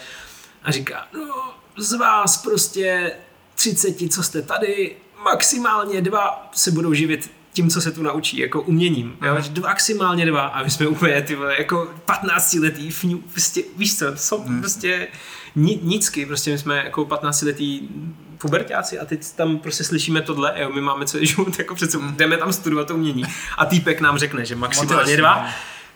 [0.64, 3.12] a říká, no z vás prostě
[3.56, 8.62] 30, co jste tady, maximálně dva se budou živit tím, co se tu naučí, jako
[8.62, 9.18] uměním.
[9.26, 9.38] Jo?
[9.50, 13.98] Dva, maximálně dva a my jsme úplně ty vole, jako 15 letý, fňu, prostě, víš
[13.98, 14.60] co, jsou hmm.
[14.60, 15.08] prostě
[15.56, 17.90] ni, nicky, prostě my jsme jako 15 letý
[18.38, 22.38] pubertáci a teď tam prostě slyšíme tohle, jo, my máme celý život jako přece, jdeme
[22.38, 23.24] tam studovat to umění
[23.58, 25.48] a týpek nám řekne, že maximálně dva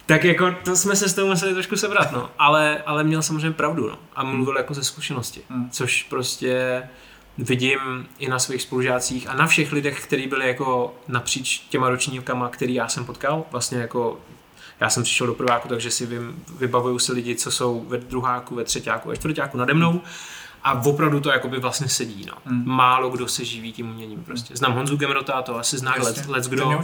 [0.06, 2.30] tak jako to jsme se s tou museli trošku sebrat, no.
[2.38, 3.98] Ale, ale měl samozřejmě pravdu, no.
[4.14, 5.70] A mluvil jako ze zkušenosti, hmm.
[5.70, 6.82] což prostě
[7.38, 12.48] vidím i na svých spolužácích a na všech lidech, kteří byli jako napříč těma ročníkama,
[12.48, 14.18] který já jsem potkal, vlastně jako
[14.80, 18.54] já jsem přišel do prváku, takže si vím, vybavuju si lidi, co jsou ve druháku,
[18.54, 20.00] ve třetíku, ve čtvrtáku nade mnou
[20.62, 22.34] a opravdu to jakoby vlastně sedí, no.
[22.44, 22.62] Hmm.
[22.66, 24.56] Málo kdo se živí tím uměním prostě.
[24.56, 26.82] Znám Honzu Gemrota, to asi zná let, let kdo.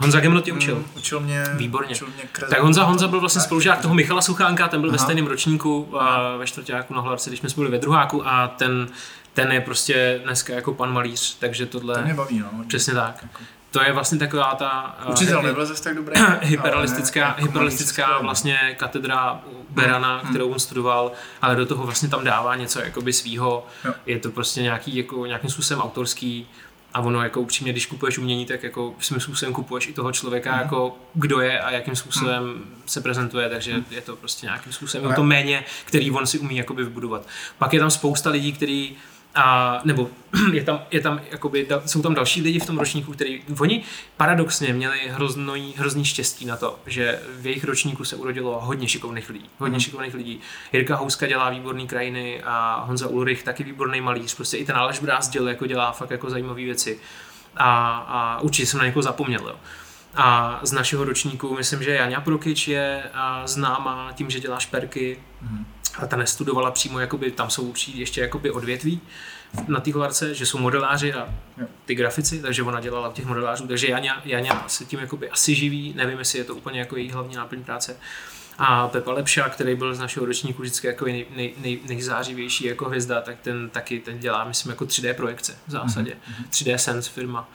[0.00, 0.76] Honza Gemno tě učil?
[0.76, 1.44] Mm, učil mě.
[1.54, 1.94] Výborně.
[1.94, 4.96] Učil mě tak Honza, Honza byl vlastně spolužák toho Michala Suchánka, ten byl Aha.
[4.96, 8.88] ve stejném ročníku a ve čtvrtáku na Hlarce, když jsme byli ve druháku a ten,
[9.34, 11.94] ten je prostě dneska jako pan malíř, takže tohle...
[11.94, 12.64] To mě baví, no.
[12.68, 13.18] Přesně tak.
[13.22, 13.38] Jako.
[13.70, 14.96] To je vlastně taková ta...
[15.06, 16.14] Eh, Učitel nebyl zase tak dobrý.
[16.40, 19.40] hyperalistická, jako hyperalistická vlastně katedra
[19.70, 20.30] Berana, hmm.
[20.30, 23.66] kterou on studoval, ale do toho vlastně tam dává něco jakoby svýho.
[23.84, 23.94] Jo.
[24.06, 26.48] Je to prostě nějaký, jako, nějakým způsobem autorský
[26.94, 30.52] A ono jako upřímně, když kupuješ umění, tak jako svým způsobem kupuješ i toho člověka,
[30.52, 30.58] mm.
[30.60, 32.82] jako kdo je a jakým způsobem mm.
[32.86, 33.84] se prezentuje, takže mm.
[33.90, 35.16] je to prostě nějakým způsobem no.
[35.16, 37.28] to méně, který on si umí jakoby vybudovat.
[37.58, 38.96] Pak je tam spousta lidí, kteří
[39.34, 40.10] a, nebo
[40.52, 43.84] je tam, je tam jakoby, jsou tam další lidi v tom ročníku, který, oni
[44.16, 49.30] paradoxně měli hrozný, hrozný štěstí na to, že v jejich ročníku se urodilo hodně šikovných
[49.30, 49.50] lidí.
[49.58, 49.80] Hodně mm.
[49.80, 50.40] šikovných lidí.
[50.72, 54.34] Jirka Houska dělá výborný krajiny a Honza Ulrich taky výborný malíř.
[54.34, 57.00] Prostě i ten Aleš Brázdil jako dělá fakt jako zajímavé věci.
[57.56, 59.40] A, a určitě jsem na někoho zapomněl.
[59.48, 59.56] Jo.
[60.14, 63.02] A z našeho ročníku myslím, že Janja Prokyč je
[63.44, 65.18] známá tím, že dělá šperky.
[65.42, 65.66] Mm
[65.98, 69.00] ale ta nestudovala přímo, jakoby, tam jsou určitě ještě jakoby odvětví
[69.68, 71.34] na té holarce, že jsou modeláři a
[71.84, 75.94] ty grafici, takže ona dělala těch modelářů, takže Jaňa, Jaňa se tím jakoby asi živí,
[75.96, 77.96] nevím, jestli je to úplně jako její hlavní náplň práce.
[78.58, 82.84] A Pepa Lepša, který byl z našeho ročníku vždycky jako nej, nej, nej, nejzářivější jako
[82.84, 86.12] hvězda, tak ten taky ten dělá, myslím, jako 3D projekce v zásadě.
[86.12, 86.48] Mm-hmm.
[86.50, 87.48] 3D Sense firma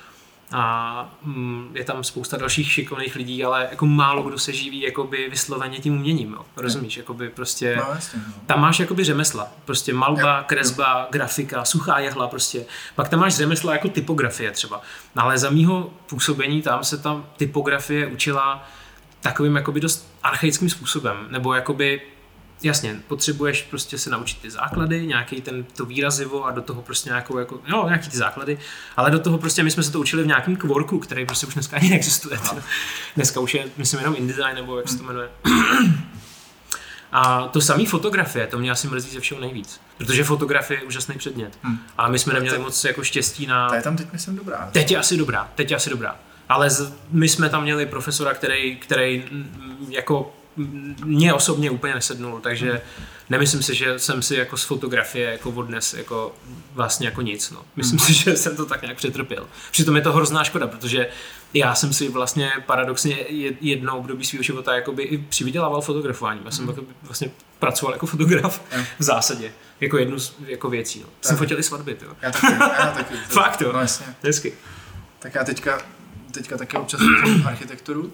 [0.51, 5.29] a mm, je tam spousta dalších šikovných lidí, ale jako málo kdo se živí jakoby
[5.29, 6.45] vysloveně tím uměním, jo.
[6.57, 8.33] rozumíš, jakoby prostě, no, jasně, no.
[8.45, 12.65] tam máš jakoby řemesla, prostě malba, kresba, grafika, suchá jehla prostě,
[12.95, 14.81] pak tam máš řemesla jako typografie třeba,
[15.15, 18.69] no, ale za mýho působení tam se tam typografie učila
[19.21, 22.01] takovým jakoby dost archaickým způsobem, nebo jakoby
[22.63, 27.09] jasně, potřebuješ prostě se naučit ty základy, nějaký ten, to výrazivo a do toho prostě
[27.09, 28.57] nějakou, jako, jo, nějaký ty základy,
[28.97, 31.53] ale do toho prostě my jsme se to učili v nějakém kvorku, který prostě už
[31.53, 32.39] dneska ani neexistuje.
[32.45, 32.61] No.
[33.15, 35.07] Dneska už je, myslím, jenom InDesign, nebo jak se to hmm.
[35.07, 35.29] jmenuje.
[37.11, 39.81] A to samé fotografie, to mě asi mrzí ze všeho nejvíc.
[39.97, 41.57] Protože fotografie je úžasný předmět.
[41.61, 41.79] Hmm.
[41.97, 43.69] A my jsme neměli to, moc jako štěstí na...
[43.69, 44.69] Ta je tam teď myslím dobrá.
[44.71, 46.15] Teď je asi dobrá, teď je asi dobrá.
[46.49, 49.23] Ale z, my jsme tam měli profesora, který, který
[49.89, 50.33] jako
[51.05, 52.81] mě osobně úplně nesednul, takže
[53.29, 56.35] nemyslím si, že jsem si jako z fotografie jako odnes jako
[56.73, 57.51] vlastně jako nic.
[57.51, 57.61] No.
[57.75, 58.07] Myslím hmm.
[58.07, 59.47] si, že jsem to tak nějak přetrpěl.
[59.71, 61.07] Přitom je to hrozná škoda, protože
[61.53, 63.17] já jsem si vlastně paradoxně
[63.61, 66.41] jednou období svého života jakoby i přivydělával fotografování.
[66.45, 66.87] Já jsem hmm.
[67.03, 68.61] vlastně pracoval jako fotograf
[68.99, 69.51] v zásadě.
[69.79, 70.99] Jako jednu z jako věcí.
[70.99, 71.07] No.
[71.21, 71.97] Jsem fotil i svatby.
[72.01, 72.13] Jo.
[72.21, 72.53] Já taky.
[72.53, 73.15] Já taky.
[73.29, 73.71] Fakt jo.
[73.73, 74.05] No jasně.
[74.23, 74.53] Hezky.
[75.19, 75.81] Tak já teďka,
[76.31, 77.01] teďka taky občas
[77.45, 78.13] architekturu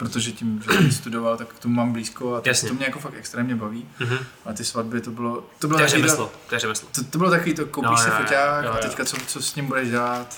[0.00, 2.98] protože tím, že jsem studoval, tak k tomu mám blízko a to, to mě jako
[2.98, 3.88] fakt extrémně baví.
[4.00, 4.18] Mm-hmm.
[4.44, 5.46] A ty svatby, to bylo...
[5.58, 6.88] To bylo to je řemeslo, to řemeslo.
[6.92, 9.66] To, to bylo takový, to koupíš no, si foťák a teďka co, co s ním
[9.66, 10.36] budeš dělat?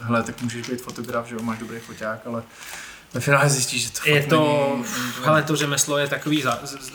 [0.00, 2.42] Hele, tak můžeš být fotograf, že jo, máš dobrý foťák, ale
[3.14, 6.44] ve finále zjistíš, že to je to, není, ale to řemeslo je takový,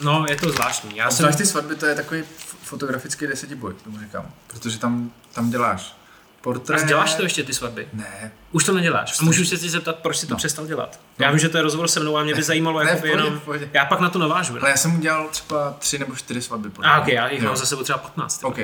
[0.02, 0.96] no je to zvláštní.
[0.96, 1.32] Já jsem...
[1.32, 2.22] ty svatby, to je takový
[2.62, 5.99] fotografický desetiboj, tomu říkám, protože tam, tam děláš
[6.40, 6.82] portrét.
[6.82, 7.88] A děláš to ještě ty svatby?
[7.92, 8.32] Ne.
[8.52, 9.20] Už to neděláš.
[9.20, 10.36] A můžu se ti zeptat, proč jsi to no.
[10.36, 11.00] přestal dělat?
[11.18, 11.24] No.
[11.24, 13.12] Já vím, že to je rozhovor se mnou a mě by zajímalo, ne, jako pohodě,
[13.12, 13.40] jenom...
[13.40, 13.70] Pohodě.
[13.72, 14.56] Já pak na to navážu.
[14.60, 16.70] Ale já jsem udělal třeba tři nebo čtyři svatby.
[16.82, 18.44] A ok, já jich mám za sebou třeba 15.
[18.44, 18.58] Ok.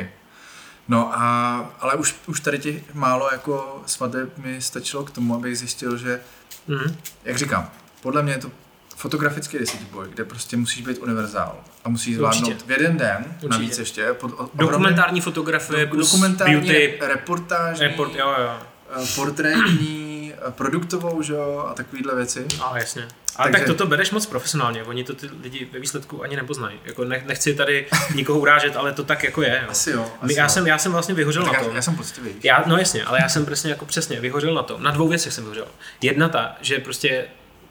[0.88, 5.58] No a, ale už, už tady těch málo jako svateb mi stačilo k tomu, abych
[5.58, 6.20] zjistil, že,
[6.68, 6.94] mm-hmm.
[7.24, 7.70] jak říkám,
[8.00, 8.50] podle mě je to
[8.96, 12.64] fotografický desetiboj, kde prostě musíš být univerzál a musíš zvládnout Určitě.
[12.66, 13.48] v jeden den, Určitě.
[13.48, 14.12] navíc ještě.
[14.12, 18.58] Pod, dokumentární fotografie, do, dokumentární, beauty, reportážní, report, jo, jo.
[19.02, 22.46] Eh, portrétní, eh, produktovou, že jo, a takovýhle věci.
[22.60, 23.08] A jasně.
[23.36, 23.58] A Takže...
[23.58, 26.80] tak toto bereš moc profesionálně, oni to ty lidi ve výsledku ani nepoznají.
[26.84, 29.60] Jako nechci tady nikoho urážet, ale to tak jako je.
[29.62, 29.70] Jo.
[29.70, 30.12] Asi jo.
[30.20, 30.48] Asi já, jo.
[30.48, 31.68] Jsem, já jsem vlastně vyhořel no, na tom.
[31.68, 32.30] Já, já jsem poctivý.
[32.42, 34.82] Já, no jasně, ale já jsem přesně jako přesně vyhořel na tom.
[34.82, 35.66] Na dvou věcech jsem vyhořel.
[36.02, 37.24] Jedna ta, že prostě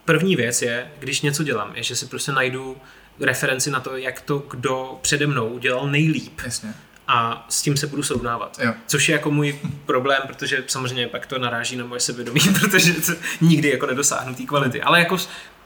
[0.05, 2.77] první věc je, když něco dělám, je, že si prostě najdu
[3.19, 6.41] referenci na to, jak to kdo přede mnou udělal nejlíp.
[6.43, 6.73] Jasně.
[7.07, 8.59] A s tím se budu srovnávat.
[8.63, 8.73] Jo.
[8.87, 13.11] Což je jako můj problém, protože samozřejmě pak to naráží na moje sebevědomí, protože to
[13.41, 14.81] nikdy jako nedosáhnu té kvality.
[14.81, 15.17] Ale jako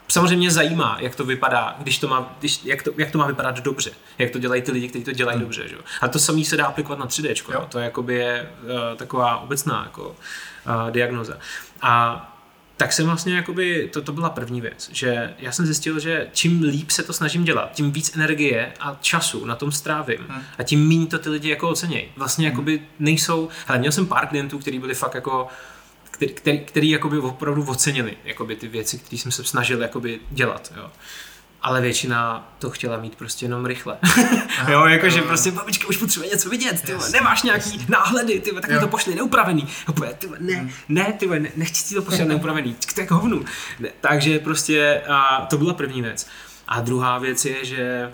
[0.08, 3.60] samozřejmě zajímá, jak to vypadá, když to má, když, jak, to, jak to má vypadat
[3.60, 5.44] dobře, jak to dělají ty lidi, kteří to dělají hmm.
[5.44, 5.68] dobře.
[5.68, 5.76] Že?
[6.00, 7.52] A to samé se dá aplikovat na 3D.
[7.52, 7.66] Jo.
[7.68, 11.36] To je, jakoby je uh, taková obecná jako, uh, diagnoza.
[11.82, 12.26] A
[12.80, 16.62] tak jsem vlastně jakoby, to, to byla první věc, že já jsem zjistil, že čím
[16.62, 20.42] líp se to snažím dělat, tím víc energie a času na tom strávím hmm.
[20.58, 22.08] a tím méně to ty lidi jako ocenějí.
[22.16, 22.52] Vlastně hmm.
[22.52, 25.48] jakoby nejsou, hele, měl jsem pár klientů, kteří byli fakt jako
[26.10, 30.72] který, který, který jakoby opravdu ocenili jakoby ty věci, které jsem se snažil jakoby dělat.
[30.76, 30.90] Jo
[31.62, 33.98] ale většina to chtěla mít prostě jenom rychle.
[34.58, 37.88] Aha, jo, jakože prostě babička už potřebuje něco vidět, ty yes, nemáš nějaký yes.
[37.88, 39.68] náhledy, ty tak mi to pošli neupravený.
[40.18, 40.70] ty ne, hmm.
[40.88, 43.44] ne, ty ne, nechci ti to pošlet neupravený, to je hovnu.
[43.78, 46.26] Ne, takže prostě a, to byla první věc.
[46.68, 48.12] A druhá věc je, že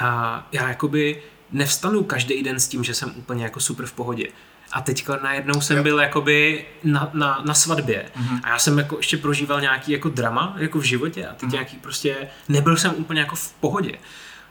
[0.00, 4.26] a, já jakoby nevstanu každý den s tím, že jsem úplně jako super v pohodě.
[4.72, 5.82] A teďka najednou jsem jo.
[5.82, 8.40] byl jakoby na, na, na svatbě mm-hmm.
[8.42, 11.52] a já jsem jako ještě prožíval nějaký jako drama jako v životě a teď mm-hmm.
[11.52, 13.98] nějaký prostě nebyl jsem úplně jako v pohodě.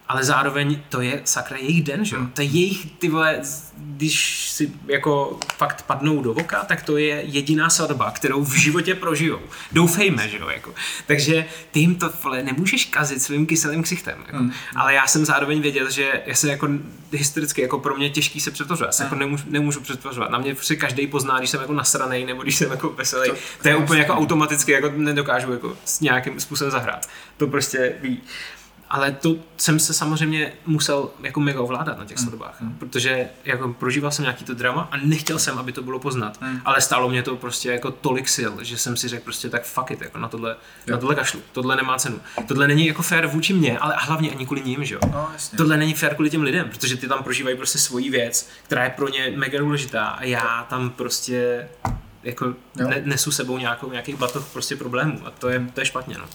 [0.07, 2.21] Ale zároveň to je sakra jejich den, že jo?
[2.21, 2.31] Hmm.
[2.31, 3.39] To je jejich, ty vole,
[3.77, 8.95] když si jako fakt padnou do voka, tak to je jediná svatba, kterou v životě
[8.95, 9.39] prožijou.
[9.71, 10.73] Doufejme, že jo, jako.
[11.07, 14.37] Takže ty jim to, vole, nemůžeš kazit svým kyselým ksichtem, jako.
[14.37, 14.53] Hmm.
[14.75, 16.69] Ale já jsem zároveň věděl, že já se jako
[17.11, 18.87] historicky, jako pro mě těžký se přetvořovat.
[18.87, 20.29] Já se jako nemůžu, nemůžu přetvořovat.
[20.31, 23.29] Na mě prostě každý pozná, když jsem jako nasranej nebo když jsem jako veselý.
[23.29, 27.09] To, To- to, je úplně jako automaticky, jako nedokážu jako s nějakým způsobem zahrát.
[27.37, 28.21] To prostě ví.
[28.93, 32.27] Ale to jsem se samozřejmě musel jako mega ovládat na těch Hmm.
[32.27, 36.37] svatbách, protože jako prožíval jsem nějaký to drama a nechtěl jsem, aby to bylo poznat.
[36.41, 36.61] Hmm.
[36.65, 39.91] Ale stálo mě to prostě jako tolik sil, že jsem si řekl prostě tak fuck
[39.91, 40.49] it, jako na tohle,
[40.87, 40.95] Jo.
[40.95, 41.41] na tohle kašlu.
[41.51, 42.19] Tohle nemá cenu.
[42.47, 44.99] Tohle není jako fair vůči mně, ale hlavně ani kvůli ním, že jo.
[45.13, 45.57] No, jasně.
[45.57, 48.89] Tohle není fair kvůli těm lidem, protože ty tam prožívají prostě svoji věc, která je
[48.89, 51.67] pro ně mega důležitá a já tam prostě
[52.23, 52.87] jako Jo.
[52.87, 56.25] ne, nesu sebou nějakou, nějakých batoh prostě problémů a to je, to je špatně, no.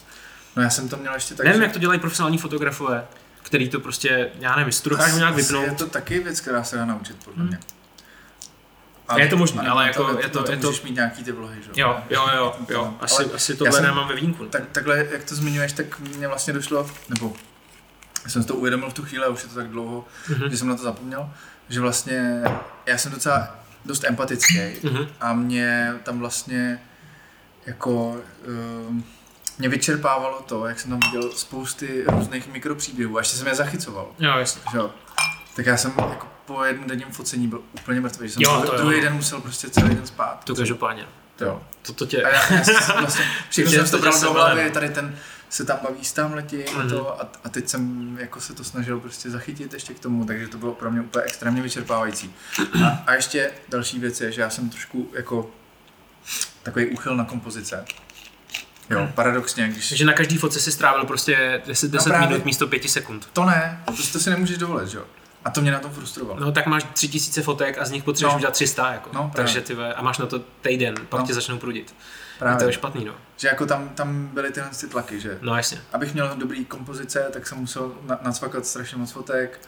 [0.56, 3.06] No já jsem to měl ještě tak, Nevím, že- jak to dělají profesionální fotografové,
[3.42, 5.64] který to prostě, já nevím, jestli to dokážou nějak vypnout.
[5.64, 7.58] Je to taky věc, která se dá naučit, podle mě.
[9.16, 11.24] Je to možný, na- ale jako to, je to- na je to- můžeš mít nějaký
[11.24, 11.70] ty vlohy, že?
[11.80, 14.44] Jo, jo, jo, jo, asi, Ale asi tohle jsem- nemám ve vínku.
[14.46, 17.32] Tak, takhle, jak to zmiňuješ, tak mě vlastně došlo, nebo
[18.26, 20.50] jsem si to uvědomil v tu chvíli, už je to tak dlouho, Mhm.
[20.50, 21.30] že jsem na to zapomněl,
[21.68, 22.42] že vlastně
[22.86, 25.06] já jsem docela dost empatický Mhm.
[25.20, 26.82] a mě tam vlastně
[27.66, 28.16] jako
[28.88, 29.04] um,
[29.58, 34.08] mě vyčerpávalo to, jak jsem tam viděl spousty různých mikropříběhů a ještě jsem je zachycoval.
[34.18, 34.62] Jo, jasně.
[34.72, 34.90] Že jo.
[35.56, 38.62] Tak já jsem jako po jednom denním focení byl úplně mrtvý, že jsem Jo, jo,
[38.66, 38.78] to jo.
[38.80, 40.44] druhý den musel prostě celý den spát.
[40.44, 41.06] To každopádně.
[41.40, 41.62] Jo.
[41.82, 42.22] To, to tě...
[42.24, 45.18] A já, já jsem vlastně, všechno jsem to bral do hlavy, tady ten
[45.50, 46.88] se tam baví s tam letí a Mhm.
[46.90, 50.48] to a, a, teď jsem jako se to snažil prostě zachytit ještě k tomu, takže
[50.48, 52.34] to bylo pro mě úplně extrémně vyčerpávající.
[52.84, 55.50] A, a ještě další věc je, že já jsem trošku jako
[56.62, 57.84] takový úchyl na kompozice.
[58.90, 59.88] Jo, paradoxně, když...
[59.88, 62.28] Takže na každý fotce si strávil prostě 10, 10 právě.
[62.28, 63.28] minut místo 5 sekund.
[63.32, 65.04] To ne, to, to si nemůžeš dovolit, že jo.
[65.44, 66.40] A to mě na tom frustrovalo.
[66.40, 68.36] No tak máš 3000 fotek a z nich potřebuješ No.
[68.38, 69.10] udělat 300 jako.
[69.12, 69.32] No, právě.
[69.34, 71.26] Takže ty ve- a máš na to týden, pak No.
[71.26, 71.94] tě začnou prudit.
[72.38, 73.12] Právě, To je špatný, no.
[73.36, 75.78] že jako tam, tam byly tyhle ty tlaky, že No jasně.
[75.92, 79.60] abych měl dobrý kompozice, tak jsem musel na, nacvakat strašně moc fotek,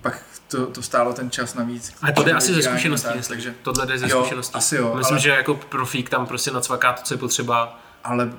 [0.00, 1.94] pak to, to stálo ten čas navíc.
[2.02, 3.36] Ale to jde asi ze zkušeností, tak, myslím.
[3.36, 4.54] takže, Tohle jde ze zkušeností.
[4.54, 7.80] asi jo, Myslím, ale- že jako profík tam prostě nacvaká to, co je potřeba.
[8.06, 8.32] Ale uh,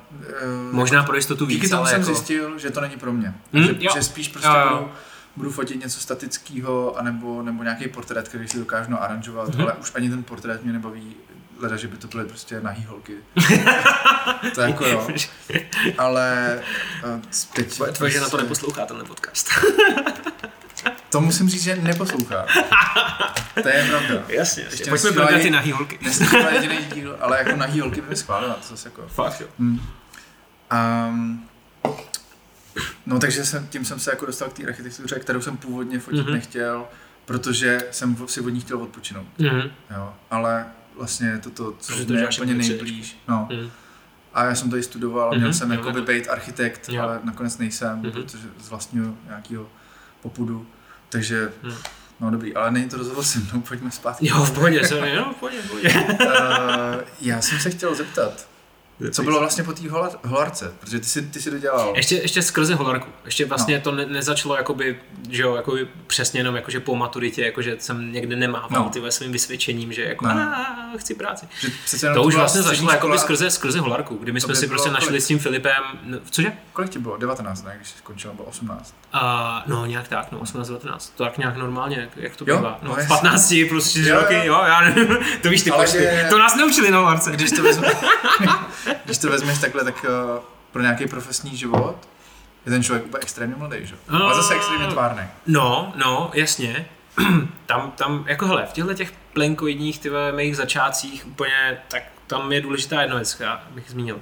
[0.72, 2.14] Možná pro jistotu víc, díky tomu ale jsem jako...
[2.14, 3.34] zjistil, že to není pro mě.
[3.54, 3.92] Hm, že, jo.
[3.96, 4.78] že spíš prostě Jo, jo.
[4.78, 4.92] budu,
[5.36, 9.62] budu fotit něco statického, anebo, nebo nějaký portrét, který si dokážu aranžovat, Mhm.
[9.62, 11.16] ale už ani ten portrét mě nebaví,
[11.60, 13.14] leda, že by to byly prostě nahý holky.
[14.56, 15.08] to jako jo.
[15.98, 16.60] Ale
[17.16, 17.22] uh,
[17.54, 17.76] teď...
[17.76, 19.50] Tvoje, tvoje žena to neposlouchá, tenhle podcast.
[21.10, 22.46] To musím říct, že neposlouchá.
[23.64, 24.08] To je pravda.
[24.28, 24.64] jasně, jasně.
[24.74, 26.00] Ještě Pojďme probrat ty nahý holky.
[26.54, 29.08] Jediný díl, ale jako nahý holky by mi schválila, to zase jako...
[29.08, 29.48] Fakt, jo.
[29.60, 29.80] Hmm.
[31.10, 31.46] Um,
[33.06, 36.20] no takže jsem, tím jsem se jako dostal k té architektuře, kterou jsem původně fotit
[36.20, 36.28] Mhm.
[36.30, 36.34] mm-hmm.
[36.34, 36.86] nechtěl,
[37.26, 39.28] protože jsem si od ní chtěl odpočinout.
[39.38, 39.62] Mhm.
[39.96, 40.14] Jo.
[40.32, 40.66] Ale
[40.98, 43.18] vlastně je to to, co Protože to mě úplně nejblíž.
[43.28, 43.48] No.
[43.52, 43.72] Mhm.
[44.34, 47.04] A já jsem to i studoval, Mhm, měl jsem jo, jako by být architekt, Jo.
[47.04, 48.12] ale nakonec nejsem, Mhm.
[48.12, 49.70] protože z vlastního nějakého
[50.22, 50.68] popudu.
[51.10, 51.76] Takže, Mhm.
[52.20, 54.28] no dobrý, ale není to rozhovor se mnou, pojďme zpátky.
[54.28, 55.90] Jo, v pohodě, sorry, jo, v pohodě, v pohodě.
[55.90, 58.48] Uh, já jsem se chtěl zeptat,
[59.12, 61.94] co bylo vlastně po té holar, holarce, protože ty si, ty si dodělal.
[61.96, 63.10] Ještě, ještě skrze holarku.
[63.26, 63.82] Ještě vlastně no.
[63.84, 68.36] to ne, nezačalo jakoby, že jo, jakoby přesně jenom jakože po maturitě, jakože jsem někde
[68.36, 68.80] nemával No.
[68.84, 68.90] no.
[68.90, 70.34] ty svým vysvědčením, že jako No.
[70.34, 70.98] no.
[70.98, 71.46] chci práci.
[71.60, 73.24] Že To už vlastně začalo jakoby škola.
[73.24, 75.22] skrze, skrze holarku, kdy my jsme si prostě bylo našli kolik?
[75.24, 76.52] s tím Filipem, no, cože?
[76.74, 77.18] Kolik ti bylo?
[77.18, 77.74] 19, ne?
[77.76, 78.96] Když jsi skončil, nebo 18.
[79.14, 82.58] A, no nějak tak, no 18, 19, to tak nějak normálně, jak, jak to Jo,
[82.58, 82.80] bývá.
[82.82, 83.10] No, no v jasně.
[83.16, 84.22] 15 plus 4 Jo, jo.
[84.22, 86.08] roky, jo, já nevím, to víš ty počty.
[86.30, 87.32] To nás neučili na holarce.
[87.32, 87.88] Když to, vezme,
[89.06, 92.08] když to vezmeš takhle, tak uh, pro nějaký profesní život
[92.66, 93.96] je ten člověk úplně extrémně mladý, že?
[93.96, 94.20] jo?
[94.24, 95.24] Ale zase extrémně tvárný.
[95.48, 96.86] No, no, jasně.
[97.66, 102.62] tam, tam, jako hele, v těchto těch plenkoidních ty mých začátcích úplně, tak tam je
[102.62, 104.20] důležitá jedna věc, já bych zmínil.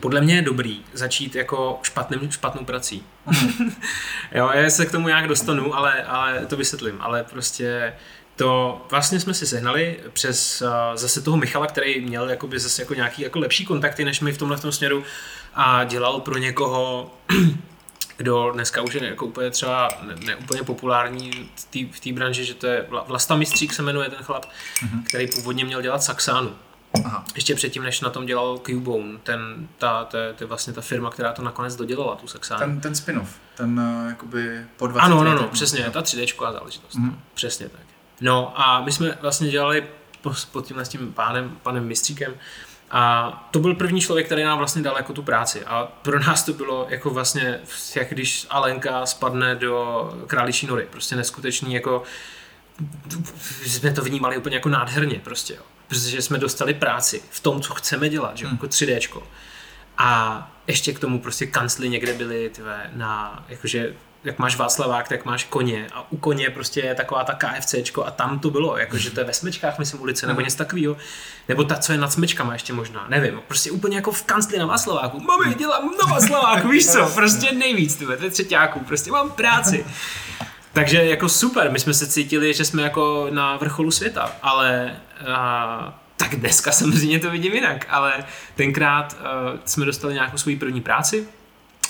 [0.00, 3.02] Podle mě je dobrý začít jako špatným, špatnou prací.
[4.32, 6.96] jo, já se k tomu nějak dostanu, ale, ale to vysvětlím.
[7.00, 7.94] Ale prostě
[8.36, 12.94] to vlastně jsme si sehnali přes uh, zase toho Michala, který měl jakoby zase jako
[12.94, 15.04] nějaký jako lepší kontakty než my v tomhle tom směru
[15.54, 17.10] a dělal pro někoho
[18.16, 21.30] kdo dneska už je jako úplně třeba ne, ne úplně populární
[21.90, 24.46] v té v branži, že to je Vla- Vlasta Mistřík se jmenuje ten chlap,
[24.82, 25.02] Mhm.
[25.04, 26.50] který původně měl dělat Saxánu.
[27.04, 27.24] Aha.
[27.34, 30.80] Ještě předtím, než na tom dělal Cubone, ten, ta, to, je, to je vlastně ta
[30.80, 32.60] firma, která to nakonec dodělala, tu Saxánu.
[32.60, 36.94] Ten, ten spin-off, ten uh, jakoby po 20 Ano, no, no, přesně, ta 3D záležitost.
[36.94, 37.06] Mhm.
[37.08, 37.20] Mm.
[37.34, 37.80] Přesně tak.
[38.20, 39.84] No a my jsme vlastně dělali
[40.22, 42.34] po- pod tímhle s tím pánem, panem Mistříkem,
[42.90, 45.64] A to byl první člověk, který nám vlastně dal jako tu práci.
[45.64, 47.60] A pro nás to bylo jako vlastně,
[47.96, 50.86] jak když Alenka spadne do králičí nory.
[50.90, 52.02] Prostě neskutečný jako
[53.66, 55.62] jsme to vnímali úplně jako nádherně prostě, jo.
[55.88, 58.54] Protože jsme dostali práci v tom, co chceme dělat, že hmm.
[58.54, 59.22] jako 3Dčko.
[59.98, 63.94] A ještě k tomu prostě kancly někde byly tyve, na, jakože
[64.24, 65.86] jak máš Václavák, tak máš koně.
[65.94, 69.26] A u koně prostě je taková ta KFCčko a tam to bylo, jakože to je
[69.26, 70.44] ve smečkách, myslím, ulice, nebo mhm.
[70.44, 70.96] něco takového,
[71.48, 74.66] nebo ta, co je nad smečkama ještě možná, nevím, prostě úplně jako v kancli na
[74.66, 79.30] Václaváku, mami, dělám na Václaváku, víš co, prostě nejvíc, tyve, to je třetíáků, prostě mám
[79.30, 79.86] práci.
[80.72, 84.96] Takže jako super, my jsme se cítili, že jsme jako na vrcholu světa, ale
[85.34, 90.80] a, tak dneska samozřejmě to vidím jinak, ale tenkrát uh, jsme dostali nějakou svoji první
[90.80, 91.28] práci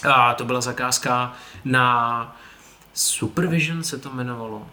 [0.04, 1.32] a to byla zakázka
[1.64, 2.36] na
[2.94, 4.66] Supervision se to jmenovalo.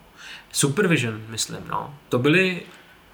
[0.51, 1.93] Supervision, myslím, no.
[2.09, 2.61] To byly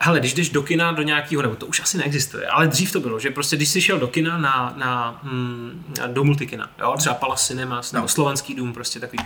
[0.01, 2.99] Hele, když jdeš do kina do nějakého, nebo to už asi neexistuje, ale dřív to
[2.99, 7.16] bylo, že prostě když jsi šel do kina na, na, mm, do multikina, jo, třeba
[7.16, 8.07] Palace Cinemas, nebo no.
[8.07, 9.24] Slovanský dům, prostě takový,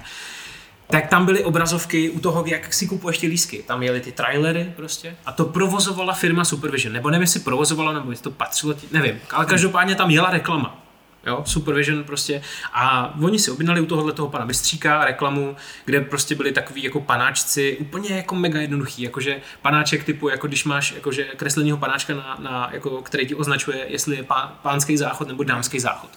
[0.89, 3.63] tak tam byly obrazovky u toho, jak si kupuješ ty lísky.
[3.67, 6.93] Tam jeli ty trailery prostě a to provozovala firma Supervision.
[6.93, 9.19] Nebo nevím, jestli provozovala, nebo jestli to patřilo, nevím.
[9.31, 10.82] Ale každopádně tam jela reklama.
[11.25, 12.41] Jo, Supervision prostě.
[12.73, 15.55] A oni si objednali u tohohle toho pana Bystříka reklamu,
[15.85, 20.63] kde prostě byli takový jako panáčci, úplně jako mega jednoduchý, jakože panáček typu, jako když
[20.63, 25.27] máš jakože kreslenýho panáčka, na, na, jako, který ti označuje, jestli je pán, pánský záchod
[25.27, 26.09] nebo dámský záchod.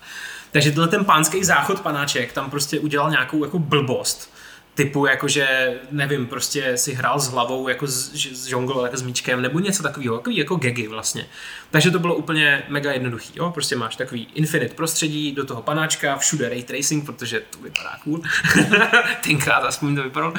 [0.53, 4.36] Takže tenhle ten pánský záchod panáček tam prostě udělal nějakou jako blbost
[4.77, 9.43] typu jakože, nevím, prostě si hrál s hlavou, jako s, s žongl, jako s míčkem,
[9.43, 11.27] nebo něco takového, takový jako gagy vlastně.
[11.71, 13.51] Takže to bylo úplně mega jednoduchý, jo?
[13.51, 18.23] prostě máš takový infinite prostředí, do toho panáčka, všude ray tracing, protože to vypadá cool,
[19.25, 20.35] tenkrát aspoň to vypadalo.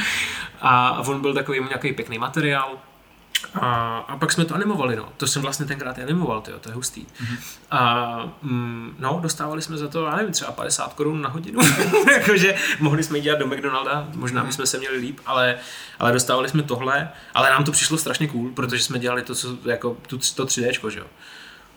[0.62, 2.78] A on byl takový nějaký pěkný materiál,
[3.54, 5.10] a, a pak jsme to animovali, no.
[5.18, 7.02] To jsem vlastně tenkrát animoval, tyjo, to je hustý.
[7.02, 7.38] Mm-hmm.
[7.72, 11.60] A mm, no, dostávali jsme za to, já nevím, třeba 50 korun na hodinu.
[12.12, 14.48] Jakože mohli jsme jít dělat do McDonalda, možná mm-hmm.
[14.48, 15.56] bychom se měli líp, ale,
[16.00, 19.58] ale dostávali jsme tohle, ale nám to přišlo strašně cool, protože jsme dělali to, co,
[19.66, 21.06] jako, tu, to 3D, že jo.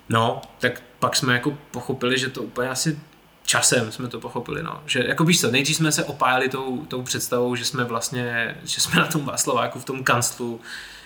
[0.09, 2.99] No, tak pak jsme jako pochopili, že to úplně asi
[3.45, 4.83] časem jsme to pochopili, no.
[4.87, 8.81] Že jako víš co, nejdřív jsme se opájali tou, tou představou, že jsme vlastně, že
[8.81, 10.61] jsme na tom Václaváku v tom kanclu,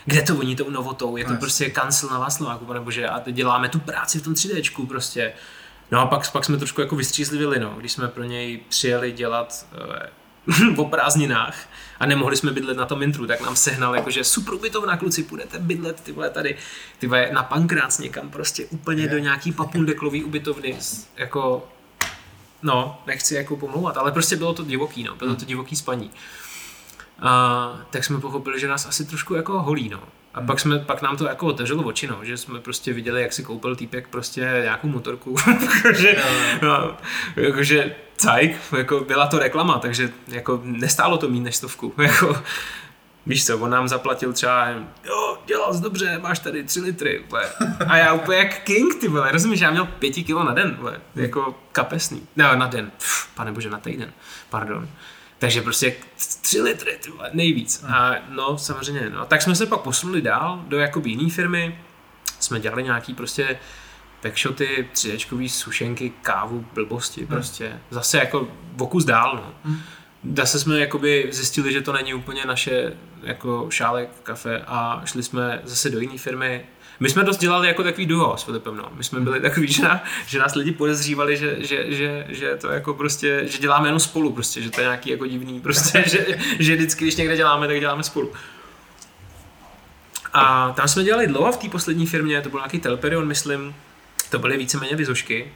[0.04, 3.20] kde to oni tou novotou, je to no, prostě kancel na Václaváku, nebo že a
[3.20, 5.32] teď děláme tu práci v tom 3Dčku prostě.
[5.90, 9.66] No a pak, pak jsme trošku jako vystřízlivili, no, když jsme pro něj přijeli dělat
[9.72, 11.56] uh, o prázdninách
[12.00, 15.58] a nemohli jsme bydlet na tom intru, tak nám sehnal jakože super ubytovna, kluci, půjdete
[15.58, 16.56] bydlet ty vole tady,
[16.98, 19.08] ty vole, na Pankrác někam prostě úplně je.
[19.08, 20.76] do nějaký papundeklový ubytovny,
[21.16, 21.68] jako
[22.62, 26.10] no, nechci jako pomlouvat, ale prostě bylo to divoký, no, bylo to divoký spaní.
[27.20, 30.00] A, tak jsme pochopili, že nás asi trošku jako holí, no.
[30.34, 30.46] A hmm.
[30.46, 33.42] pak, jsme, pak nám to jako otevřelo oči, no, že jsme prostě viděli, jak si
[33.42, 35.36] koupil týpek prostě nějakou motorku,
[35.84, 36.22] jakože,
[36.62, 36.96] no,
[37.36, 42.42] jakože cajk, jako byla to reklama, takže jako nestálo to mít než stovku, jako,
[43.26, 44.68] víš co, on nám zaplatil třeba,
[45.04, 47.50] jo, dělal jsi dobře, máš tady tři litry, vole.
[47.86, 51.00] a já úplně jak king, ty vole, rozumíš, já měl pěti kilo na den, vole,
[51.14, 54.12] jako kapesný, ne, na den, Pff, pane bože, na týden,
[54.50, 54.88] pardon.
[55.44, 55.96] Takže prostě
[56.40, 57.84] tři litry, tyhle, nejvíc.
[57.88, 59.26] A no, samozřejmě, no.
[59.26, 61.78] Tak jsme se pak posunuli dál do jakoby jiné firmy,
[62.40, 63.58] jsme dělali nějaký prostě
[64.22, 65.18] backshoty, 3
[65.48, 67.28] sušenky, kávu, blbosti, hmm.
[67.28, 67.80] prostě.
[67.90, 69.54] Zase jako vokus dál, no.
[69.64, 69.80] Hmm.
[70.36, 72.92] Zase jsme jakoby zjistili, že to není úplně naše
[73.22, 76.66] jako šálek kafe a šli jsme zase do jiné firmy,
[77.00, 78.88] my jsme dost dělali jako takový duo s Filipem, no.
[78.94, 82.68] My jsme byli takový, že, na, že nás lidi podezřívali, že, že, že, že, to
[82.68, 86.26] jako prostě, že děláme jenom spolu prostě, že to je nějaký jako divný prostě, že,
[86.58, 88.32] že vždycky, když někde děláme, tak děláme spolu.
[90.32, 93.74] A tam jsme dělali dlouho v té poslední firmě, to byl nějaký Telperion, myslím,
[94.30, 95.52] to byly víceméně vizošky.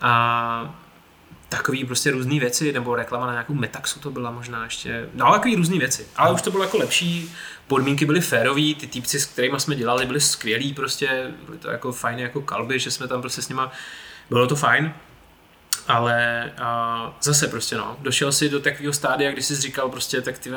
[0.00, 0.79] A
[1.50, 5.56] takový prostě různé věci, nebo reklama na nějakou Metaxu to byla možná ještě, no takový
[5.56, 7.32] různé věci, ale už to bylo jako lepší,
[7.66, 11.92] podmínky byly férový, ty týpci, s kterými jsme dělali, byli skvělí prostě, byly to jako
[11.92, 13.72] fajné jako kalby, že jsme tam prostě s nima,
[14.30, 14.94] bylo to fajn,
[15.88, 20.38] ale a zase prostě no, došel si do takového stádia, kdy jsi říkal prostě tak
[20.38, 20.50] ty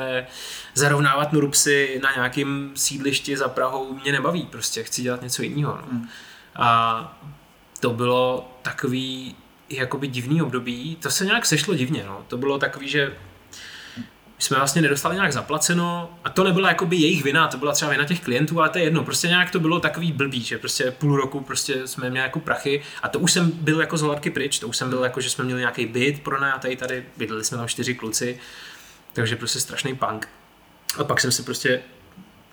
[0.74, 5.76] zarovnávat nurupsy na nějakém sídlišti za Prahou mě nebaví, prostě chci dělat něco jiného.
[5.76, 5.86] No.
[5.90, 6.08] Hmm.
[6.56, 7.18] A
[7.80, 9.36] to bylo takový
[9.68, 12.24] jakoby divný období, to se nějak sešlo divně, no.
[12.28, 13.12] To bylo takový, že
[14.38, 18.04] jsme vlastně nedostali nějak zaplaceno a to nebyla jakoby jejich vina, to byla třeba vina
[18.04, 21.16] těch klientů, ale to je jedno, prostě nějak to bylo takový blbý, že prostě půl
[21.16, 24.58] roku prostě jsme měli jako prachy a to už jsem byl jako z hladky pryč,
[24.58, 27.68] to už jsem byl jako, že jsme měli nějaký byt pronajatý tady, bydleli jsme tam
[27.68, 28.40] čtyři kluci,
[29.12, 30.28] takže prostě strašný punk.
[30.98, 31.82] A pak jsem si prostě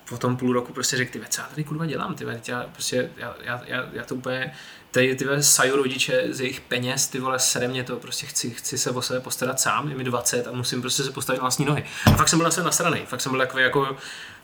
[0.10, 3.10] po tom půl roku prostě řekl, ty co já tady kurva dělám, ty já, prostě,
[3.18, 4.54] já, já, já, já, to úplně,
[4.92, 8.78] tady ty saju rodiče z jejich peněz, ty vole, sere mě to, prostě chci, chci
[8.78, 11.66] se o sebe postarat sám, je mi 20 a musím prostě se postavit na vlastní
[11.66, 11.84] nohy.
[12.06, 13.98] A fakt jsem byl na nasraný, fakt jsem byl takový jako,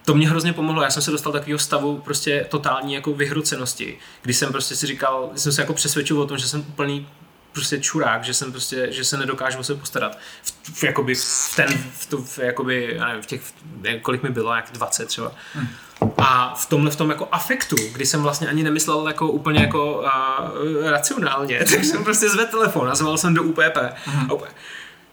[0.05, 3.97] to mě hrozně pomohlo, já jsem se dostal do takového stavu prostě totální jako vyhrocenosti,
[4.21, 7.07] kdy jsem prostě si říkal, jsem se jako přesvědčil o tom, že jsem úplný
[7.51, 10.17] prostě čurák, že jsem prostě, že se nedokážu o sebe postarat.
[10.41, 13.41] V, v, jakoby, v ten, v, tu, v, jakoby, já nevím, v těch,
[13.81, 15.31] nevím, kolik mi bylo, jak 20 třeba.
[15.53, 15.67] Hmm.
[16.17, 19.93] A v tomhle v tom jako afektu, kdy jsem vlastně ani nemyslel jako úplně jako
[19.93, 23.77] uh, racionálně, tak jsem prostě zvedl telefon a zval jsem do UPP.
[24.05, 24.31] Hmm.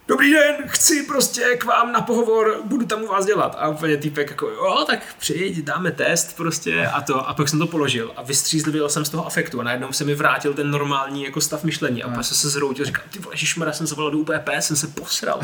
[0.07, 3.55] Dobrý den, chci prostě k vám na pohovor, budu tam u vás dělat.
[3.59, 7.29] A úplně týpek jako, jo, tak přijď, dáme test prostě a to.
[7.29, 10.15] A pak jsem to položil a vystřízlivěl jsem z toho afektu a najednou se mi
[10.15, 13.73] vrátil ten normální jako stav myšlení a pak jsem se zroutil, říkal, ty vole, šišmara,
[13.73, 15.39] jsem se volal do UPP, jsem se posral.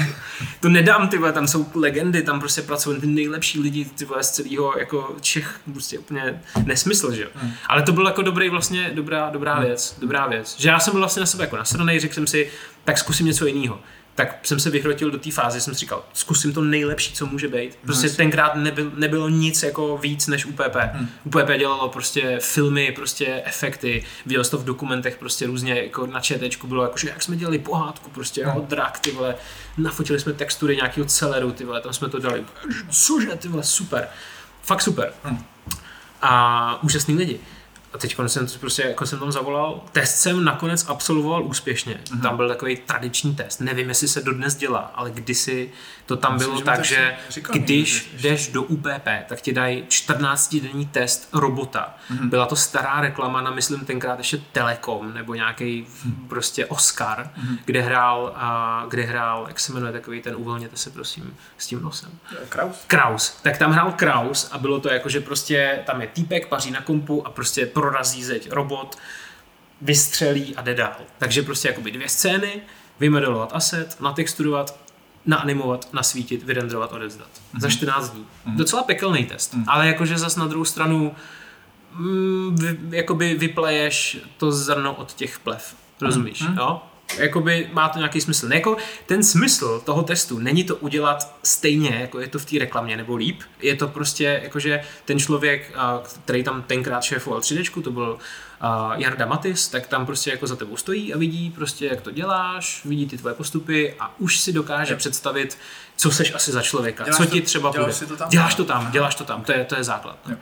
[0.60, 4.24] to nedám, ty vole, tam jsou legendy, tam prostě pracují ty nejlepší lidi, ty vole,
[4.24, 7.30] z celého jako Čech, prostě úplně nesmysl, že jo.
[7.36, 7.54] Hmm.
[7.68, 9.66] Ale to byl jako dobrý vlastně, dobrá, dobrá hmm.
[9.66, 10.56] věc, dobrá věc.
[10.60, 12.52] Že já jsem byl vlastně na sebe jako nasranej, řekl jsem si,
[12.84, 13.80] tak zkusím něco jiného
[14.16, 17.48] tak jsem se vyhrotil do té fáze, jsem si říkal, zkusím to nejlepší, co může
[17.48, 17.78] být.
[17.86, 20.76] Prostě no, tenkrát nebyl, nebylo nic jako víc než UPP.
[20.76, 21.10] Hmm.
[21.24, 26.68] UPP dělalo prostě filmy, prostě efekty, viděl to v dokumentech prostě různě, jako na ČTčku
[26.68, 28.66] bylo jako, že jak jsme dělali pohádku, prostě hmm.
[28.66, 29.36] drak, ty vole,
[29.78, 32.44] nafotili jsme textury nějakého celeru, ty vole, tam jsme to dali,
[32.90, 34.08] cože, ty vole, super.
[34.64, 35.14] Fakt super.
[35.24, 35.44] Hmm.
[36.22, 37.40] A úžasný lidi.
[37.94, 42.00] A teď jsem to prostě, jako jsem tam zavolal, test jsem nakonec absolvoval úspěšně.
[42.04, 42.22] Mm-hmm.
[42.22, 43.62] Tam byl takový tradiční test.
[43.62, 45.72] Nevím, jestli se dodnes dělá, ale kdysi
[46.06, 49.54] to tam Myslím, bylo že tak, že říkal, když že jdeš do UPP, tak ti
[49.54, 51.96] dají 14-denní test robota.
[52.12, 52.30] Mm-hmm.
[52.30, 56.28] Byla to stará reklama na, myslím, tenkrát ještě Telekom nebo nějaký mm-hmm.
[56.28, 57.58] prostě Oscar, mm-hmm.
[57.66, 61.82] kde hrál, a, kde hrál, jak se jmenuje takový ten, uvolněte se prosím s tím
[61.82, 62.10] nosem.
[62.50, 62.76] Kraus.
[62.88, 63.38] Kraus.
[63.42, 66.82] Tak tam hrál Kraus a bylo to jako, že prostě tam je týpek, paří na
[66.82, 68.98] kompu a prostě prorazí zeď robot,
[69.82, 70.96] vystřelí a jde dál.
[71.18, 72.62] Takže prostě jakoby dvě scény,
[73.00, 74.80] vymodelovat asset, natexturovat,
[75.26, 77.28] naanimovat, nasvítit, vyrenderovat, odevzdat.
[77.28, 77.60] Mm-hmm.
[77.60, 78.22] Za 14 dní.
[78.22, 78.56] Mm-hmm.
[78.56, 79.64] Docela pekelný test, mm-hmm.
[79.68, 81.16] ale jakože zas na druhou stranu
[81.94, 85.76] mm, vy, jakoby vypleješ to zrno od těch plev.
[86.02, 86.58] Rozumíš, mm-hmm.
[86.58, 86.82] jo?
[87.18, 88.48] Jakoby má to nějaký smysl.
[88.48, 92.60] Ne, jako ten smysl toho testu není to udělat stejně, jako je to v té
[92.60, 93.42] reklamě, nebo líp.
[93.62, 95.72] Je to prostě, jakože ten člověk,
[96.24, 98.18] který tam tenkrát šéfoval 3D, to byl
[98.64, 102.12] uh, Jarda Matis, tak tam prostě jako za tebou stojí a vidí prostě, jak to
[102.12, 104.98] děláš, vidí ty tvoje postupy a už si dokáže jo.
[104.98, 105.58] představit,
[105.96, 108.08] co seš asi za člověka, děláš co ti třeba děláš bude.
[108.08, 108.30] To tam?
[108.30, 110.18] Děláš to tam, děláš to tam, to je, to je základ.
[110.30, 110.36] Jo.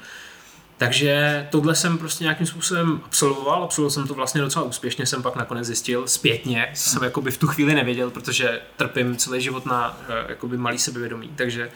[0.79, 5.35] Takže tohle jsem prostě nějakým způsobem absolvoval, absolvoval jsem to vlastně docela úspěšně, jsem pak
[5.35, 9.97] nakonec zjistil zpětně, co jsem jakoby v tu chvíli nevěděl, protože trpím celý život na
[10.09, 11.71] eh, jakoby malý sebevědomí, takže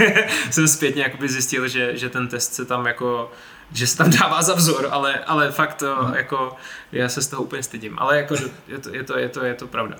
[0.50, 3.32] jsem zpětně jakoby zjistil, že, že ten test se tam jako
[3.72, 6.14] že se tam dává za vzor, ale, ale fakt to, hmm.
[6.14, 6.56] jako,
[6.92, 8.34] já se z toho úplně stydím, ale jako
[8.68, 9.96] je to, je to, je to, je to pravda.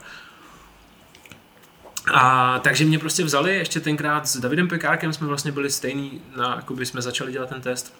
[2.15, 6.57] A takže mě prostě vzali, ještě tenkrát s Davidem Pekárkem jsme vlastně byli stejný, na,
[6.57, 7.95] jakoby jsme začali dělat ten test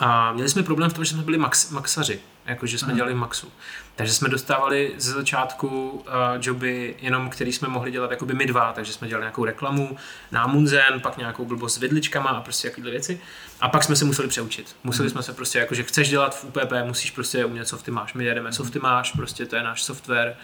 [0.00, 2.96] a měli jsme problém v tom, že jsme byli max, maxaři, jakože jsme hmm.
[2.96, 3.52] dělali maxu.
[3.96, 6.04] Takže jsme dostávali ze začátku uh,
[6.40, 9.96] joby jenom, který jsme mohli dělat jakoby my dva, takže jsme dělali nějakou reklamu
[10.32, 13.20] na Munzen, pak nějakou blbost s vidličkama a prostě jakýhle věci.
[13.60, 14.76] A pak jsme se museli přeučit.
[14.84, 15.10] Museli hmm.
[15.12, 18.14] jsme se prostě, jakože chceš dělat v UPP, musíš prostě umět softy máš.
[18.14, 20.36] My jedeme softy máš, prostě to je náš software.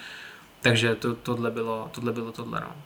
[0.60, 2.76] Takže to, tohle bylo tohle, bylo tohle no.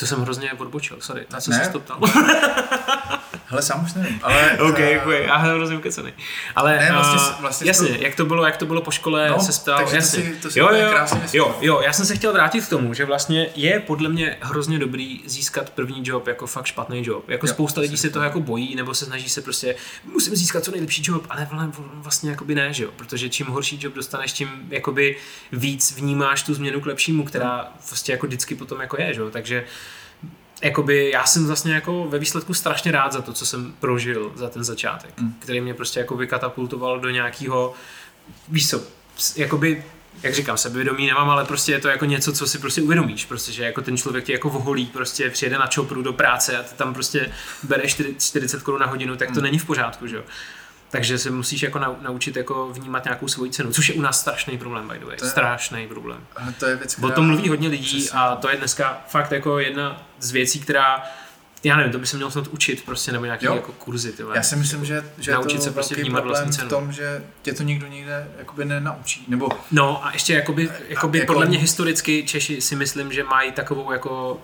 [0.00, 1.64] To jsem hrozně odbočil, sorry, na co ne.
[1.64, 2.00] se to ptal?
[3.52, 4.50] Hele, sám už nevím, ale...
[4.60, 6.12] OK, uh, OK, já jsem hrozně ukecaný.
[6.56, 8.02] Ale ne, vlastně, uh, vlastně jasně, to...
[8.02, 10.22] jak to bylo, jak to bylo po škole, no, se ptal, takže jasně.
[10.22, 12.68] To si, to si jo, jo, krásně jo, jo, já jsem se chtěl vrátit k
[12.68, 17.28] tomu, že vlastně je podle mě hrozně dobrý získat první job jako fakt špatný job.
[17.28, 19.74] Jako jo, spousta lidí se toho jako bojí, nebo se snaží se prostě,
[20.04, 21.48] musím získat co nejlepší job, ale
[21.92, 25.16] vlastně jakoby ne, že jo, protože čím horší job dostaneš, tím jakoby
[25.52, 29.30] víc vnímáš tu změnu k lepšímu, která vlastně jako vždycky potom jako je, že jo,
[29.30, 29.64] takže
[30.62, 34.48] jakoby já jsem vlastně jako ve výsledku strašně rád za to, co jsem prožil za
[34.48, 35.34] ten začátek, mm.
[35.38, 37.74] který mě prostě jakoby katapultoval do nějakého,
[38.48, 38.82] víš co,
[39.36, 39.84] jakoby
[40.22, 43.52] jak říkám, sebevědomí nemám, ale prostě je to jako něco, co si prostě uvědomíš, prostě,
[43.52, 46.74] že jako ten člověk tě jako voholí, prostě přijede na čopru do práce a ty
[46.74, 47.32] tam prostě
[47.62, 49.42] bereš 40 korun na hodinu, tak to mm.
[49.42, 50.22] není v pořádku, že jo.
[50.92, 54.58] Takže se musíš jako naučit jako vnímat nějakou svoji cenu, což je u nás strašný
[54.58, 55.16] problém, by the way.
[55.16, 56.20] To je, strašný problém.
[56.58, 57.08] To je věc, která...
[57.08, 58.18] O tom mluví hodně lidí Přesně.
[58.18, 61.02] a to je dneska fakt jako jedna z věcí, která
[61.64, 64.12] já nevím, to by se měl snad učit prostě, nebo nějaké jako kurzy.
[64.12, 64.36] Tyhle.
[64.36, 66.66] Já si myslím, že, že Naučit to se prostě vnímat vlastní cenu.
[66.66, 69.24] v tom, že tě to nikdo nikde jakoby nenaučí.
[69.28, 69.48] Nebo...
[69.70, 71.32] No a ještě jakoby, jakoby a, jako...
[71.32, 74.40] podle mě historicky Češi si myslím, že mají takovou jako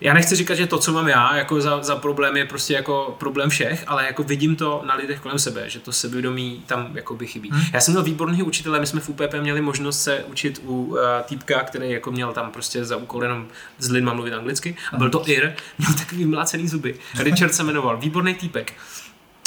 [0.00, 3.16] já nechci říkat, že to, co mám já, jako za, za problém je prostě jako
[3.18, 7.14] problém všech, ale jako vidím to na lidech kolem sebe, že to sebevědomí tam jako
[7.14, 7.50] by chybí.
[7.50, 7.62] Hmm.
[7.72, 10.98] Já jsem měl výborný učitele, my jsme v UPP měli možnost se učit u uh,
[11.24, 13.46] týpka, který jako měl tam prostě za úkol jenom
[13.78, 16.94] s lidma mluvit anglicky a byl to Ir, měl takový mlácený zuby.
[17.18, 18.72] Richard se jmenoval, výborný týpek.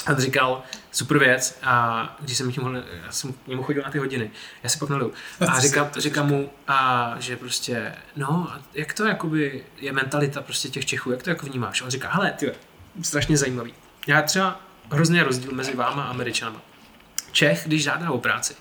[0.06, 3.98] A říkal, super věc, a když jsem, tím, já jsem k němu chodil na ty
[3.98, 4.32] hodiny,
[4.64, 5.14] já si pak naliju.
[5.48, 10.86] A říkal, říkal mu, a, že prostě, no, jak to jakoby je mentalita prostě těch
[10.86, 11.82] Čechů, jak to jako vnímáš?
[11.82, 12.52] A on říká, hele, ty,
[13.02, 13.74] strašně zajímavý.
[14.08, 14.62] Já třeba
[14.92, 16.62] hrozně rozdíl mezi váma a Američanama.
[17.32, 18.56] Čech, když žádá o práci,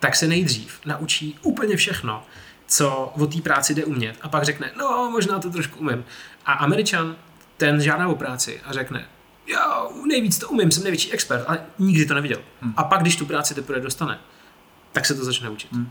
[0.00, 2.26] tak se nejdřív naučí úplně všechno,
[2.66, 6.04] co o té práci jde umět a pak řekne, no možná to trošku umím.
[6.46, 7.16] A Američan,
[7.56, 9.06] ten žádá o práci a řekne,
[9.46, 12.38] já nejvíc to umím, jsem největší expert, ale nikdy to neviděl.
[12.60, 12.74] Hmm.
[12.76, 14.18] A pak, když tu práci teprve dostane,
[14.92, 15.72] tak se to začne učit.
[15.72, 15.90] Hmm.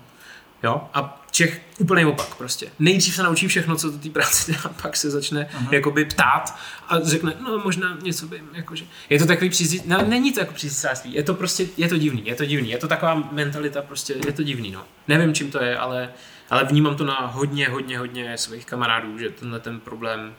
[0.64, 0.90] Jo?
[0.94, 2.72] A Čech úplný opak prostě.
[2.80, 5.74] Nejdřív se naučí všechno, co do té práce dělá, pak se začne uh-huh.
[5.74, 8.86] jakoby ptát a řekne, no možná něco by, jakože.
[9.10, 12.24] Je to takový přízí, no, není to jako přízísáctví, je to prostě, je to divný,
[12.26, 14.84] je to divný, je to taková mentalita prostě, je to divný, no.
[15.08, 16.14] Nevím, čím to je, ale,
[16.50, 20.34] ale vnímám to na hodně, hodně, hodně svých kamarádů, že tenhle ten problém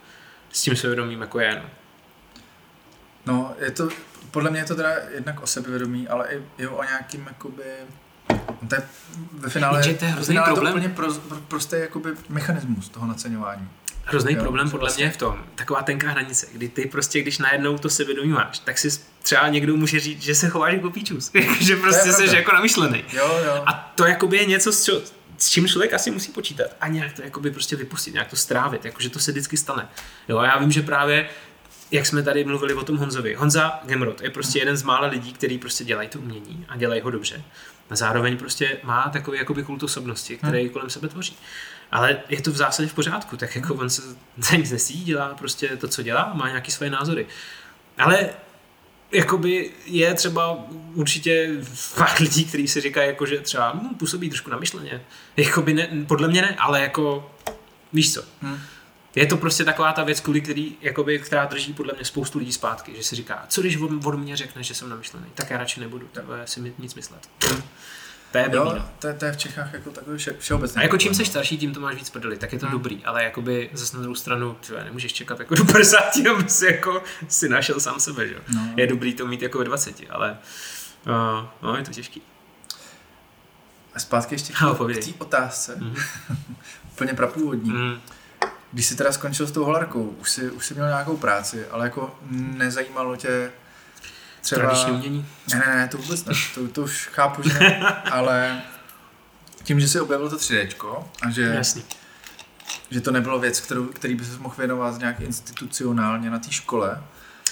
[0.49, 1.69] s tím svědomím jako je, no.
[3.25, 3.89] No, je to,
[4.31, 7.63] podle mě je to teda jednak o sebevědomí, ale i, i o nějakým jakoby
[8.69, 8.81] to je
[9.33, 10.73] ve finále, Jenže to je hrozný finále problém.
[10.73, 13.69] to úplně pro, pro, prostý jakoby mechanismus toho naceňování.
[14.05, 16.85] Hrozný Jo, problém co podle vlastně- mě je v tom, taková tenká hranice, kdy ty
[16.85, 18.89] prostě, když najednou to sebevědomí máš, tak si
[19.21, 23.03] třeba někdo může říct, že se chováš jako píčus, že prostě jsi jako namyšlený.
[23.13, 23.63] Jo, jo.
[23.65, 25.01] A to jakoby je něco, s, čo,
[25.37, 28.85] s čím člověk asi musí počítat a nějak to jakoby prostě vypustit, nějak to strávit,
[28.85, 29.87] jakože to se vždycky stane.
[30.27, 31.29] Jo, a já vím, že právě
[31.93, 33.35] jak jsme tady mluvili o tom Honzovi.
[33.35, 37.01] Honza Gemrod je prostě jeden z mála lidí, kteří prostě dělají to umění a dělají
[37.01, 37.43] ho dobře.
[37.89, 41.37] A zároveň prostě má takový jakoby kult osobnosti, který kolem sebe tvoří.
[41.91, 44.01] Ale je to v zásadě v pořádku, tak jako on se
[44.37, 47.27] za nic nesí, dělá prostě to, co dělá, má nějaké svoje názory.
[47.97, 48.29] Ale
[49.11, 50.57] jakoby je třeba
[50.93, 55.01] určitě fakt lidí, kteří si říkají, jako, že třeba hm, působí trošku namyšleně.
[55.37, 57.31] Jakoby ne, podle mě ne, ale jako
[57.93, 58.23] víš co.
[58.41, 58.59] Hm.
[59.15, 62.53] Je to prostě taková ta věc, kvůli který, jakoby, která drží podle mě spoustu lidí
[62.53, 65.57] zpátky, že si říká, co když on od mě řekne, že jsem namyšlený, tak já
[65.57, 67.29] radši nebudu tebe si mi nic myslet.
[68.31, 68.89] To je Jo, no.
[68.99, 70.79] to, je- to je v Čechách jako takový vše, všeobecný.
[70.79, 72.73] A jako čím problém, seš starší, tím to máš víc prdeli, tak je to Hmm.
[72.73, 75.97] dobrý, ale jakoby zase na druhou stranu, tyhle, nemůžeš čekat jako do 50,
[76.35, 78.35] aby si jako si našel sám sebe, že?
[78.55, 78.73] No.
[78.77, 80.37] Je dobrý to mít jako ve 20, ale
[81.07, 82.21] uh, no, je to těžký.
[83.95, 85.95] A zpátky ještě No, k té otázce, Mhm.
[86.91, 87.71] úplně prapůvodní.
[87.71, 88.01] Mm.
[88.73, 91.85] Když jsi teda skončil s tou holarkou, už jsi, už jsi měl nějakou práci, ale
[91.85, 93.51] jako nezajímalo tě
[94.41, 94.61] třeba...
[94.61, 95.25] Tradiční umění.
[95.53, 97.79] Ne, ne, ne, to vůbec ne, to, to už chápu, že ne,
[98.11, 98.61] ale
[99.63, 101.83] tím, že jsi objevil to 3D a že, Jasný.
[102.89, 107.03] že to nebylo věc, kterou, který by se mohl věnovat nějak institucionálně na té škole,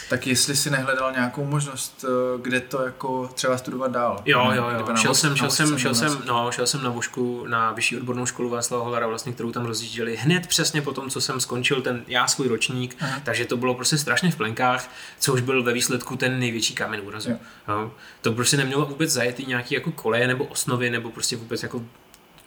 [0.10, 4.22] tak jestli si nehledal nějakou možnost, eh, kde to jako třeba studovat dál.
[4.26, 4.96] Jo, jo, jo.
[4.96, 8.26] Šel jsem, na šel jsem, šel jsem, no, šel jsem na Vošku na vyšší odbornou
[8.26, 12.04] školu Václava Holara, vlastně, kterou tam rozjížděli hned přesně po tom, co jsem skončil ten
[12.08, 13.20] já svůj ročník, Aha.
[13.24, 14.90] takže to bylo prostě strašně v plenkách,
[15.20, 17.30] což byl ve výsledku ten největší kámen úrazu.
[17.30, 17.38] Jo.
[17.68, 17.92] Jo.
[18.22, 21.84] To prostě nemělo vůbec zajetý nějaký jako koleje nebo osnovy, nebo prostě vůbec jako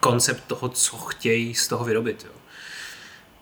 [0.01, 2.26] koncept toho, co chtějí z toho vyrobit.
[2.26, 2.34] Jo.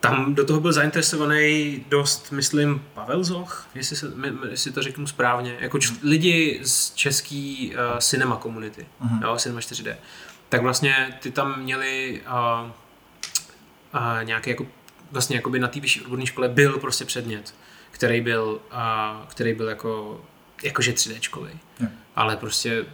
[0.03, 4.13] Tam do toho byl zainteresovaný dost, myslím, Pavel Zoch, jestli, se,
[4.51, 8.87] jestli to řeknu správně, jako č- lidi z český uh, cinema komunity,
[9.23, 9.97] jo, Cinema 4D.
[10.49, 12.71] Tak vlastně ty tam měli uh,
[13.95, 14.67] uh, nějaký jako,
[15.11, 17.55] vlastně jakoby na té vyšší odborné škole byl prostě předmět,
[17.91, 20.21] který byl, uh, který byl jako,
[20.63, 21.51] jakože 3Dčkový.
[21.81, 21.87] Jo.
[22.17, 22.85] Ale prostě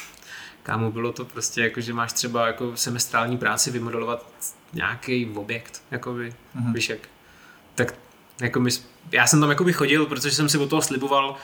[0.62, 4.26] kámo, bylo to prostě jako, že máš třeba jako semestrální práci vymodelovat
[4.72, 6.64] nějaký objekt, jakoby, Mhm.
[6.66, 6.74] mm-hmm.
[6.74, 7.00] víš jak.
[7.74, 7.94] Tak
[8.40, 8.70] jako my,
[9.12, 11.36] já jsem tam jakoby chodil, protože jsem si od toho sliboval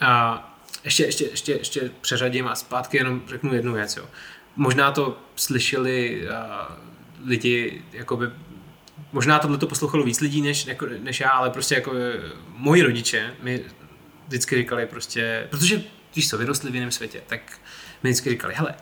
[0.00, 0.42] a
[0.84, 4.06] ještě, ještě, ještě, ještě přeřadím a zpátky jenom řeknu jednu věc, jo.
[4.56, 8.26] Možná to slyšeli uh, lidi, jakoby,
[9.12, 11.92] možná tohle to poslouchalo víc lidí než, jako, než já, ale prostě jako
[12.48, 13.64] moji rodiče mi
[14.26, 15.82] vždycky říkali prostě, protože
[16.16, 17.40] víš co, vyrostli v jiném světě, tak
[18.02, 18.74] mi vždycky říkali, hele,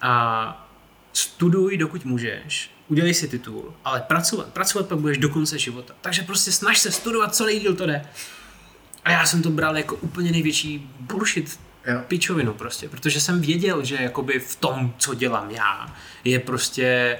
[0.00, 0.68] a
[1.12, 5.94] studuj, dokud můžeš, udělej si titul, ale pracovat, pracovat pak budeš do konce života.
[6.00, 8.06] Takže prostě snaž se studovat, co nejdíl to jde.
[9.04, 12.00] A já jsem to bral jako úplně největší bullshit Jo.
[12.08, 17.18] pičovinu prostě, protože jsem věděl, že jakoby v tom, co dělám já, je prostě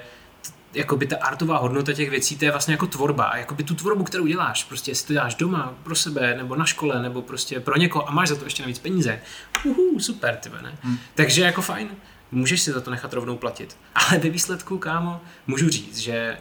[0.75, 3.25] jakoby ta artová hodnota těch věcí, to je vlastně jako tvorba.
[3.25, 6.65] A jakoby tu tvorbu, kterou děláš, prostě jestli to děláš doma, pro sebe, nebo na
[6.65, 9.21] škole, nebo prostě pro někoho a máš za to ještě navíc peníze,
[9.65, 10.79] uhu, super, ty ne?
[10.83, 10.99] Hmm.
[11.15, 11.89] Takže jako fajn,
[12.31, 13.77] můžeš si za to nechat rovnou platit.
[13.95, 16.39] Ale ve výsledku, kámo, můžu říct, že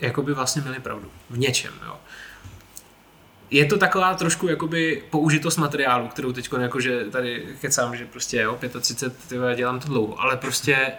[0.00, 1.10] jakoby vlastně měli pravdu.
[1.30, 1.96] V něčem, jo.
[3.50, 8.58] je to taková trošku jakoby použitost materiálu, kterou teď jakože tady kecám, že prostě jo,
[8.80, 10.92] 35, tyhle, dělám to dlouho, ale prostě,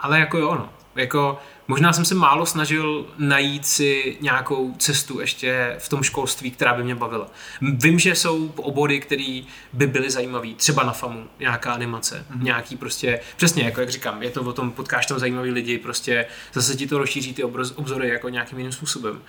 [0.00, 0.72] ale jako jo, no.
[0.94, 1.40] Jako,
[1.70, 6.84] možná jsem se málo snažil najít si nějakou cestu ještě v tom školství, která by
[6.84, 7.30] mě bavila.
[7.60, 9.42] Vím, že jsou obory, které
[9.72, 12.42] by byly zajímavé, třeba na FAMu, nějaká animace, mm-hmm.
[12.42, 16.26] nějaký prostě, přesně, jako jak říkám, je to o tom, potkáš tam zajímavý lidi, prostě
[16.52, 19.20] zase ti to rozšíří ty obzory jako nějakým jiným způsobem.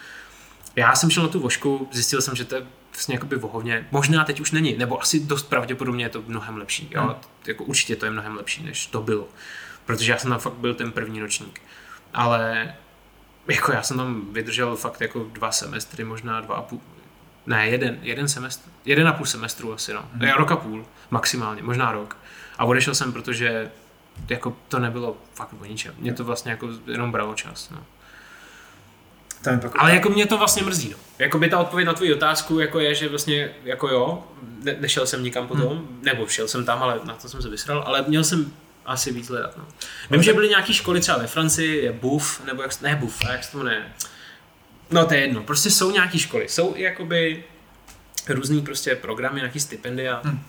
[0.76, 3.88] Já jsem šel na tu vošku, zjistil jsem, že to je vlastně jakoby vohovně.
[3.92, 6.90] Možná teď už není, nebo asi dost pravděpodobně je to mnohem lepší.
[6.92, 7.02] Jo?
[7.02, 7.16] Hmm.
[7.48, 9.28] Jako určitě to je mnohem lepší, než to bylo.
[9.86, 11.62] Protože já jsem tam fakt byl ten první ročník.
[12.14, 12.74] Ale
[13.48, 16.82] jako já jsem tam vydržel fakt jako dva semestry, možná dva a půl,
[17.46, 20.06] ne, jeden, jeden semestr, jeden a půl semestru asi, no.
[20.14, 20.30] Hmm.
[20.30, 22.18] Rok a půl, maximálně, možná rok.
[22.58, 23.72] A odešel jsem, protože
[24.30, 25.94] jako to nebylo fakt o ničem.
[25.98, 27.84] Mě to vlastně jako jenom bralo čas, no.
[29.42, 29.72] Tam pak...
[29.78, 30.90] Ale jako mě to vlastně mrzí.
[30.90, 30.98] No.
[31.20, 34.28] Jako by ta odpověď na tvou otázku jako je, že vlastně jako jo,
[34.64, 36.00] ne, nešel jsem nikam potom, hmm.
[36.02, 38.54] nebo šel jsem tam, ale na to jsem se vysral, ale měl jsem
[38.92, 39.58] asi víc hledat.
[39.58, 39.68] No.
[40.12, 43.32] Vím, že byly nějaké školy třeba ve Francii, je BUF, nebo jak, ne BUF, a
[43.32, 43.94] jak se to jmenuje?
[44.92, 47.44] No to je jedno, prostě jsou nějaké školy, jsou i jakoby
[48.30, 50.22] různý prostě programy, nějaký stipendia.
[50.24, 50.44] Hmm.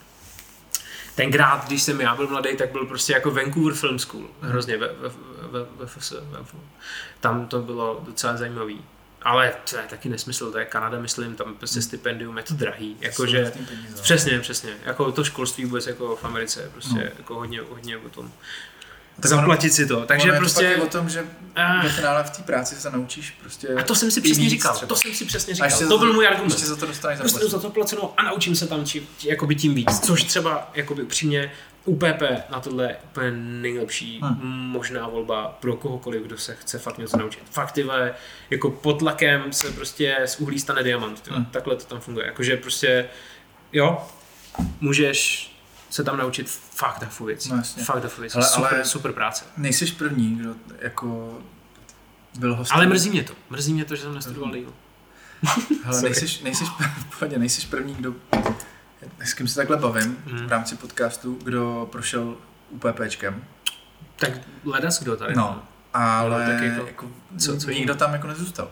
[1.15, 4.87] Tenkrát, když jsem já byl mladý, tak byl prostě jako Vancouver Film School, hrozně ve,
[4.87, 5.87] ve, ve, ve, ve,
[6.39, 6.45] ve,
[7.21, 8.85] tam to bylo docela zajímavý.
[9.25, 11.83] Ale to je taky nesmysl, to je Kanada, myslím, tam prostě hmm.
[11.83, 12.97] stipendium je to drahý.
[13.01, 13.53] Jakože,
[14.03, 14.73] přesně, přesně.
[14.85, 17.03] Jako to školství vůbec jako v Americe, prostě no.
[17.19, 18.33] jako hodně, hodně o tom.
[19.21, 20.07] Tak zaplatit ono, si to.
[20.07, 20.65] Takže ono prostě.
[20.65, 21.27] Je to prostě- o tom, že
[21.83, 23.69] ve finále v té práci se naučíš prostě.
[23.69, 24.75] A to jsem si přesně říkal.
[24.75, 24.89] Třeba.
[24.89, 25.79] To jsem si přesně říkal.
[25.79, 26.53] To, to byl můj argument.
[26.53, 29.55] Ještě za to dostaneš prostě za to placeno a naučím se tam či, či, jakoby
[29.55, 30.01] tím víc.
[30.01, 31.53] Což třeba jakoby upřímně
[31.85, 34.51] UPP na tohle je úplně nejlepší hmm.
[34.51, 37.43] možná volba pro kohokoliv, kdo se chce fakt něco naučit.
[37.51, 38.15] Fakt tyhle,
[38.51, 41.29] jako pod tlakem se prostě z uhlí stane diamant.
[41.29, 41.45] Hmm.
[41.45, 42.27] Takhle to tam funguje.
[42.27, 43.09] Jakože prostě,
[43.73, 44.07] jo,
[44.81, 45.53] můžeš
[45.91, 47.51] se tam naučit fakt dafu věcí.
[47.53, 48.35] No, fakt dafu věcí.
[48.35, 49.45] Ale, super, ale super práce.
[49.57, 51.39] Nejsiš první, kdo jako
[52.39, 52.77] byl hostem.
[52.77, 53.35] Ale mrzí mě to.
[53.51, 54.75] Mrzí mě to, že jsem nestudoval díl.
[55.85, 56.69] Hele, nejsiš, nejsiš,
[57.19, 58.15] pohodě, nejsiš první, kdo
[59.25, 60.47] s kým se takhle bavím hmm.
[60.47, 62.37] v rámci podcastu, kdo prošel
[62.71, 63.45] UPPčkem.
[64.17, 64.31] Tak
[64.65, 65.35] ledas kdo tady.
[65.35, 65.63] No,
[65.95, 68.71] ale tak jako, jako, co, co nikdo tam jako nezůstal.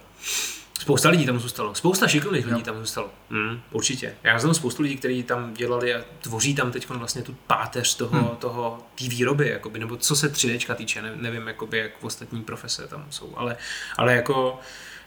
[0.80, 1.74] Spousta lidí tam zůstalo.
[1.74, 3.10] Spousta šikovných lidí tam zůstalo.
[3.30, 4.14] Mm, určitě.
[4.22, 8.18] Já znám spoustu lidí, kteří tam dělali a tvoří tam teď vlastně tu páteř toho,
[8.18, 8.36] hmm.
[8.36, 12.86] toho té výroby, jakoby, nebo co se 3D týče, ne, nevím, jakoby, jak ostatní profese
[12.86, 13.56] tam jsou, ale,
[13.96, 14.60] ale jako,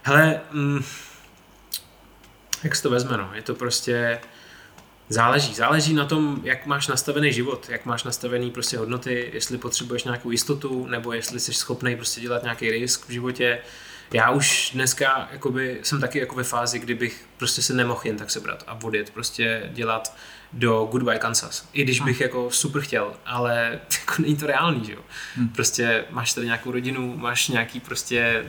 [0.04, 0.84] hele, mm,
[2.64, 4.20] jak se to vezme, no, je to prostě,
[5.10, 5.54] Záleží.
[5.54, 10.32] Záleží na tom, jak máš nastavený život, jak máš nastavený prostě hodnoty, jestli potřebuješ nějakou
[10.32, 13.60] jistotu, nebo jestli jsi schopný prostě dělat nějaký risk v životě.
[14.14, 18.32] Já už dneska jakoby, jsem taky jako ve fázi, kdybych prostě se nemohl jen tak
[18.32, 20.16] sebrat a odjet, prostě dělat
[20.54, 21.70] do Goodbye Kansas.
[21.74, 25.00] I když bych jako super chtěl, ale jako není to reálný, že jo.
[25.36, 25.50] Hmm.
[25.50, 28.46] Prostě máš tady nějakou rodinu, máš nějaký prostě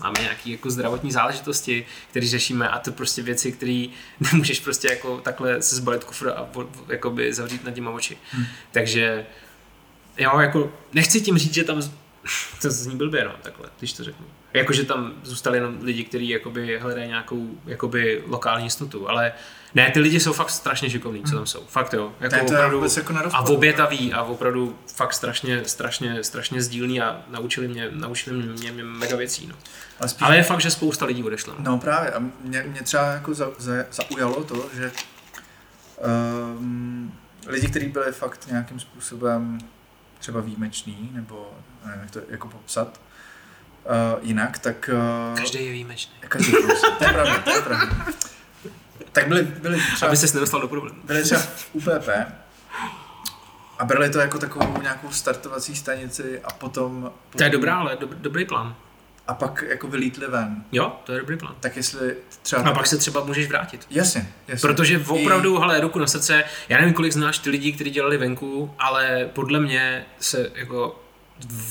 [0.00, 3.86] máme nějaké jako zdravotní záležitosti, které řešíme a to prostě věci, které
[4.32, 6.48] nemůžeš prostě jako takhle se zbalit kufr a
[6.88, 8.18] jakoby zavřít nad těma oči.
[8.30, 8.46] Hmm.
[8.72, 9.26] Takže
[10.18, 11.82] jo, jako nechci tím říct, že tam
[12.62, 14.26] to zní blbě, no, takhle, když to řeknu.
[14.54, 19.32] Jakože tam zůstali jenom lidi, kteří jakoby hledají nějakou jakoby lokální jistotu, ale
[19.74, 21.64] ne, ty lidi jsou fakt strašně šikovní, co tam jsou.
[21.68, 22.12] Fakt jo.
[22.20, 27.68] Jako to opravdu, jako a obětaví a opravdu fakt strašně, strašně, strašně sdílní a naučili
[27.68, 29.46] mě, naučili mě, mě mega věcí.
[29.46, 29.54] No.
[30.00, 30.22] Ale, spíš...
[30.22, 31.54] Ale je fakt, že spousta lidí odešlo.
[31.58, 31.64] No.
[31.70, 34.92] no právě a mě, mě třeba jako za, za, zaujalo to, že
[36.56, 37.12] um,
[37.46, 39.58] lidi, kteří byli fakt nějakým způsobem
[40.18, 41.50] třeba výjimeční, nebo
[41.84, 43.00] nevím, jak to jako popsat,
[43.84, 44.90] uh, jinak, tak...
[45.30, 46.12] Uh, každý je výjimečný.
[46.20, 46.58] Každý je
[46.98, 48.06] to je pravda, to je pravda.
[49.12, 50.08] Tak byli, byli třeba...
[50.08, 50.98] Aby se nedostal do problému.
[51.04, 51.42] Byli třeba
[51.72, 52.08] UPP
[53.80, 57.02] a brali to jako takovou nějakou startovací stanici a potom...
[57.02, 58.76] potom to je dobrá, ale dob, dobrý plán.
[59.26, 60.64] A pak jako vylítli ven.
[60.72, 61.54] Jo, to je dobrý plán.
[61.60, 62.62] Tak jestli třeba...
[62.62, 63.86] A pak se třeba můžeš vrátit.
[63.90, 64.68] Jasně, jasně.
[64.68, 65.60] Protože opravdu, I...
[65.60, 69.60] hele, ruku na srdce, já nevím, kolik znáš ty lidi, kteří dělali venku, ale podle
[69.60, 71.02] mě se jako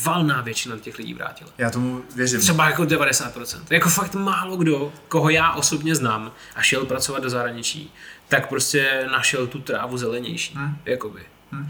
[0.03, 1.51] valná většina těch lidí vrátila.
[1.57, 2.39] Já tomu věřím.
[2.39, 3.61] Třeba jako 90%.
[3.69, 7.93] Jako fakt málo kdo, koho já osobně znám a šel pracovat do zahraničí,
[8.27, 10.55] tak prostě našel tu trávu zelenější.
[10.55, 10.77] Hmm.
[10.85, 11.21] Jakoby.
[11.51, 11.69] Hmm.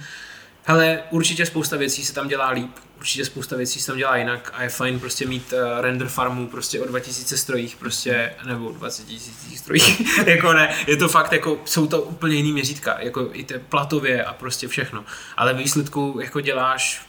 [0.64, 4.54] Hele, určitě spousta věcí se tam dělá líp, určitě spousta věcí se tam dělá jinak
[4.56, 9.08] a je fajn prostě mít uh, render farmu prostě o 2000 strojích prostě, nebo 20
[9.10, 9.22] 000
[9.56, 13.60] strojích, jako ne, je to fakt jako, jsou to úplně jiný měřítka, jako i te
[13.60, 15.06] platově a prostě všechno,
[15.38, 17.02] ale výsledku jako děláš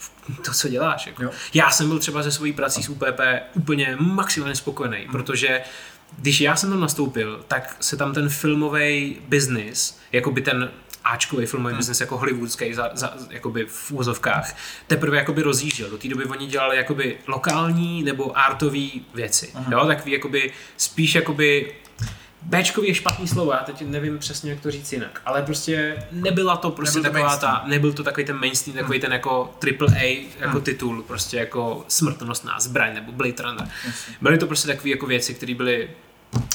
[0.44, 1.06] to, co děláš.
[1.06, 1.30] Jako.
[1.54, 3.20] Já jsem byl třeba ze svojí prací z UPP
[3.54, 5.12] úplně maximálně spokojený, hmm.
[5.12, 5.60] protože
[6.18, 10.70] když já jsem tam nastoupil, tak se tam ten filmový business, jako by ten
[11.04, 11.78] Ačkový filmový hmm.
[11.78, 15.90] business jako hollywoodský za, za, jakoby v úvozovkách, teprve jakoby rozjížděl.
[15.90, 19.50] Do té doby oni dělali jakoby lokální nebo artový věci.
[19.54, 19.72] Hmm.
[19.72, 21.72] Jo, takový jakoby spíš jakoby
[22.42, 26.56] Bčkový je špatný slovo, já teď nevím přesně, jak to říct jinak, ale prostě nebyla
[26.56, 29.02] to prostě nebyl taková ta, nebyl to takový ten mainstream, takový hmm.
[29.02, 30.62] ten jako triple A jako hmm.
[30.62, 33.68] titul, prostě jako smrtonosná zbraň nebo Blade Runner.
[34.20, 35.90] Byly to prostě takové jako věci, které byly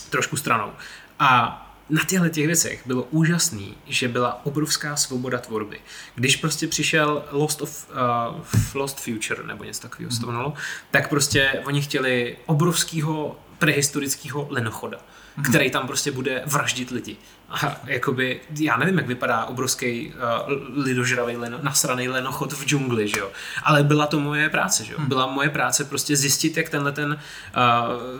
[0.09, 0.71] trošku stranou.
[1.19, 5.79] A na těchto těch věcech bylo úžasný, že byla obrovská svoboda tvorby.
[6.15, 8.41] Když prostě přišel Lost of uh,
[8.73, 10.15] Lost Future nebo něco takového mm.
[10.15, 10.53] se to jmenovalo,
[10.91, 15.14] tak prostě oni chtěli obrovského prehistorického lenochoda mm-hmm.
[15.43, 17.17] Který tam prostě bude vraždit lidi.
[17.49, 23.19] A jakoby, já nevím, jak vypadá obrovský uh, lidožravý leno, nasraný lenochod v džungli, že
[23.19, 23.31] jo.
[23.63, 24.99] Ale byla to moje práce, že jo.
[24.99, 25.07] Hmm.
[25.07, 27.17] Byla moje práce prostě zjistit, jak tenhle ten uh,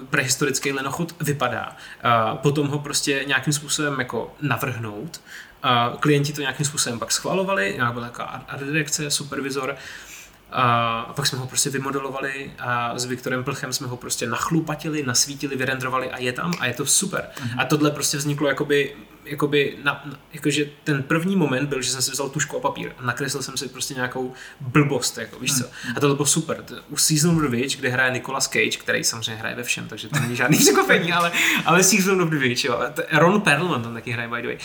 [0.09, 1.69] prehistorický lenochod vypadá.
[1.69, 5.21] Uh, potom ho prostě nějakým způsobem jako navrhnout.
[5.65, 9.75] Uh, klienti to nějakým způsobem pak schvalovali, nějak byla taková art direkce, supervizor
[10.51, 15.55] a pak jsme ho prostě vymodelovali a s Viktorem Plchem jsme ho prostě nachlupatili, nasvítili,
[15.55, 17.29] vyrendrovali a je tam a je to super.
[17.35, 17.61] Mm-hmm.
[17.61, 18.95] A tohle prostě vzniklo jakoby
[19.25, 22.91] jakoby, na, na, jakože ten první moment byl, že jsem si vzal tušku a papír
[22.97, 25.63] a nakreslil jsem si prostě nějakou blbost, jako, víš co.
[25.83, 25.93] Hmm.
[25.97, 26.63] A to bylo super.
[26.89, 30.09] U Season of the Witch, kde hraje Nicolas Cage, který samozřejmě hraje ve všem, takže
[30.09, 31.31] to není žádný překvapení, ale,
[31.65, 32.81] ale Season of the Witch, jo.
[33.11, 34.57] Ron Perlman tam taky hraje, by the way.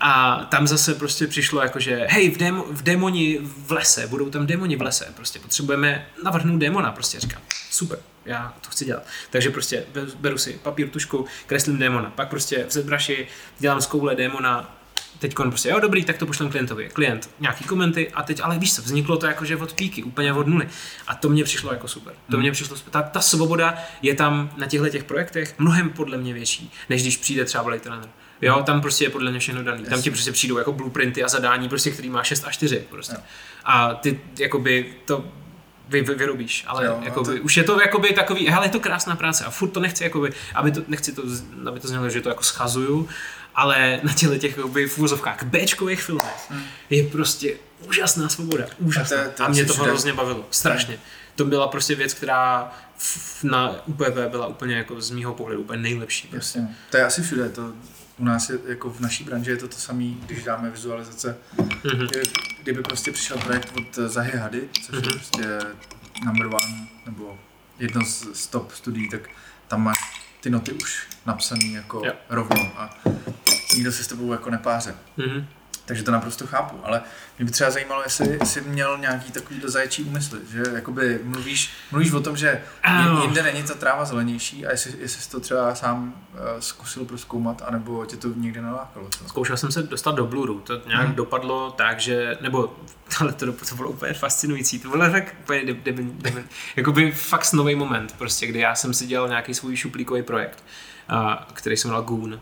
[0.00, 4.30] A tam zase prostě přišlo jako, že hej, v, demo, v demoni v lese, budou
[4.30, 9.06] tam demoni v lese, prostě potřebujeme navrhnout demona, prostě říkám, super já to chci dělat.
[9.30, 9.84] Takže prostě
[10.20, 13.26] beru si papír, tušku, kreslím démona, pak prostě v ZBrushi
[13.58, 14.78] dělám z koule démona,
[15.18, 16.88] teď prostě, jo dobrý, tak to pošlem klientovi.
[16.92, 20.46] Klient, nějaký komenty a teď, ale víš co, vzniklo to jakože od píky, úplně od
[20.46, 20.68] nuly.
[21.06, 22.12] A to mě přišlo jako super.
[22.12, 22.40] To hmm.
[22.40, 22.92] mě přišlo super.
[22.92, 27.16] Ta, ta svoboda je tam na těchto těch projektech mnohem podle mě větší, než když
[27.16, 28.08] přijde třeba Blade Runner.
[28.42, 29.84] Jo, tam prostě je podle mě všechno daný.
[29.84, 33.16] Tam ti prostě přijdou jako blueprinty a zadání, prostě, který má 6 a 4 prostě.
[33.64, 35.24] A ty, jakoby, to
[35.94, 37.44] vy, vy, vyrobíš, ale jo, jakoby, to...
[37.44, 40.32] už je to jakoby takový, hele, je to krásná práce a furt to nechci, jakoby,
[40.54, 41.22] aby to, nechci to,
[41.68, 43.08] aby to znělo, že to jako schazuju,
[43.54, 46.62] ale na těle těch jakoby, v úvozovkách Bčkových filmech hmm.
[46.90, 47.54] je prostě
[47.88, 49.20] úžasná svoboda, úžasná.
[49.20, 50.94] A, to, to a mě to hrozně bavilo, strašně.
[50.94, 51.02] Hmm.
[51.36, 52.72] To byla prostě věc, která
[53.42, 56.28] na UPV byla úplně jako z mýho pohledu úplně nejlepší.
[56.28, 56.60] Prostě.
[56.90, 57.72] To je asi všude, to
[58.18, 61.36] u nás je, jako v naší branži je to to samé, když dáme vizualizace.
[61.56, 62.22] Mm-hmm.
[62.62, 65.02] Kdyby, prostě přišel projekt od Zahy Hady, což mm-hmm.
[65.04, 65.18] je mhm.
[65.18, 65.58] prostě
[66.24, 67.38] number one, nebo
[67.78, 69.28] jedno z, z top studií, tak
[69.68, 69.98] tam máš
[70.40, 72.20] ty noty už napsané jako yep.
[72.28, 72.94] rovnou a
[73.74, 74.94] nikdo se s tebou jako nepáře.
[75.18, 75.44] Mm-hmm.
[75.86, 77.02] Takže to naprosto chápu, ale
[77.38, 82.12] mě by třeba zajímalo, jestli jsi měl nějaký takový zaječí úmysly, že jakoby mluvíš, mluvíš
[82.12, 82.62] o tom, že
[83.22, 87.62] jinde není ta tráva zelenější a jestli, jestli jsi to třeba sám uh, zkusil proskoumat,
[87.66, 89.08] anebo tě to někde nalákalo.
[89.10, 89.28] Co?
[89.28, 91.14] Zkoušel jsem se dostat do Bluru, to nějak hmm.
[91.14, 92.76] dopadlo tak, že, nebo
[93.20, 96.44] ale to, to bylo úplně fascinující, to bylo tak úplně de, de, de, de,
[96.76, 100.64] jakoby fakt nový moment, prostě, kdy já jsem si dělal nějaký svůj šuplíkový projekt,
[101.10, 102.40] uh, který se jmenoval Goon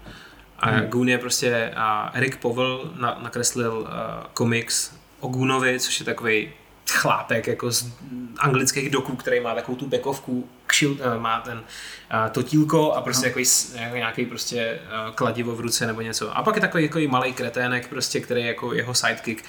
[0.63, 0.87] a hmm.
[0.87, 3.89] Goon je prostě, a Eric Powell na, nakreslil uh,
[4.35, 6.51] komiks o Goonovi, což je takový
[6.91, 7.93] chlápek jako z
[8.39, 13.27] anglických doků, který má takovou tu bekovku, kšil, uh, má ten uh, totílko a prostě
[13.75, 16.37] jako nějaký prostě uh, kladivo v ruce nebo něco.
[16.37, 19.45] A pak je takový jako malý kretének, prostě, který je jako jeho sidekick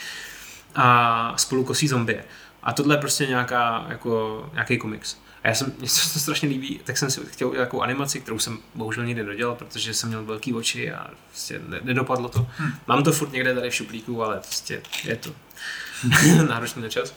[0.75, 2.23] a spolu kosí zombie.
[2.63, 5.17] A tohle je prostě nějaká, jako, nějaký komiks.
[5.43, 8.21] A já jsem, mě se to strašně líbí, tak jsem si chtěl udělat takovou animaci,
[8.21, 12.47] kterou jsem bohužel nikdy nedodělal, protože jsem měl velký oči a prostě nedopadlo to.
[12.57, 12.73] Hmm.
[12.87, 15.29] Mám to furt někde tady v šuplíku, ale prostě je to
[16.47, 17.13] náročný na čas.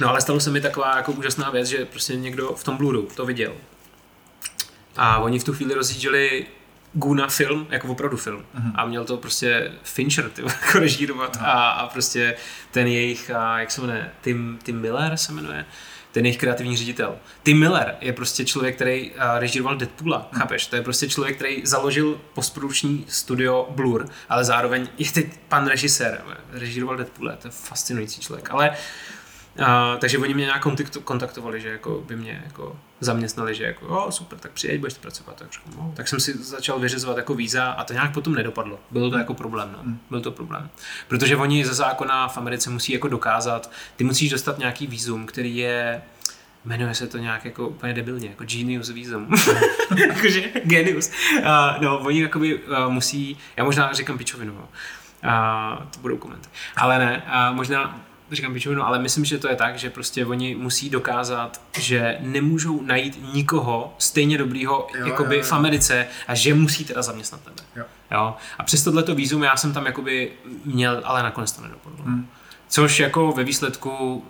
[0.00, 3.08] No ale stalo se mi taková jako úžasná věc, že prostě někdo v tom Bluru
[3.16, 3.52] to viděl.
[4.96, 6.46] A oni v tu chvíli rozjížděli
[6.92, 8.44] Guna film, jako opravdu film.
[8.54, 8.72] Uh-huh.
[8.74, 11.36] A měl to prostě Fincher, ty, jako režírovat.
[11.36, 11.44] Uh-huh.
[11.44, 12.36] A, a, prostě
[12.70, 15.66] ten jejich, a, jak se jmenuje, Tim, Tim Miller se jmenuje,
[16.12, 17.16] ten jejich kreativní ředitel.
[17.42, 20.40] Tim Miller je prostě člověk, který uh, režíroval Deadpoola, hmm.
[20.40, 20.66] chápeš?
[20.66, 26.22] To je prostě člověk, který založil postprodukční studio Blur, ale zároveň je teď pan režisér,
[26.52, 28.50] režíroval Deadpoola, to je fascinující člověk.
[28.50, 28.76] Ale uh,
[29.98, 30.66] takže oni mě nějak
[31.04, 35.36] kontaktovali, že jako by mě jako zaměstnali, že jako, oh, super, tak přijeď, budeš pracovat.
[35.36, 35.92] Tak, no.
[35.96, 38.80] tak jsem si začal vyřizovat jako víza a to nějak potom nedopadlo.
[38.90, 39.78] Bylo to jako problém, no.
[39.82, 40.00] Hmm.
[40.10, 40.70] Byl to problém.
[41.08, 45.56] Protože oni ze zákona v Americe musí jako dokázat, ty musíš dostat nějaký vízum, který
[45.56, 46.02] je
[46.64, 49.28] jmenuje se to nějak jako úplně debilně, jako genius vízum.
[50.08, 51.10] Jakože genius.
[51.38, 51.44] Uh,
[51.80, 54.60] no, oni jakoby uh, musí, já možná říkám pičovinu, uh,
[55.90, 56.48] to budou komenty.
[56.76, 58.00] Ale ne, uh, možná
[58.32, 62.82] říkám pičovinu, ale myslím, že to je tak, že prostě oni musí dokázat, že nemůžou
[62.82, 65.46] najít nikoho stejně dobrýho Jo, jakoby jo, jo.
[65.46, 67.62] v Americe a že musí teda zaměstnat tebe.
[67.76, 67.84] Jo.
[68.10, 68.36] Jo?
[68.58, 70.32] A přes tohleto výzum já jsem tam jakoby
[70.64, 72.04] měl, ale nakonec to nedopadlo.
[72.04, 72.28] Hmm.
[72.68, 74.24] Což jako ve výsledku,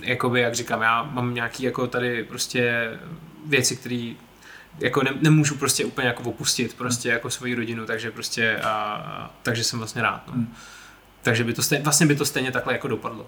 [0.00, 2.90] jakoby, jak říkám, já mám nějaký jako tady prostě
[3.46, 4.14] věci, které
[4.78, 9.30] jako ne, nemůžu prostě úplně jako opustit prostě jako svoji rodinu, takže prostě a, a,
[9.42, 10.26] takže jsem vlastně rád.
[10.26, 10.32] No.
[10.32, 10.54] Hmm.
[11.28, 13.26] Takže by to stejně, vlastně by to stejně takhle jako dopadlo.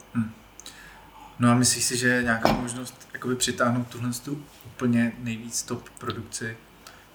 [1.38, 5.88] No a myslíš si, že je nějaká možnost jakoby přitáhnout tuhle tu úplně nejvíc top
[5.88, 6.56] produkci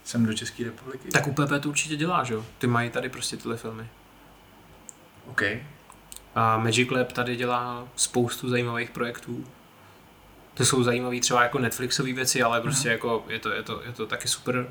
[0.03, 1.10] sem do České republiky?
[1.12, 2.45] Tak UPP to určitě dělá, že jo?
[2.57, 3.88] Ty mají tady prostě tyhle filmy.
[5.28, 5.41] OK.
[6.36, 9.45] A Magic Lab tady dělá spoustu zajímavých projektů.
[10.53, 13.91] To jsou zajímavé třeba jako Netflixové věci, ale prostě jako je to, je, to, je
[13.91, 14.68] to taky super.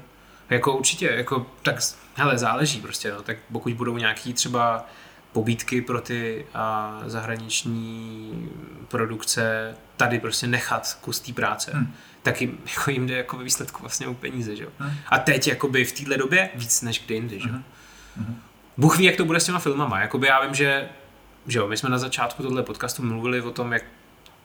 [0.50, 1.76] Jako určitě, jako tak,
[2.14, 4.86] hele, záleží prostě, no, tak pokud budou nějaký třeba
[5.34, 8.48] pobídky pro ty a, zahraniční
[8.88, 11.84] produkce tady prostě nechat kus té práce, Hmm.
[11.84, 11.94] hmm.
[12.22, 14.70] tak jim, jako jim jde jako ve výsledku vlastně o peníze, že jo.
[14.78, 14.92] Hmm.
[15.08, 17.54] A teď jakoby v téhle době víc než kdy jindy, že jo.
[17.54, 17.64] Mhm.
[18.16, 18.40] Mhm.
[18.76, 20.00] Bůh ví, jak to bude s těma filmama.
[20.00, 20.88] Jakoby já vím, že,
[21.46, 23.84] že jo, my jsme na začátku tohle podcastu mluvili o tom, jak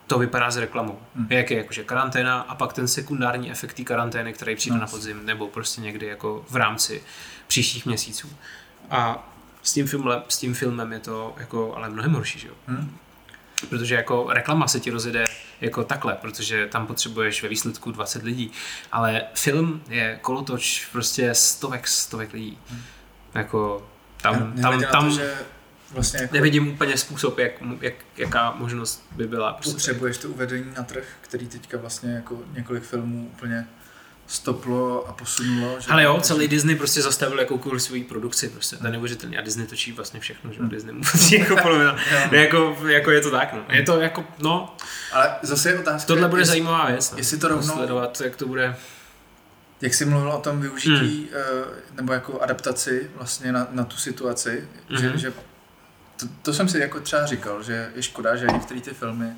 [0.08, 1.00] to vypadá s reklamou.
[1.16, 1.24] Hmm.
[1.26, 1.38] Hmm.
[1.38, 4.82] Jak je jakože karanténa a pak ten sekundární efekt té karantény, který přijde No.
[4.82, 7.04] na podzim, nebo prostě někdy jako v rámci
[7.48, 8.30] příštích měsíců.
[8.90, 9.30] A
[9.64, 12.54] s tím, filmem, s tím filmem je to jako ale mnohem horší, že jo?
[12.68, 12.98] Hm?
[13.70, 15.26] Protože jako reklama se ti rozjede
[15.62, 18.52] jako takhle, protože tam potřebuješ ve výsledku 20 lidí,
[18.92, 22.58] ale film je kolotoč prostě stovek, stovek lidí.
[23.34, 23.88] Jako
[24.22, 25.38] tam, Nehledě tam, tam to, že
[25.92, 29.54] vlastně jako nevidím úplně způsob, jak, jak, jaká možnost by byla.
[29.54, 33.68] Prostě potřebuješ to uvedení na trh, který teďka vlastně jako několik filmů úplně
[34.30, 35.80] stoplo a posunulo.
[35.82, 39.38] Že Ale jo, celý Disney prostě zastavil jakoukoliv svoji produkci, prostě to je neuvěřitelné.
[39.38, 41.96] A Disney točí vlastně všechno, že jo, Disney mu prostě jako polovina.
[42.32, 43.64] Jako, jako je to tak, no.
[43.70, 44.76] Je to jako, no,
[45.14, 47.12] Ale zase je otázka, tohle bude jestli- zajímavá věc.
[47.12, 47.18] No.
[47.18, 48.76] jestli to rovnou- Sledovat, jak to bude.
[49.82, 51.42] Jak jsi mluvil o tom využití, Hmm.
[51.64, 54.68] eh, nebo jako adaptaci vlastně na, na tu situaci,
[55.00, 55.18] že, Mhm.
[55.20, 55.34] že
[56.20, 59.30] to, to jsem si jako třeba říkal, že je škoda, že některé ty filmy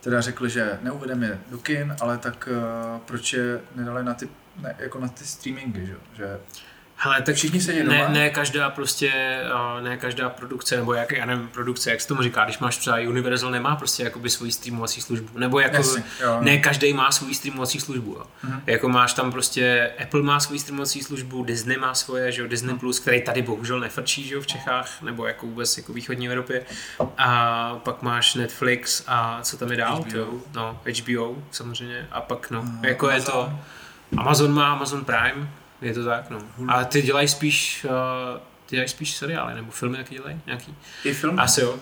[0.00, 4.28] teda řekli, že neuvedeme je do kin, ale tak uh, proč je nedali na ty,
[4.62, 5.96] ne, jako na ty streamingy, že?
[6.14, 6.38] že
[7.00, 7.92] Hele, tak Všichni doma.
[7.98, 9.38] ne, ne, každá prostě,
[9.76, 12.76] uh, ne každá produkce, nebo jak, já nevím, produkce, jak se tomu říká, když máš
[12.76, 16.38] třeba Universal, nemá prostě jakoby svoji streamovací službu, nebo jako, Jasně, jo.
[16.40, 18.26] ne každý má svou streamovací službu, jo.
[18.42, 18.62] Mhm.
[18.66, 22.68] Jako máš tam prostě, Apple má svou streamovací službu, Disney má svoje, že jo, Disney
[22.70, 22.78] Mhm.
[22.80, 26.62] Plus, který tady bohužel nefrčí, že jo, v Čechách, nebo jako vůbec jako východní Evropě.
[27.18, 30.10] A pak máš Netflix a co tam je dál, HBO.
[30.24, 32.84] to, no, HBO samozřejmě, a pak no, Mhm.
[32.84, 33.58] jako je to, Amazon.
[34.18, 35.48] Amazon má Amazon Prime,
[35.80, 36.38] je to tak, no.
[36.56, 36.70] Hulu.
[36.70, 40.74] Ale ty dělají spíš, uh, ty dělají spíš seriály, nebo filmy taky dělají nějaký.
[41.04, 41.40] I film.
[41.40, 41.78] Asi jo.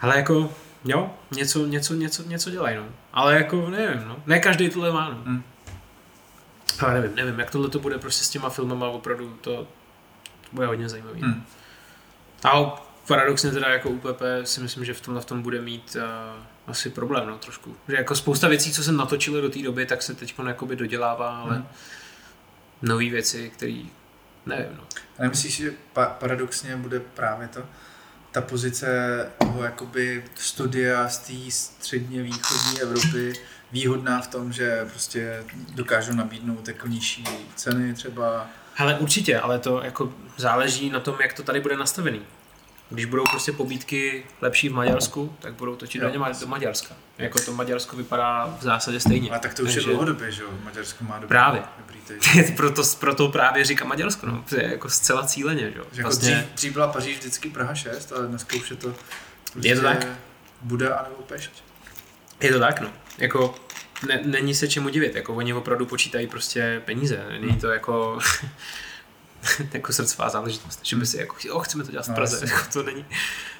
[0.00, 0.54] Ale jako,
[0.84, 2.84] jo, něco, něco, něco, něco dělají, no.
[3.12, 4.16] Ale jako, nevím, no.
[4.26, 5.22] Ne každý tohle má, no.
[5.24, 5.42] Mm.
[6.80, 9.66] Ale nevím, nevím, jak tohle to bude prostě s těma filmama, opravdu to
[10.52, 11.22] bude hodně zajímavý.
[11.22, 11.44] Hmm.
[12.44, 16.02] A paradoxně teda jako UPP si myslím, že v tomhle v tom bude mít uh,
[16.66, 17.76] asi problém, no, trošku.
[17.88, 21.40] Že jako spousta věcí, co se natočilo do té doby, tak se teď jakoby dodělává,
[21.40, 21.66] ale Hmm.
[22.82, 23.82] Nové věci, které,
[24.46, 24.82] nevím, no.
[25.18, 27.62] A nemyslíš, že pa- paradoxně bude právě to,
[28.32, 28.86] ta pozice
[29.38, 33.32] toho jakoby studia z té středně východní Evropy
[33.72, 35.44] výhodná v tom, že prostě
[35.74, 38.46] dokážou nabídnout jako nižší ceny třeba.
[38.74, 42.22] Hele, určitě, ale to jako záleží na tom, jak to tady bude nastavený.
[42.94, 46.24] Když budou prostě pobídky lepší v Maďarsku, tak budou točit do, Jo.
[46.40, 46.94] Do Maďarska.
[47.18, 49.30] Jako to Maďarsko vypadá v zásadě stejně.
[49.30, 50.48] Ale tak to už je Takže- dlouhodobě, že jo?
[50.64, 51.62] Maďarsko má dobrý, Právě.
[51.78, 52.56] dobrý teď.
[52.56, 54.44] proto, proto právě říkám Maďarsko, no.
[54.48, 55.84] To je jako zcela cíleně, že jo.
[55.92, 58.94] Jako Vlastně, dřív, dřív, byla Paříž vždycky Praha 6, ale dneska už je to
[59.52, 60.06] prostě Je to tak?
[60.62, 61.50] Buda anebo Pešť.
[62.40, 62.88] je to tak, no.
[63.18, 63.54] Jako,
[64.08, 68.18] ne, není se čemu divit, jako oni opravdu počítají prostě peníze, není to jako
[69.72, 72.52] jako srdcová záležitost, že by si jako, o, chceme to dělat v No, Praze, jasně.
[72.52, 73.04] jako to není.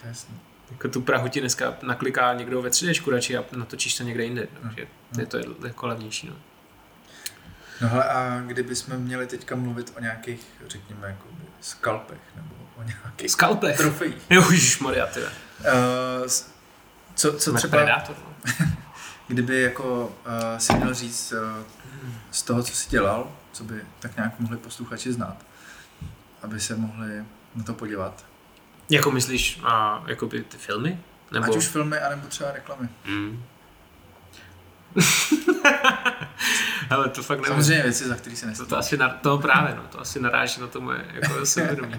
[0.04, 0.34] Jasný.
[0.70, 4.46] Jako tu Prahu ti dneska nakliká někdo ve 3D radši a natočíš to někde jinde,
[4.52, 4.62] Hmm.
[4.62, 4.86] takže
[5.18, 6.26] je to jako levnější.
[6.28, 6.34] No.
[7.80, 11.24] No hele, a kdybychom měli teďka mluvit o nějakých, řekněme, jako
[11.60, 13.76] skalpech nebo o nějakých Skalpech.
[13.76, 14.16] trofejích.
[14.30, 14.44] Jo,
[14.80, 15.20] Maria, ty.
[15.20, 15.28] Uh,
[17.14, 18.66] co, co Jsme třeba, predátor, no.
[19.28, 21.38] kdyby jako uh, si měl říct uh,
[22.30, 25.36] z toho, co jsi dělal, co by tak nějak mohli posluchači znát,
[26.42, 27.24] aby se mohli
[27.54, 28.24] na to podívat.
[28.90, 31.00] Jako myslíš, a, jakoby ty filmy?
[31.32, 31.46] Nebo...
[31.46, 32.88] Ať už filmy, anebo třeba reklamy.
[33.06, 33.44] Mm.
[36.90, 37.52] Ale to fakt nevím.
[37.52, 38.68] Samozřejmě věci, za které se To, nestojí.
[38.68, 41.94] to asi na, to právě, no, to asi naráží na to moje jako sebevědomí.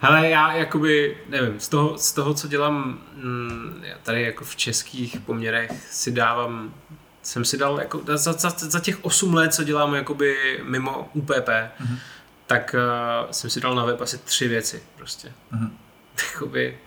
[0.00, 4.56] Hele, já jakoby, nevím, z toho, z toho co dělám mm, já tady jako v
[4.56, 6.74] českých poměrech si dávám,
[7.22, 11.30] jsem si dal jako za, za, za těch 8 let, co dělám jakoby mimo UPP,
[11.30, 11.98] mm-hmm.
[12.46, 15.32] Tak uh, jsem si dal na web asi tři věci prostě.
[15.52, 15.70] Mm-hmm.
[16.32, 16.78] Jakoby,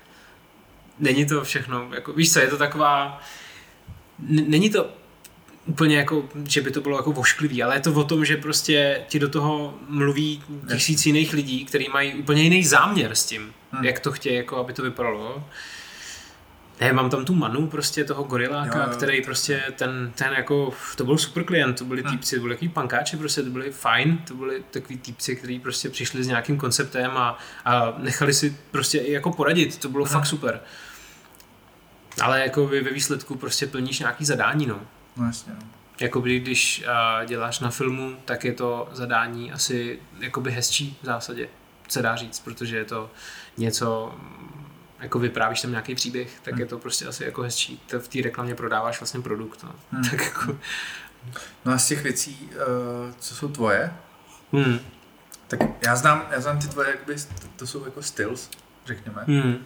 [1.00, 3.22] není to všechno, jako, víš co, je to taková,
[4.30, 4.90] n- není to
[5.66, 9.06] úplně jako, že by to bylo jako vošklivý, ale je to o tom, že prostě
[9.08, 13.86] ti do toho mluví tisíc jiných lidí, kteří mají úplně jiný záměr s tím, hmm.
[13.86, 15.44] jak to chtějí, jako aby to vypadalo.
[16.80, 18.98] Ne, mám tam tu manu prostě toho goriláka, jo, jo.
[18.98, 22.12] který prostě ten, ten jako, to byl super klient, to byli hmm.
[22.12, 25.90] týpci, to byli takový pankáči, prostě to byli fajn, to byli takový týpci, kteří prostě
[25.90, 30.14] přišli s nějakým konceptem a, a nechali si prostě i jako poradit, to bylo hmm.
[30.14, 30.62] fakt super.
[32.22, 34.82] Ale jako ve výsledku prostě plníš nějaký zadání, no.
[35.18, 35.54] No jasně.
[35.54, 35.68] No.
[36.00, 41.50] Jakoby když uh, děláš na filmu, tak je to zadání asi jakoby hezčí v zásadě,
[41.88, 43.12] se dá říct, protože je to
[43.58, 44.16] něco,
[45.00, 46.62] jako vyprávíš tam nějaký příběh, tak hmm.
[46.62, 47.82] je to prostě asi jako hezčí.
[47.88, 49.64] To v té reklamě prodáváš vlastně produkt.
[49.64, 49.76] No.
[49.92, 50.04] Hmm.
[50.04, 50.58] Tak jako...
[51.66, 53.94] no a z těch věcí, uh, co jsou tvoje,
[54.54, 54.80] hmm.
[55.48, 58.50] tak já znám, já znám ty tvoje, jakby, to, to jsou jako styles,
[58.86, 59.24] řekněme.
[59.28, 59.58] Hmm.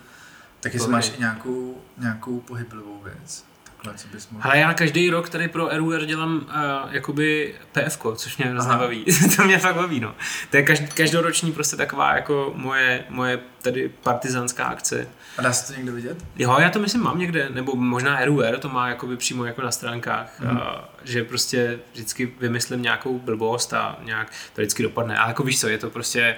[0.60, 3.46] Tak jestli máš i nějakou, nějakou pohyblivou věc.
[4.42, 9.06] Ale já každý rok tady pro RUR dělám uh, jakoby PF, což mě hrozně baví.
[9.36, 10.16] to mě fakt baví, no.
[10.50, 15.08] To je každ- každoroční prostě taková jako moje, moje tady partizánská akce.
[15.38, 16.26] A dá se to někde vidět?
[16.36, 19.72] Jo, já to myslím mám někde, nebo možná RUR to má jakoby přímo jako na
[19.72, 20.52] stránkách, mm.
[20.52, 20.58] uh,
[21.04, 25.18] že prostě vždycky vymyslím nějakou blbost a nějak to vždycky dopadne.
[25.18, 26.36] Ale jako víš co, je to prostě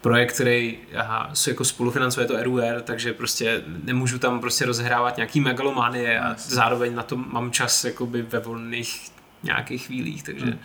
[0.00, 6.20] projekt, který aha, jako spolufinancuje to RUR, takže prostě nemůžu tam prostě rozehrávat nějaký megalománie
[6.20, 9.10] a zároveň na to mám čas jakoby ve volných
[9.42, 10.58] nějakých chvílích, takže hmm.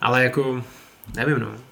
[0.00, 0.64] ale jako
[1.16, 1.69] nevím no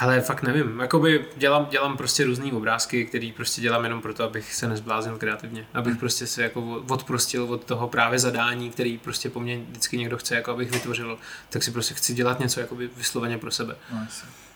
[0.00, 4.54] ale fakt nevím, jakoby dělám, dělám prostě různé obrázky, které prostě dělám jenom proto, abych
[4.54, 6.00] se nezbláznil kreativně, abych hmm.
[6.00, 10.34] prostě se jako odprostil od toho právě zadání, který prostě po mně vždycky někdo chce,
[10.34, 11.18] jako abych vytvořil,
[11.50, 13.76] tak si prostě chci dělat něco jakoby vysloveně pro sebe.
[13.92, 14.06] No,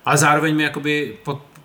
[0.04, 1.18] ale zároveň mi jakoby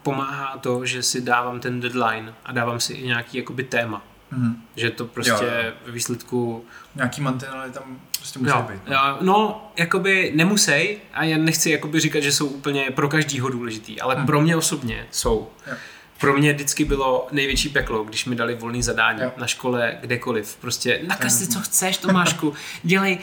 [0.03, 4.03] pomáhá to, že si dávám ten deadline a dávám si i nějaký jakoby téma.
[4.31, 4.63] Mm.
[4.75, 5.73] Že to prostě jo.
[5.85, 6.65] ve výsledku...
[6.95, 8.81] Nějaký mantinely tam prostě musí jo, být.
[8.87, 8.93] No.
[8.93, 14.01] Jo, no, jakoby nemusej a já nechci jakoby říkat, že jsou úplně pro každýho důležitý,
[14.01, 14.25] ale mm.
[14.25, 15.49] pro mě osobně jsou.
[15.67, 15.73] Jo
[16.19, 19.31] pro mě vždycky bylo největší peklo, když mi dali volný zadání jo.
[19.37, 20.57] na škole, kdekoliv.
[20.61, 23.17] Prostě nakaz si, co chceš, Tomášku, dělej,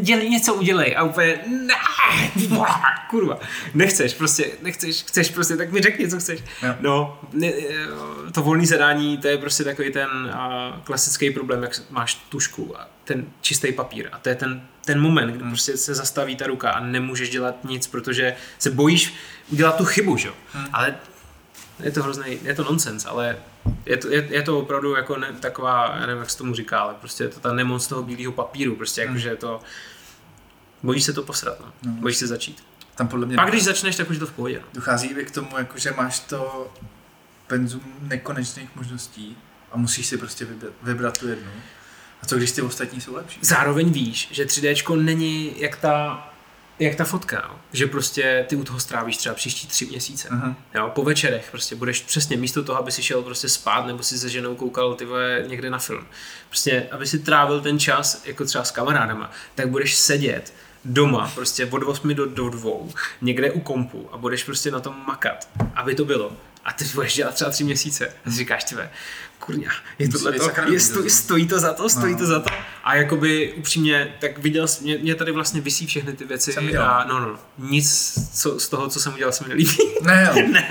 [0.00, 0.96] dělej něco, udělej.
[0.96, 1.74] A úplně, ne,
[3.10, 3.38] kurva,
[3.74, 6.40] nechceš, prostě, nechceš, chceš prostě, tak mi řekni, co chceš.
[6.62, 6.74] Jo.
[6.80, 7.52] No, ne,
[8.32, 12.88] to volný zadání, to je prostě takový ten uh, klasický problém, jak máš tušku a
[13.04, 14.08] ten čistý papír.
[14.12, 15.50] A to je ten, ten moment, kdy hmm.
[15.50, 19.14] prostě se zastaví ta ruka a nemůžeš dělat nic, protože se bojíš
[19.52, 20.30] udělat tu chybu, že?
[20.52, 20.66] Hmm.
[20.72, 20.94] Ale
[21.82, 23.36] je to hrozný, je to nonsens, ale
[23.86, 26.80] je to, je, je to opravdu jako ne, taková, já nevím, jak se tomu říká,
[26.80, 29.08] ale prostě je to ta nemoc toho bílého papíru, prostě hmm.
[29.08, 29.60] jakože je to,
[30.82, 31.72] bojíš se to posrat, no.
[31.82, 31.92] no.
[31.92, 32.64] bojíš se začít.
[32.94, 34.58] Tam podle mě Pak když začneš, tak už je to v pohodě.
[34.58, 34.66] No.
[34.72, 36.72] Dochází k tomu, jako, že máš to
[37.46, 39.36] penzum nekonečných možností
[39.72, 41.50] a musíš si prostě vybrat, vybrat tu jednu.
[42.22, 43.38] A co když ty ostatní jsou lepší?
[43.42, 46.26] Zároveň víš, že 3D není jak ta
[46.80, 47.58] jak ta fotka, jo?
[47.72, 50.28] že prostě ty u toho strávíš třeba příští tři měsíce.
[50.28, 50.54] Uh-huh.
[50.74, 50.90] Jo?
[50.94, 54.28] Po večerech prostě budeš přesně místo toho, aby si šel prostě spát nebo si se
[54.28, 55.06] ženou koukal ty
[55.46, 56.06] někde na film.
[56.48, 60.52] Prostě, aby si trávil ten čas jako třeba s kamarádama, tak budeš sedět
[60.84, 62.70] doma prostě od 8 do, do 2
[63.20, 66.32] někde u kompu a budeš prostě na tom makat, aby to bylo.
[66.64, 68.12] A ty budeš dělat třeba tři měsíce.
[68.26, 68.90] A říkáš, tebe,
[69.40, 72.18] kurňa, je tohle to, je, stojí, stojí to za to, stojí no.
[72.18, 72.50] to za to.
[72.84, 76.70] A jakoby upřímně, tak viděl jsi, mě, mě tady vlastně vysí všechny ty věci jsem
[76.78, 79.76] a no, no, nic co, z toho, co jsem udělal, se mi nelíbí.
[80.02, 80.42] Ne, jo.
[80.52, 80.68] ne.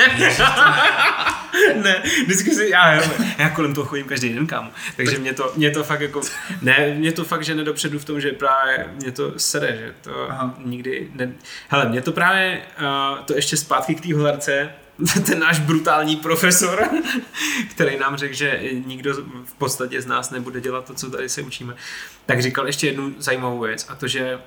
[1.84, 4.72] ne, vždycky si, já, jo, já kolem toho chodím každý den, kámo.
[4.98, 6.22] Takže mě to, mě to fakt jako,
[6.62, 10.32] ne, mě to fakt, že nedopředu v tom, že právě mě to sere, že to
[10.32, 10.56] Aha.
[10.66, 11.34] nikdy, ne,
[11.68, 14.70] hele, mě to právě, uh, to ještě zpátky k té holarce,
[15.26, 16.90] ten náš brutální profesor,
[17.72, 19.14] který nám řekl, že nikdo
[19.46, 21.76] v podstatě z nás nebude dělat to, co tady se učíme,
[22.26, 24.40] tak říkal ještě jednu zajímavou věc a to, že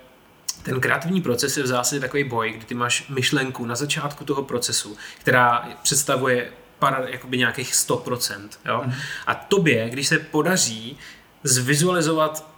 [0.62, 4.42] ten kreativní proces je v zásadě takový boj, kdy ty máš myšlenku na začátku toho
[4.42, 8.48] procesu, která představuje para, jakoby nějakých 100%.
[8.64, 8.82] Jo?
[8.84, 8.92] Mm.
[9.26, 10.98] A tobě, když se podaří
[11.44, 12.52] zvizualizovat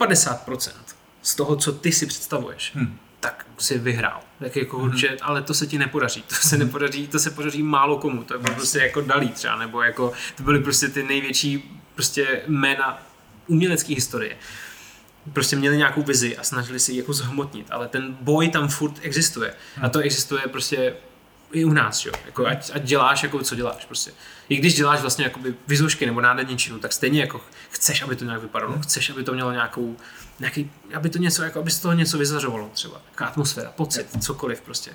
[0.00, 0.70] 50%
[1.22, 4.20] z toho, co ty si představuješ, mm tak si vyhrál.
[4.38, 4.84] Tak jako mm-hmm.
[4.84, 6.22] určitě, ale to se ti nepodaří.
[6.22, 6.66] To se mhm.
[6.66, 8.24] nepodaří, to se podaří málo komu.
[8.24, 13.02] To bylo prostě jako dalí třeba, nebo jako to byly prostě ty největší prostě jména
[13.46, 14.36] umělecké historie.
[15.32, 18.94] Prostě měli nějakou vizi a snažili si ji jako zhmotnit, ale ten boj tam furt
[19.02, 19.54] existuje.
[19.82, 20.94] A to existuje prostě
[21.52, 22.12] i u nás, jo.
[22.26, 24.12] Jako, ať, ať, děláš, jako co děláš prostě.
[24.48, 27.40] I když děláš vlastně jakoby vizušky nebo nádenničinu, tak stejně jako
[27.70, 28.82] chceš, aby to nějak vypadalo, hmm.
[28.82, 29.96] chceš, aby to mělo nějakou,
[30.38, 33.00] nějaký, aby to něco, jako, aby z toho něco vyzařovalo třeba.
[33.10, 34.22] Jaká atmosféra, pocit, hmm.
[34.22, 34.90] cokoliv prostě.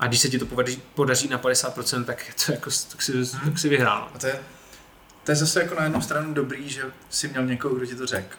[0.00, 3.26] A když se ti to podaří, podaří na 50%, tak, to jako, tak, si, hmm.
[3.44, 4.08] tak si vyhrál.
[4.14, 4.40] A to je,
[5.24, 8.06] to je zase jako na jednu stranu dobrý, že si měl někoho, kdo ti to
[8.06, 8.36] řekl.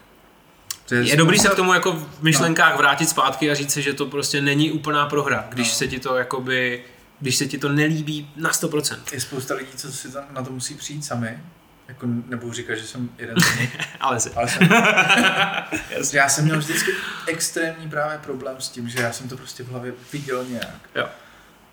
[0.91, 2.77] Je, je dobrý se k tomu jako v myšlenkách no.
[2.77, 5.75] vrátit zpátky a říct si, že to prostě není úplná prohra, když no.
[5.75, 6.83] se ti to jakoby
[7.19, 8.99] když se ti to nelíbí na 100%.
[9.13, 11.39] Je spousta lidí, co si tam na to musí přijít sami.
[11.87, 13.77] Jako nebudu říkat, že jsem jeden z nich.
[13.99, 14.17] ale.
[14.35, 14.69] Ale jsem.
[16.13, 16.91] já jsem měl vždycky
[17.27, 20.89] extrémní právě problém s tím, že já jsem to prostě v hlavě viděl nějak.
[20.95, 21.07] Jo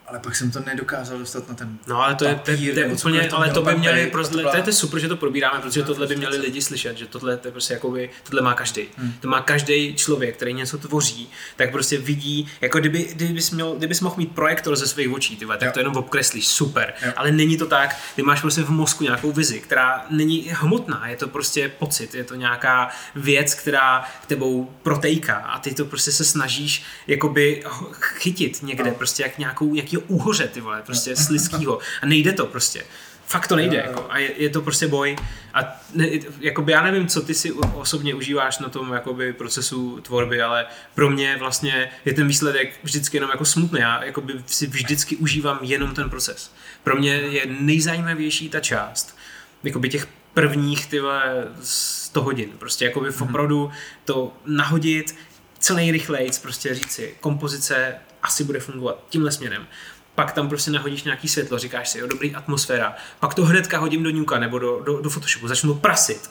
[0.07, 2.81] ale pak jsem to nedokázal dostat na ten No ale to je, papír, to, to
[2.81, 5.83] je úplně, ale to by měli, pro, to, to, je super, že to probíráme, protože
[5.83, 8.83] tohle by měli lidi slyšet, že tohle to je prostě jakoby, tohle má každý.
[8.97, 9.13] Hmm.
[9.21, 14.01] To má každý člověk, který něco tvoří, tak prostě vidí, jako kdyby, kdybys, měl, kdybys
[14.01, 15.73] mohl mít projektor ze svých očí, tyhle, tak jo.
[15.73, 16.95] to jenom obkreslíš, super.
[17.07, 17.13] Jo.
[17.17, 21.17] Ale není to tak, ty máš prostě v mozku nějakou vizi, která není hmotná, je
[21.17, 26.13] to prostě pocit, je to nějaká věc, která k tebou protejká a ty to prostě
[26.13, 27.65] se snažíš jakoby
[28.01, 28.97] chytit někde, no.
[28.97, 31.79] prostě jak nějakou, nějaký úhoře, ty vole, prostě slizkýho.
[32.03, 32.85] A nejde to prostě.
[33.27, 33.77] Fakt to nejde.
[33.77, 35.17] Jako, a je, je, to prostě boj.
[35.55, 36.09] A ne,
[36.41, 41.11] jakoby já nevím, co ty si osobně užíváš na tom jakoby, procesu tvorby, ale pro
[41.11, 43.81] mě vlastně je ten výsledek vždycky jenom jako smutný.
[43.81, 46.55] Já jakoby, si vždycky užívám jenom ten proces.
[46.85, 49.17] Pro mě je nejzajímavější ta část,
[49.63, 52.49] jakoby těch prvních tyhle 100 hodin.
[52.59, 53.31] Prostě jakoby v mhm.
[53.31, 53.71] opravdu
[54.05, 55.15] to nahodit
[55.63, 59.67] co nejrychleji, prostě říct si, kompozice asi bude fungovat tímhle směrem
[60.15, 64.03] pak tam prostě nahodíš nějaký světlo, říkáš si, jo, dobrý atmosféra, pak to hnedka hodím
[64.03, 66.31] do Nuka nebo do, do, do Photoshopu, začnu prasit.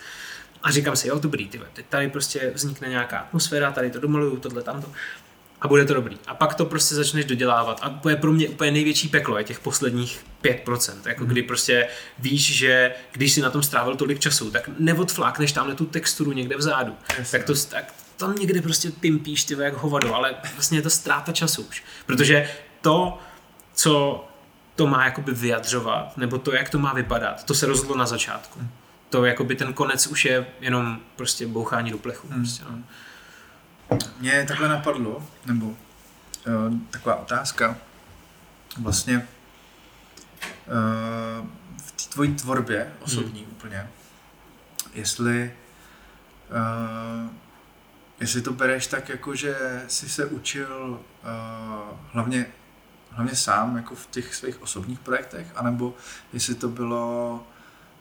[0.63, 4.37] A říkám si, jo, dobrý, ty, teď tady prostě vznikne nějaká atmosféra, tady to domaluju,
[4.37, 4.91] tohle, tamto.
[5.61, 6.17] A bude to dobrý.
[6.27, 7.79] A pak to prostě začneš dodělávat.
[7.81, 10.93] A to je pro mě úplně největší peklo, je těch posledních 5%.
[11.05, 11.29] Jako mm.
[11.29, 11.87] kdy prostě
[12.19, 16.57] víš, že když si na tom strávil tolik času, tak neodflákneš tamhle tu texturu někde
[16.57, 16.95] vzadu.
[17.31, 21.31] Tak to, tak tam někde prostě pimpíš ty jak hovado, ale vlastně je to ztráta
[21.31, 21.83] času už.
[22.05, 22.49] Protože
[22.81, 23.19] to,
[23.73, 24.25] co
[24.75, 28.59] to má jakoby vyjadřovat, nebo to, jak to má vypadat, to se rozhodlo na začátku.
[29.09, 32.27] To jakoby ten konec už je jenom prostě bouchání do plechu.
[32.27, 32.41] Hmm.
[32.41, 33.97] Prostě, no.
[34.19, 35.75] Mě takhle napadlo, nebo uh,
[36.89, 37.77] taková otázka,
[38.77, 39.23] vlastně uh,
[41.77, 43.51] v té tvojí tvorbě osobní hmm.
[43.51, 43.87] úplně,
[44.93, 45.53] jestli
[46.51, 47.31] uh,
[48.21, 49.55] jestli to bereš tak jako, že
[49.87, 52.45] jsi se učil uh, hlavně
[53.11, 55.93] hlavně sám jako v těch svých osobních projektech, anebo
[56.33, 57.43] jestli to bylo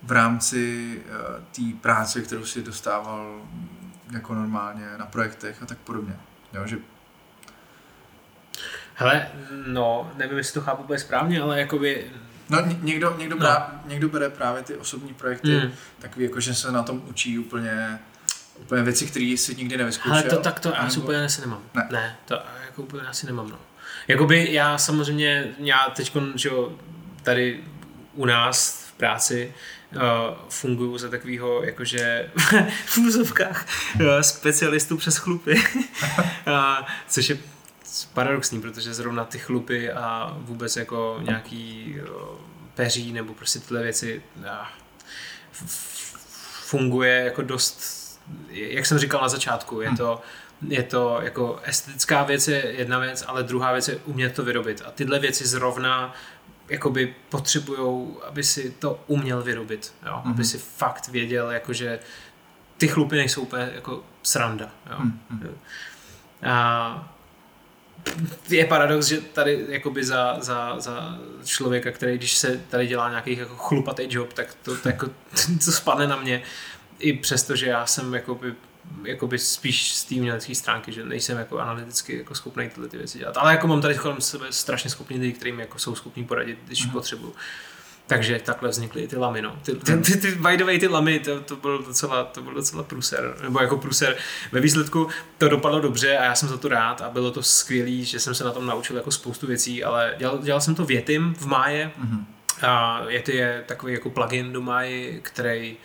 [0.02, 3.42] v rámci uh, té práce, kterou si dostával
[4.12, 6.16] jako normálně na projektech a tak podobně.
[6.52, 6.78] Jo, že...
[8.94, 9.28] Hele,
[9.66, 12.10] no, nevím, jestli to chápu úplně správně, ale jakoby...
[12.48, 13.40] No, někdo, někdo, no.
[13.40, 15.72] Brá, někdo bere právě ty osobní projekty mm.
[15.98, 18.00] takový, jako že se na tom učí úplně
[18.60, 20.12] úplně věci, které si nikdy nevyzkoušel.
[20.12, 21.62] Ale to tak to já asi úplně asi nemám.
[21.74, 21.88] Ne.
[21.92, 23.58] ne, to jako úplně asi nemám, no.
[24.08, 26.50] Jakoby já samozřejmě, já teď, že
[27.22, 27.64] tady
[28.14, 29.54] u nás v práci
[29.94, 30.00] uh,
[30.48, 32.30] funguju za takového, jakože
[32.86, 37.38] v úzovkách uh, specialistů přes chlupy, uh, což je
[38.14, 42.36] paradoxní, protože zrovna ty chlupy a vůbec jako nějaký uh,
[42.74, 44.44] peří nebo prostě tyhle věci uh,
[46.70, 47.99] funguje jako dost,
[48.48, 49.96] jak jsem říkal na začátku, je hm.
[49.96, 50.20] to
[50.68, 54.82] je to jako estetická věc je jedna věc, ale druhá věc je umět to vyrobit.
[54.86, 56.14] A tyhle věci zrovna
[56.68, 60.12] jakoby potřebujou, aby si to uměl vyrobit, jo?
[60.12, 60.30] Mm-hmm.
[60.30, 61.98] aby si fakt věděl, jakože
[62.76, 64.70] ty chlupy nejsou úplně jako sranda.
[64.90, 64.98] Jo?
[64.98, 65.50] Mm-hmm.
[66.50, 67.08] A
[68.48, 73.36] je paradox, že tady jakoby za, za, za člověka, který když se tady dělá nějaký
[73.36, 75.06] jako chlupatý job, tak to, to, jako,
[75.64, 76.42] to spadne na mě.
[77.00, 78.54] I přesto, že já jsem jakoby
[79.04, 83.18] jakoby spíš z té umělecké stránky, že nejsem jako analyticky jako schopný tyhle ty věci
[83.18, 83.36] dělat.
[83.36, 86.84] Ale jako mám tady kolem sebe strašně schopný lidi, kterým jako jsou schopní poradit, když
[86.84, 86.90] mm.
[86.90, 87.34] potřebuju.
[88.06, 89.58] Takže takhle vznikly ty lamy, no.
[89.62, 92.54] Ty, ty, ty, ty, by the way, ty lamy, to, to, byl docela, to byl
[92.54, 94.16] docela pruser, nebo jako pruser.
[94.52, 95.08] Ve výsledku
[95.38, 98.34] to dopadlo dobře a já jsem za to rád a bylo to skvělé, že jsem
[98.34, 101.90] se na tom naučil jako spoustu věcí, ale dělal, dělal jsem to větym v máje.
[102.04, 102.24] Mm-hmm.
[102.62, 105.76] A Yeti je takový jako plugin do Máji, který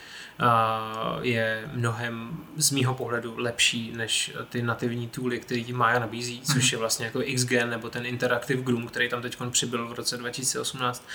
[1.21, 6.69] je mnohem z mýho pohledu lepší než ty nativní tooly, který Maya nabízí, což mhm.
[6.71, 11.07] je vlastně jako XGen nebo ten Interactive Groom, který tam teď přibyl v roce 2018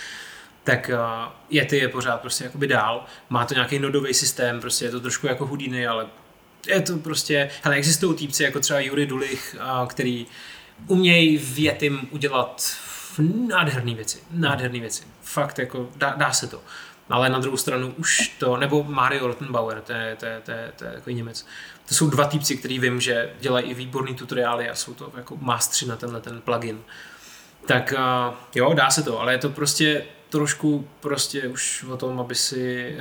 [0.64, 3.04] tak uh, Yeti je pořád prostě jakoby dál.
[3.30, 6.06] Má to nějaký nodový systém, prostě je to trošku jako Houdini, ale
[6.66, 9.56] je to prostě, hele, existují týpci jako třeba Jury Dulich,
[9.86, 10.26] který
[10.86, 12.76] umějí v Yetim udělat
[13.48, 15.02] nádherné věci, nádherné věci.
[15.22, 16.62] Fakt jako dá, dá se to.
[17.10, 20.72] Ale na druhou stranu už to, nebo Mario Rottenbauer, to je, to je, to je,
[20.76, 21.46] to je takový Němec.
[21.88, 25.36] To jsou dva týpci, který vím, že dělají i výborný tutoriály a jsou to jako
[25.40, 26.78] mástři na tenhle ten plugin.
[27.66, 32.20] Tak uh, jo, dá se to, ale je to prostě trošku prostě už o tom,
[32.20, 32.96] aby si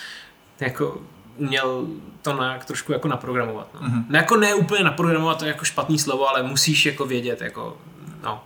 [0.60, 1.02] jako
[1.36, 1.86] uměl
[2.22, 3.74] to nějak trošku jako naprogramovat.
[3.74, 3.80] No.
[3.80, 4.04] Mm-hmm.
[4.08, 7.78] No jako ne úplně naprogramovat, to je jako špatný slovo, ale musíš jako vědět, jako
[8.22, 8.44] no.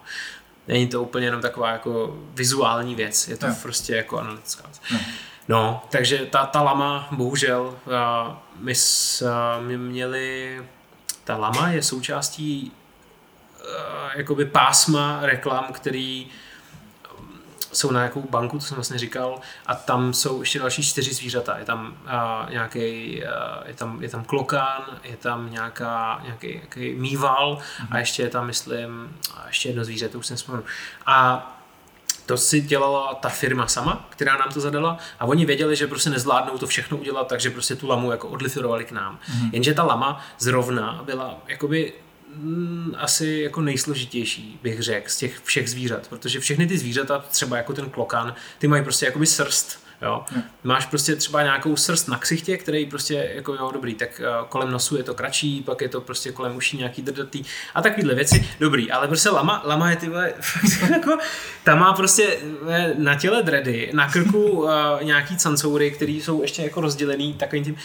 [0.69, 3.57] Není to úplně jenom taková jako vizuální věc, je to no.
[3.63, 4.81] prostě jako analytická věc.
[4.93, 4.99] No.
[5.49, 7.79] no, takže ta, ta lama, bohužel,
[8.59, 8.73] my,
[9.61, 10.61] my měli,
[11.25, 12.73] ta lama je součástí
[14.17, 16.27] jakoby pásma reklam, který
[17.77, 21.59] jsou na nějakou banku, to jsem vlastně říkal, a tam jsou ještě další čtyři zvířata.
[21.59, 26.95] Je tam uh, nějaký, uh, je tam, je tam klokán, je tam nějaká, nějaký, nějaký
[26.95, 27.87] mýval mm-hmm.
[27.91, 29.17] a ještě je tam, myslím,
[29.47, 30.65] ještě jedno zvíře, to už jsem vzpomněl.
[31.07, 31.53] A
[32.27, 36.11] to si dělala ta firma sama, která nám to zadala a oni věděli, že prostě
[36.11, 39.19] nezvládnou to všechno udělat, takže prostě tu lamu jako odlifirovali k nám.
[39.19, 39.51] Mm-hmm.
[39.53, 41.93] Jenže ta lama zrovna byla jakoby
[42.43, 47.57] Mm, asi jako nejsložitější, bych řekl, z těch všech zvířat, protože všechny ty zvířata, třeba
[47.57, 50.25] jako ten klokan, ty mají prostě jakoby srst, Jo.
[50.29, 50.43] Hmm.
[50.65, 54.71] Máš prostě třeba nějakou srst na ksichtě, který prostě jako jo, dobrý, tak uh, kolem
[54.71, 57.43] nosu je to kratší, pak je to prostě kolem uší nějaký drdatý
[57.75, 60.11] a takovýhle věci, dobrý, ale prostě lama, lama je ty
[60.91, 61.19] jako,
[61.65, 62.37] ta má prostě
[62.69, 64.71] eh, na těle dredy, na krku uh,
[65.03, 67.77] nějaký cancoury, které jsou ještě jako rozdělený takovým tím,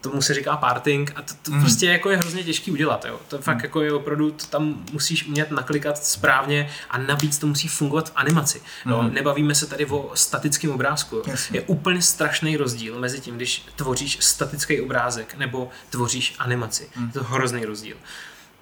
[0.00, 1.60] tomu se říká parting a to, to mm.
[1.60, 3.20] prostě jako je hrozně těžký udělat, jo.
[3.28, 3.64] To fakt mm.
[3.64, 8.12] jako je opravdu, to tam musíš umět naklikat správně a navíc to musí fungovat v
[8.16, 8.62] animaci.
[8.86, 9.14] No, mm.
[9.14, 11.22] nebavíme se tady o statickém obrázku.
[11.26, 11.58] Jasně.
[11.58, 16.88] Je úplně strašný rozdíl mezi tím, když tvoříš statický obrázek nebo tvoříš animaci.
[16.96, 17.06] Mm.
[17.06, 17.96] Je to hrozný rozdíl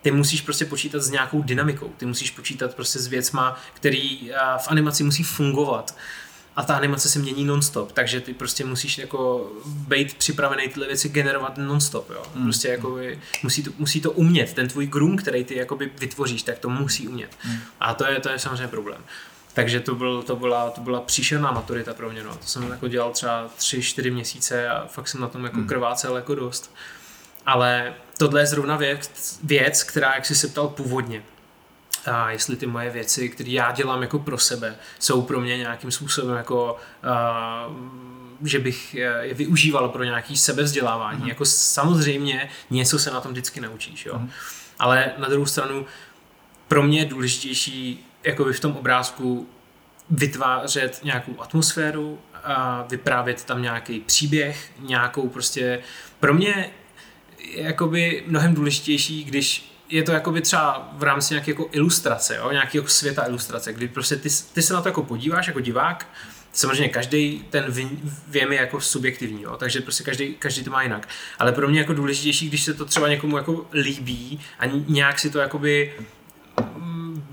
[0.02, 4.68] ty musíš prostě počítat s nějakou dynamikou, ty musíš počítat prostě s věcma, který v
[4.68, 5.94] animaci musí fungovat
[6.58, 11.08] a ta animace se mění nonstop, takže ty prostě musíš jako být připravený tyhle věci
[11.08, 12.22] generovat nonstop, jo.
[12.34, 12.44] Mm.
[12.44, 12.98] Prostě jako
[13.42, 17.08] musí to, musí to umět, ten tvůj groom, který ty jakoby vytvoříš, tak to musí
[17.08, 17.30] umět.
[17.44, 17.56] Mm.
[17.80, 19.00] A to je, to je samozřejmě problém.
[19.52, 22.34] Takže to, byl, to, byla, to byla příšerná maturita pro mě, no.
[22.36, 25.66] To jsem jako dělal třeba 3-4 měsíce a fakt jsem na tom jako mm.
[25.66, 26.74] krvácel jako dost.
[27.46, 31.22] Ale tohle je zrovna věc, věc, která, jak jsi se ptal původně,
[32.06, 35.90] a jestli ty moje věci, které já dělám jako pro sebe, jsou pro mě nějakým
[35.90, 36.76] způsobem jako
[37.68, 37.76] uh,
[38.42, 41.22] že bych je využíval pro nějaký sebevzdělávání.
[41.22, 41.28] Mm.
[41.28, 44.18] Jako samozřejmě něco se na tom vždycky naučíš, jo.
[44.18, 44.30] Mm.
[44.78, 45.86] Ale na druhou stranu
[46.68, 49.48] pro mě je důležitější jakoby v tom obrázku
[50.10, 55.82] vytvářet nějakou atmosféru, a vyprávět tam nějaký příběh, nějakou prostě...
[56.20, 56.70] Pro mě
[57.38, 62.36] je jakoby mnohem důležitější, když je to jako by třeba v rámci nějaké jako ilustrace,
[62.36, 62.50] jo?
[62.52, 66.06] nějakého světa ilustrace, kdy prostě ty, ty se na to jako podíváš jako divák,
[66.52, 67.64] samozřejmě každý ten
[68.28, 69.56] věm je jako subjektivní, jo?
[69.56, 71.08] takže prostě každý, každý to má jinak.
[71.38, 75.30] Ale pro mě jako důležitější, když se to třeba někomu jako líbí a nějak si
[75.30, 75.94] to jakoby
[76.76, 77.24] mm,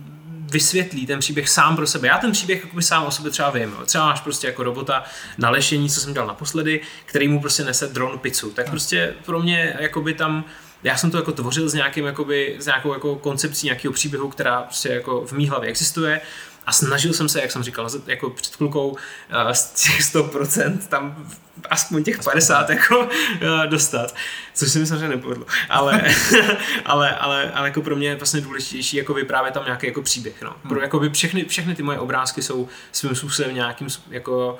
[0.51, 2.07] vysvětlí ten příběh sám pro sebe.
[2.07, 3.75] Já ten příběh jakoby sám o sobě třeba vím.
[3.79, 3.85] Jo.
[3.85, 5.03] Třeba máš prostě jako robota
[5.37, 8.51] na lešení, co jsem dělal naposledy, který mu prostě nese dron pizzu.
[8.51, 10.45] Tak prostě pro mě jakoby tam
[10.83, 14.61] já jsem to jako tvořil s, nějakým, jakoby, s nějakou jako koncepcí nějakého příběhu, která
[14.61, 16.21] prostě jako v mý hlavě existuje
[16.65, 18.97] a snažil jsem se, jak jsem říkal, jako před chvilkou
[19.29, 21.27] eh, z těch 100% tam
[21.69, 23.09] aspoň těch 50 jako
[23.41, 24.15] eh, dostat,
[24.53, 25.45] což si myslím, že nepovedlo.
[25.69, 26.01] Ale,
[26.85, 30.41] ale, ale, ale, jako pro mě je vlastně důležitější jako vyprávět tam nějaký jako příběh.
[30.41, 30.55] No.
[30.69, 34.59] Pro, jako by všechny, všechny ty moje obrázky jsou svým způsobem nějakým jako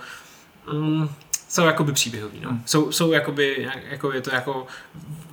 [0.73, 1.09] mm,
[1.49, 2.49] jsou jakoby příběhový, no.
[2.49, 2.63] Hmm.
[2.65, 4.67] Jsou, jsou jakoby, jako je to jako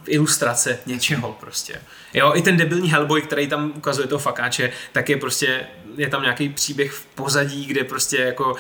[0.06, 1.80] ilustrace něčeho prostě.
[2.14, 5.66] Jo, i ten debilní Hellboy, který tam ukazuje toho fakáče, tak je prostě,
[5.96, 8.56] je tam nějaký příběh v pozadí, kde prostě jako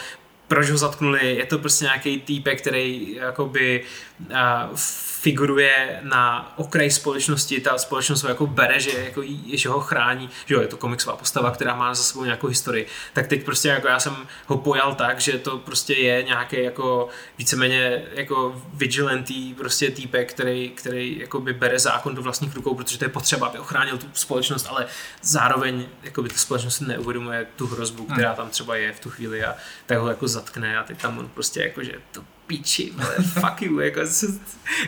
[0.48, 3.84] proč ho zatknuli, je to prostě nějaký týpek, který jakoby
[4.30, 4.76] uh,
[5.22, 9.22] figuruje na okraji společnosti, ta společnost ho jako bere, že, jako,
[9.52, 12.86] že ho chrání, že jo, je to komiksová postava, která má za sebou nějakou historii,
[13.12, 14.16] tak teď prostě jako já jsem
[14.46, 17.08] ho pojal tak, že to prostě je nějaký jako
[17.38, 22.98] víceméně jako vigilantý prostě týpek, který, který jako by bere zákon do vlastních rukou, protože
[22.98, 24.86] to je potřeba, aby ochránil tu společnost, ale
[25.22, 28.36] zároveň jako by ta společnost neuvědomuje tu hrozbu, která hmm.
[28.36, 29.54] tam třeba je v tu chvíli a
[29.86, 33.62] tak ho jako zatkne a teď tam on prostě jako, že to píči, vole, fuck
[33.62, 34.00] you, jako,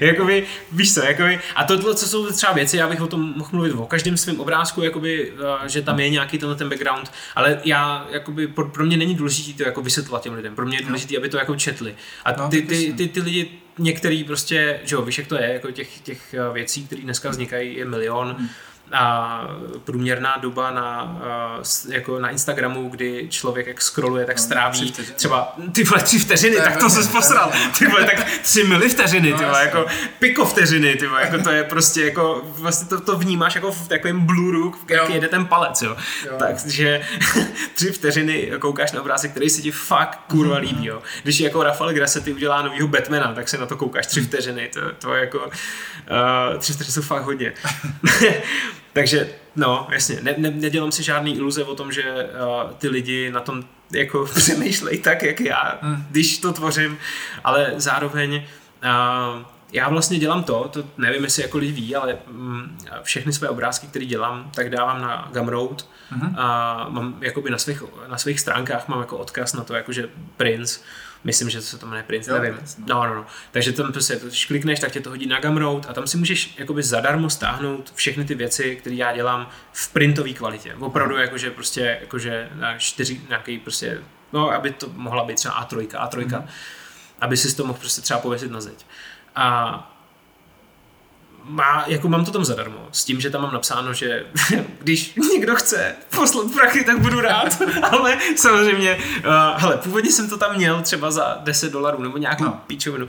[0.01, 3.51] jakoby, víš co, jakoby, a tohle, co jsou třeba věci, já bych o tom mohl
[3.53, 5.33] mluvit o každém svém obrázku, jakoby,
[5.65, 9.15] eh, že tam je nějaký tenhle ten background, ale já, jakoby, pro, pro mě není
[9.15, 10.89] důležité to jako vysvětlovat těm lidem, pro mě je no.
[10.89, 11.95] důležité, aby to jako četli.
[12.25, 15.53] A no, ty, ty, ty, ty lidi, některý prostě, že jo, víš, jak to je,
[15.53, 18.49] jako těch, těch eh, věcí, které dneska vznikají, je milion, hmm
[18.93, 19.41] a
[19.85, 21.19] průměrná doba na,
[21.89, 26.57] jako na Instagramu, kdy člověk jak scrolluje, tak no, stráví třeba ty vole tři vteřiny,
[26.57, 27.53] tak to se posral.
[27.79, 29.87] Ty vole, tak tři mili vteřiny, ty vole, jako
[30.19, 33.89] piko vteřiny, ty vole, jako to je prostě jako, vlastně to, to vnímáš jako v
[33.89, 35.97] takovém bluru, jak jede ten palec, jo.
[36.27, 36.33] jo.
[36.39, 37.01] Takže
[37.75, 41.03] tři vteřiny koukáš na obrázek, který se ti fakt kurva líbí, jo.
[41.23, 44.81] Když jako Rafael Grassetti udělá novýho Batmana, tak se na to koukáš tři vteřiny, to,
[44.99, 47.53] to je jako, uh, tři vteřiny jsou fakt hodně.
[48.95, 53.31] Takže no, jasně, ne, ne, nedělám si žádný iluze o tom, že uh, ty lidi
[53.31, 53.63] na tom
[53.93, 56.05] jako přemýšlejí tak, jak já, hmm.
[56.11, 56.99] když to tvořím,
[57.45, 59.43] ale zároveň uh,
[59.73, 63.87] já vlastně dělám to, to nevím, jestli jako lidi ví, ale mm, všechny své obrázky,
[63.87, 66.35] které dělám, tak dávám na Gumroad mm-hmm.
[66.37, 70.81] a mám jakoby na svých, na svých stránkách mám jako odkaz na to, jakože Prince,
[71.25, 72.59] Myslím, že to se to jmenuje Prince, jo, nevím.
[72.79, 72.87] No.
[72.95, 73.27] no, no, no.
[73.51, 76.55] Takže tam prostě, když klikneš, tak tě to hodí na Gumroad a tam si můžeš
[76.59, 80.75] jakoby zadarmo stáhnout všechny ty věci, které já dělám v printové kvalitě.
[80.75, 84.03] Opravdu jakože prostě, jakože na čtyři, nějaký prostě,
[84.33, 86.49] no, aby to mohla být třeba A3, A3, mm.
[87.21, 88.87] aby si to mohl prostě třeba pověsit na zeď.
[89.37, 89.94] A
[91.45, 94.27] má, jako mám to tam zadarmo, s tím, že tam mám napsáno, že
[94.81, 100.37] když někdo chce poslat prachy, tak budu rád, ale samozřejmě, uh, hele, původně jsem to
[100.37, 102.61] tam měl třeba za 10 dolarů nebo nějakou no.
[102.67, 103.09] píčovinu,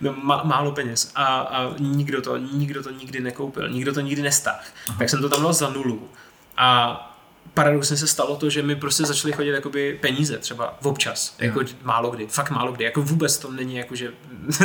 [0.00, 4.22] no, má, málo peněz a, a nikdo to, nikdo to nikdy nekoupil, nikdo to nikdy
[4.22, 4.58] nestáhl,
[4.98, 6.08] tak jsem to tam měl za nulu.
[6.56, 7.13] A
[7.54, 11.66] paradoxně se stalo to, že mi prostě začaly chodit jakoby peníze třeba občas, jako jo.
[11.82, 14.12] málo kdy, fakt málo kdy, jako vůbec to není jako, že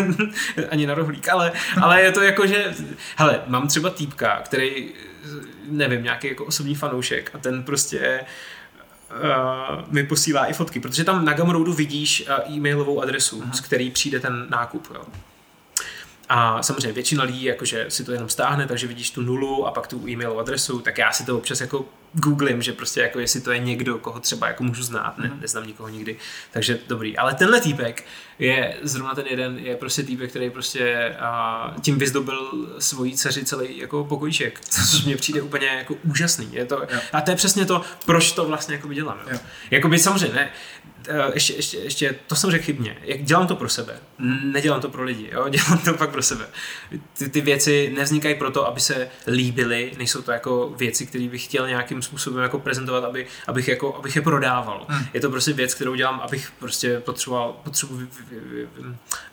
[0.70, 1.52] ani na rohlík, ale,
[1.82, 2.74] ale je to jako, že
[3.16, 4.90] hele, mám třeba týpka, který
[5.70, 8.26] nevím, nějaký jako osobní fanoušek a ten prostě
[9.12, 13.54] uh, mi posílá i fotky, protože tam na Gumroadu vidíš uh, e-mailovou adresu, Aha.
[13.54, 15.02] z který přijde ten nákup, jo.
[16.30, 19.88] A samozřejmě většina lidí jakože si to jenom stáhne, takže vidíš tu nulu a pak
[19.88, 23.52] tu e-mailovou adresu, tak já si to občas jako googlím, že prostě jako jestli to
[23.52, 25.42] je někdo, koho třeba jako můžu znát, ne, mhm.
[25.42, 26.18] neznám nikoho nikdy,
[26.52, 27.18] takže dobrý.
[27.18, 28.06] Ale tenhle týpek
[28.40, 33.78] je, zrovna ten jeden, je prostě týpek, který prostě a, tím vyzdobil svojí dceři celý
[33.78, 36.50] jako pokojíček, což mě přijde úplně jako úžasný.
[36.52, 36.82] Je to,
[37.14, 39.20] a to je přesně to, proč to vlastně jako dělám.
[39.32, 39.40] Jo.
[39.72, 40.50] Jakoby samozřejmě, ne,
[41.08, 42.98] Eh, ještě, ještě, ještě, to jsem řekl chybně.
[43.02, 44.00] Jak dělám to pro sebe,
[44.44, 45.46] nedělám to pro lidi, jo?
[45.50, 46.46] dělám to fakt pro sebe.
[47.18, 51.68] Ty, ty věci nevznikají proto, aby se líbily, nejsou to jako věci, které bych chtěl
[51.68, 54.86] nějakým způsobem jako prezentovat, aby, abych, jako, abych je prodával.
[54.90, 55.06] Hmm.
[55.14, 58.10] Je to prostě věc, kterou dělám, abych prostě potřeboval, potřebuji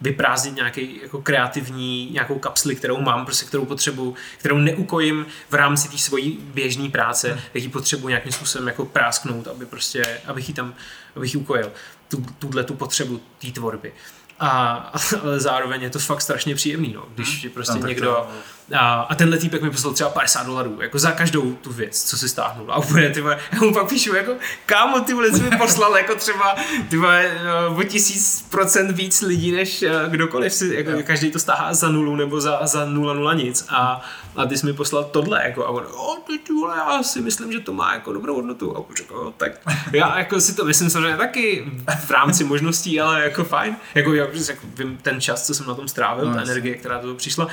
[0.01, 5.89] vyprázdnit nějaký jako kreativní, nějakou kapsli, kterou mám, prostě kterou potřebuji, kterou neukojím v rámci
[5.89, 7.41] té svojí běžné práce, hmm.
[7.55, 10.75] jak ji potřebuji nějakým způsobem jako prásknout, aby prostě, abych ji tam
[11.17, 11.73] abych ji ukojil,
[12.09, 13.93] tu, tuhle tu potřebu té tvorby.
[14.41, 14.73] A,
[15.23, 17.53] ale zároveň je to fakt strašně příjemný, no, když hmm.
[17.53, 18.07] prostě no, někdo...
[18.07, 18.29] To,
[18.75, 22.19] a, a tenhle týpek mi poslal třeba 50 dolarů, jako za každou tu věc, co
[22.19, 22.73] si stáhnul.
[22.73, 24.33] A úplně, ty vole, já mu pak píšu, jako,
[24.67, 26.57] kámo, ty vole, jsi mi poslal, jako třeba,
[26.89, 27.31] ty vole,
[27.77, 31.05] o tisíc procent víc lidí, než eh, kdokoliv si, jako, yeah.
[31.05, 33.67] každý to stáhá za nulu nebo za, za nula nula nic.
[33.69, 34.03] A,
[34.37, 37.21] a ty jsi mi poslal tohle, jako, a on, o, ty, ty vole, já si
[37.21, 38.77] myslím, že to má jako dobrou hodnotu.
[38.77, 39.53] A on řekl, tak
[39.93, 41.73] já jako si to myslím samozřejmě taky
[42.07, 43.77] v rámci možností, ale jako fajn.
[43.95, 46.99] Jako, já jako, vím ten čas, co jsem na tom strávil, no, ta energie, která
[46.99, 47.49] to přišla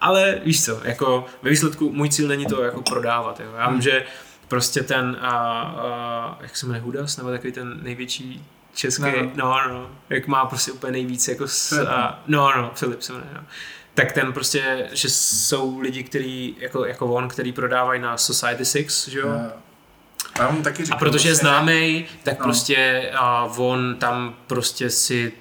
[0.00, 3.40] ale víš co, jako ve výsledku můj cíl není to jako prodávat.
[3.40, 3.52] Jo.
[3.56, 3.82] Já vím, hmm.
[3.82, 4.04] že
[4.48, 8.44] prostě ten, a, a, jak se jmenuje Hudas, nebo takový ten největší
[8.74, 12.70] český, no, no, no, no jak má prostě úplně nejvíc jako s, a, no, no,
[12.74, 13.44] Filip se jmenuje, no.
[13.94, 19.08] Tak ten prostě, že jsou lidi, kteří, jako, jako on, který prodávají na Society 6,
[19.08, 19.28] že jo?
[19.28, 19.50] No.
[20.62, 22.44] Taky říkal, a protože je vlastně- známý, tak no.
[22.44, 25.32] prostě a on tam prostě si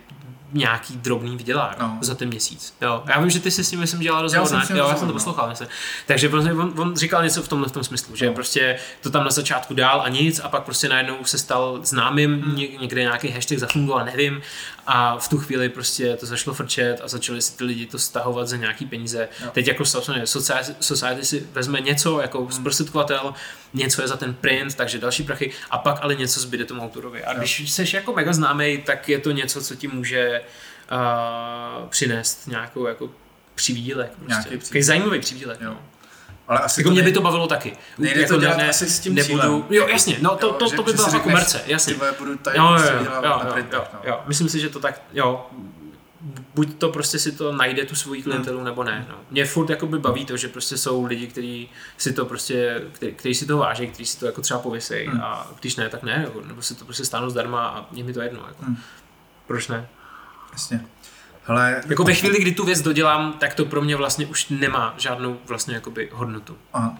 [0.53, 1.97] nějaký drobný vydělá no.
[2.01, 2.73] za ten měsíc.
[2.81, 3.03] Jo.
[3.05, 5.07] Já vím, že ty jsi s ním myslím dělal rozhovor, já, jsem, jo, já jsem
[5.07, 5.53] to poslouchal.
[5.61, 5.67] No.
[6.05, 8.33] Takže prostě on, on, říkal něco v tomhle v tom smyslu, že no.
[8.33, 12.41] prostě to tam na začátku dál a nic a pak prostě najednou se stal známým,
[12.41, 12.55] hmm.
[12.55, 14.41] někde nějaký hashtag zafungoval, nevím
[14.91, 18.47] a v tu chvíli prostě to zašlo frčet a začali si ty lidi to stahovat
[18.47, 19.29] za nějaký peníze.
[19.43, 19.49] Jo.
[19.51, 20.27] Teď jako society,
[20.79, 22.51] society si vezme něco jako hmm.
[22.51, 23.33] zprostředkovatel,
[23.73, 27.23] něco je za ten print, takže další prachy a pak ale něco zbyde tomu autorovi.
[27.23, 27.37] A jo.
[27.37, 30.41] když jsi jako mega známý, tak je to něco, co ti může
[30.91, 33.09] uh, přinést nějakou jako
[33.55, 34.11] přivídělek.
[34.11, 34.49] Prostě.
[34.49, 35.61] Nějaký zajímavý přivídělek.
[35.61, 35.69] Jo.
[35.69, 35.81] No.
[36.49, 37.77] Ale asi jako mě by to bavilo taky.
[37.97, 39.63] Nejde jako to dělat ne, asi s tím nebudu, cílem.
[39.69, 41.93] Jo, jasně, no to, jo, to, to, to by byla fakt komerce, jasně.
[41.93, 43.99] Ty budu tady jo, jo, jo, jo, jo, jo, no.
[44.03, 45.45] jo, myslím si, že to tak, jo,
[46.55, 48.65] buď to prostě si to najde tu svoji klientelu, hmm.
[48.65, 49.05] nebo ne.
[49.09, 49.15] No.
[49.31, 53.35] Mě furt jakoby baví to, že prostě jsou lidi, kteří si to prostě, který, který
[53.35, 55.21] si to váží, kteří si to jako třeba pověsejí hmm.
[55.21, 58.13] a když ne, tak ne, jako, nebo si to prostě stáhnou zdarma a je mi
[58.13, 58.43] to jedno.
[58.47, 58.65] Jako.
[58.65, 58.77] Hmm.
[59.47, 59.87] Proč ne?
[60.51, 60.85] Jasně.
[61.49, 64.95] Hele, jako ve chvíli, kdy tu věc dodělám, tak to pro mě vlastně už nemá
[64.97, 66.57] žádnou vlastně jakoby hodnotu.
[66.73, 66.97] Aha.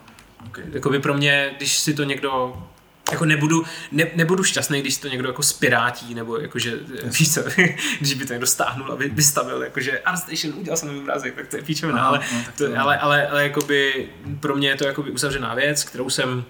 [0.47, 0.63] Okay.
[0.71, 2.63] Jakoby pro mě, když si to někdo
[3.11, 6.79] jako nebudu, ne, nebudu šťastný, když to někdo jako spirátí, nebo jakože,
[7.19, 7.41] víš co,
[7.99, 11.47] když by to někdo stáhnul a vy, vystavil, jakože ArtStation, udělal jsem nový obrázek, tak
[11.47, 14.09] to je píčovina, ale, no, to, ale, ale, ale, ale jakoby
[14.39, 16.45] pro mě je to jakoby uzavřená věc, kterou jsem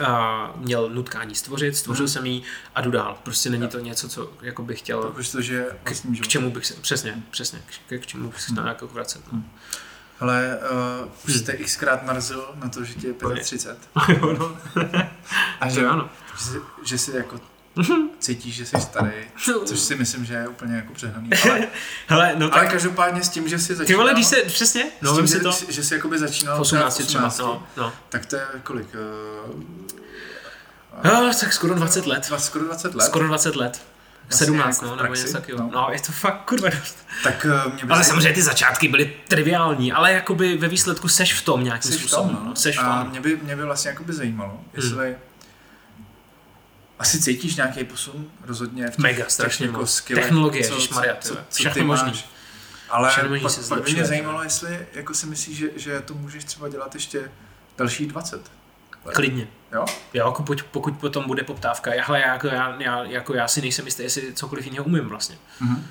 [0.00, 2.42] a měl nutkání stvořit, stvořil jsem ji
[2.74, 3.18] a jdu dál.
[3.22, 5.02] Prostě není to něco, co jako bych chtěl...
[5.02, 8.66] Protože vlastně k, k čemu bych se, přesně, přesně, k, k čemu bych se hmm.
[8.66, 9.32] jako vracet.
[9.32, 9.42] No.
[10.20, 10.58] Ale
[11.02, 13.78] uh, už jste xkrát narazil na to, že tě je 35.
[14.38, 14.58] no.
[15.60, 16.10] A že, ano.
[16.44, 17.40] Že, že jsi jako
[18.18, 19.12] cítíš, že jsi starý,
[19.64, 21.30] což si myslím, že je úplně jako přehnaný.
[21.50, 21.66] Ale,
[22.06, 22.72] Hele, no ale tak...
[22.72, 23.86] každopádně s tím, že jsi začínal...
[23.86, 25.50] Ty vole, když se, přesně, no, s tím, si to...
[25.50, 27.92] že, že jsi jakoby začínal 18, 18 třeba, no, no.
[28.08, 28.86] tak to je kolik?
[29.54, 29.62] Uh,
[31.04, 32.32] no, tak skoro 20 let.
[32.38, 33.04] Skoro 20 let?
[33.04, 33.82] Skoro 20 let.
[34.30, 35.64] 17, jako no, nebo něco takového.
[35.64, 35.70] No.
[35.80, 37.06] no, je to fakt kurva dost.
[37.22, 41.34] Tak, uh, mě by ale samozřejmě ty začátky byly triviální, ale jakoby ve výsledku seš
[41.34, 42.28] v tom nějakým seš způsobem.
[42.28, 42.56] V tom, no.
[42.56, 42.88] Seš v tom.
[42.88, 45.14] A mě by, mě by vlastně jakoby zajímalo, hmm.
[47.02, 50.02] Asi cítíš nějaký posun rozhodně v těch, Mega, strašně jako moc.
[50.02, 52.08] Technologie, co, Maria, co, co, co ty možný.
[52.08, 52.26] Máš.
[52.90, 56.14] Ale Všechno pak, se pak by mě zajímalo, jestli jako si myslíš, že, že to
[56.14, 57.30] můžeš třeba dělat ještě
[57.78, 58.50] další 20.
[59.04, 59.14] Let.
[59.14, 59.48] Klidně.
[59.72, 59.84] Jo?
[60.14, 61.94] Jo, jako pokud, pokud potom bude poptávka.
[61.94, 65.38] Já, já, jako, já, já, jako já si nejsem jistý, jestli cokoliv jiného umím vlastně.
[65.62, 65.82] Mm-hmm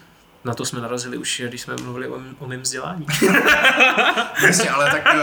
[0.44, 3.06] na to jsme narazili už, když jsme mluvili o, o mém vzdělání.
[4.44, 5.02] Jasně, ale tak...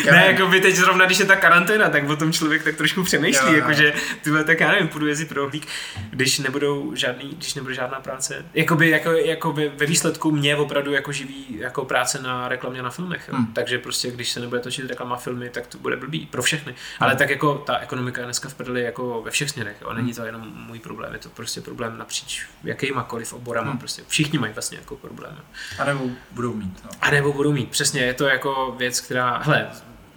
[0.00, 2.76] Uh, ne, jako by teď zrovna, když je ta karanténa, tak o tom člověk tak
[2.76, 3.92] trošku přemýšlí, jakože
[4.22, 5.66] ty tak já nevím, půjdu jezdit pro hlík,
[6.10, 8.44] když nebudou žádný, když nebude žádná práce.
[8.54, 12.90] Jakoby, jako, jako by ve výsledku mě opravdu jako živí jako práce na reklamě na
[12.90, 13.30] filmech.
[13.32, 13.46] Hmm.
[13.46, 16.74] Takže prostě, když se nebude točit reklama filmy, tak to bude blbý pro všechny.
[17.00, 17.18] Ale hmm.
[17.18, 19.76] tak jako ta ekonomika je dneska v prdeli jako ve všech směrech.
[19.82, 19.92] Jo.
[19.92, 20.16] Není hmm.
[20.16, 23.70] to jenom můj problém, je to prostě problém napříč jakýmakoliv oborama.
[23.70, 23.78] Hmm.
[23.78, 25.36] Prostě všichni všichni mají vlastně jako problém.
[25.78, 26.84] A nebo budou mít.
[26.84, 26.90] No.
[27.00, 29.70] A nebo budou mít, přesně, je to jako věc, která, hele,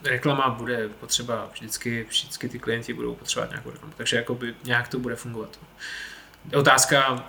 [0.03, 4.99] reklama bude potřeba vždycky, vždycky ty klienti budou potřebovat nějakou reklamu, takže jakoby nějak to
[4.99, 5.60] bude fungovat.
[6.53, 7.23] Otázka,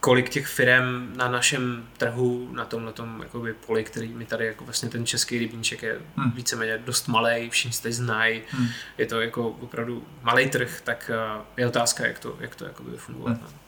[0.00, 4.64] kolik těch firm na našem trhu, na tomhle tom jakoby poli, který mi tady jako
[4.64, 6.30] vlastně ten český rybníček je hmm.
[6.30, 8.68] víceméně dost malý, všichni se znají, hmm.
[8.98, 12.96] je to jako opravdu malý trh, tak eh, je otázka, jak to, jak to jakoby
[12.96, 13.36] fungovat.
[13.36, 13.61] Hmm.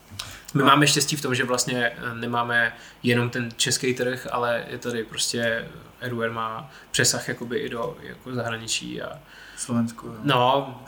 [0.54, 0.66] My no.
[0.66, 2.72] máme štěstí v tom, že vlastně eh, nemáme
[3.02, 5.68] jenom ten český trh, ale je tady prostě
[6.00, 9.18] Eruer má přesah jakoby i do jako zahraničí a
[9.56, 10.06] Slovensku.
[10.06, 10.14] Jo.
[10.22, 10.84] No,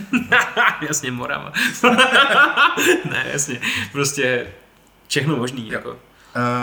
[0.88, 1.52] jasně Morava.
[3.10, 3.60] ne, jasně,
[3.92, 4.52] prostě
[5.08, 5.66] všechno možný.
[5.66, 5.72] Jo.
[5.72, 5.90] Jako.
[5.90, 5.96] Uh,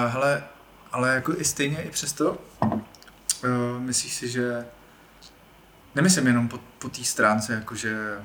[0.08, 0.44] hele,
[0.92, 2.80] ale jako i stejně i přesto, uh,
[3.80, 4.66] myslíš si, že
[5.96, 8.18] nemyslím jenom po, po té stránce, jakože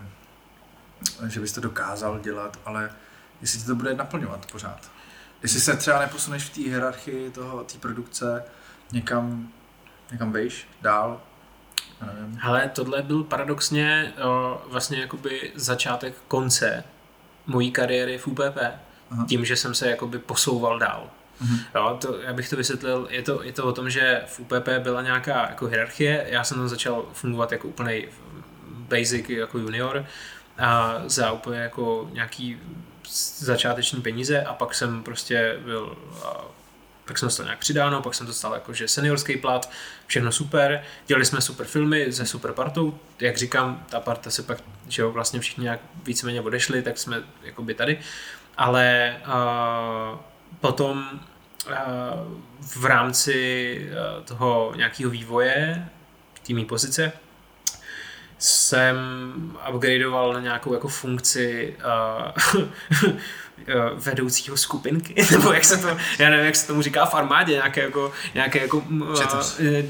[1.26, 2.90] že bys to dokázal dělat, ale
[3.40, 4.90] jestli ti to bude naplňovat pořád.
[5.42, 8.44] Jestli se třeba neposuneš v té hierarchii toho, té produkce
[8.92, 9.48] někam,
[10.12, 11.20] někam vejš, dál.
[12.38, 16.84] Hele, tohle byl paradoxně o, vlastně jakoby začátek konce
[17.46, 18.58] mojí kariéry v UPP.
[19.10, 19.26] Aha.
[19.28, 21.10] Tím, že jsem se jakoby posouval dál.
[21.40, 21.58] Mhm.
[21.74, 24.68] Jo, to, já bych to vysvětlil, je to, je to o tom, že v UPP
[24.78, 28.08] byla nějaká jako hierarchie, já jsem tam začal fungovat jako úplný
[28.68, 30.06] basic jako junior
[30.58, 32.58] a za úplně jako nějaký
[33.38, 35.96] začáteční peníze a pak jsem prostě byl
[37.10, 39.70] tak jsem to nějak přidáno, pak jsem dostal jakože seniorský plat,
[40.06, 44.58] všechno super, dělali jsme super filmy se super partou, jak říkám, ta parta se pak,
[44.88, 48.00] že jo, vlastně všichni nějak víceméně odešli, tak jsme jakoby tady,
[48.56, 50.18] ale uh,
[50.60, 51.20] potom
[51.66, 51.74] uh,
[52.60, 55.88] v rámci uh, toho nějakého vývoje
[56.46, 57.12] té pozice
[58.40, 58.96] jsem
[59.74, 63.12] upgradeoval na nějakou jako funkci uh,
[63.94, 65.88] vedoucího skupinky, nebo jak se to,
[66.18, 69.14] já nevím, jak se tomu říká v armádě, nějaké jako, nějaké jako, uh,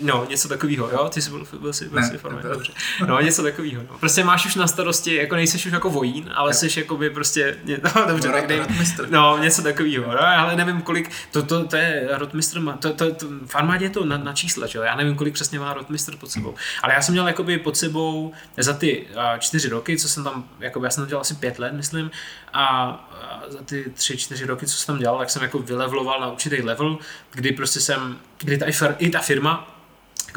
[0.03, 2.73] no, něco takového, jo, ty jsi byl, byl jsi, byl jsi v armádě, dobře.
[3.07, 3.99] No, něco takového, no.
[3.99, 7.57] Prostě máš už na starosti, jako nejseš už jako vojín, ale jsi jako by prostě,
[7.67, 8.63] no, dobře, no, tak dej,
[9.11, 13.27] no, něco takového, no, ale nevím, kolik, to, to, to je rotmistr, to, to, to,
[13.47, 16.17] v armádě je to na, na čísle, že jo, já nevím, kolik přesně má rotmistr
[16.17, 20.09] pod sebou, ale já jsem měl jakoby pod sebou za ty uh, čtyři roky, co
[20.09, 22.11] jsem tam, jakoby, já jsem tam dělal asi pět let, myslím,
[22.53, 23.10] a
[23.49, 26.63] za ty tři, čtyři roky, co jsem tam dělal, tak jsem jako vylevloval na určitý
[26.63, 26.99] level,
[27.33, 28.67] kdy prostě jsem, kdy ta,
[28.99, 29.77] i ta firma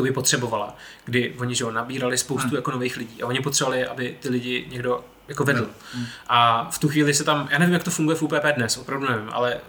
[0.01, 2.55] by potřebovala, kdy oni že nabírali spoustu hmm.
[2.55, 5.69] jako nových lidí a oni potřebovali, aby ty lidi někdo jako vedl.
[5.93, 6.05] Hmm.
[6.27, 9.09] A v tu chvíli se tam, já nevím, jak to funguje v UPP dnes, opravdu
[9.09, 9.61] nevím, ale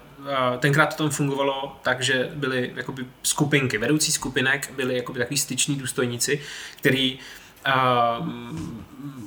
[0.59, 5.77] tenkrát to tam fungovalo tak, že byly jakoby skupinky, vedoucí skupinek byli jakoby takový styční
[5.77, 6.43] důstojníci,
[6.77, 7.19] který
[8.21, 8.85] um,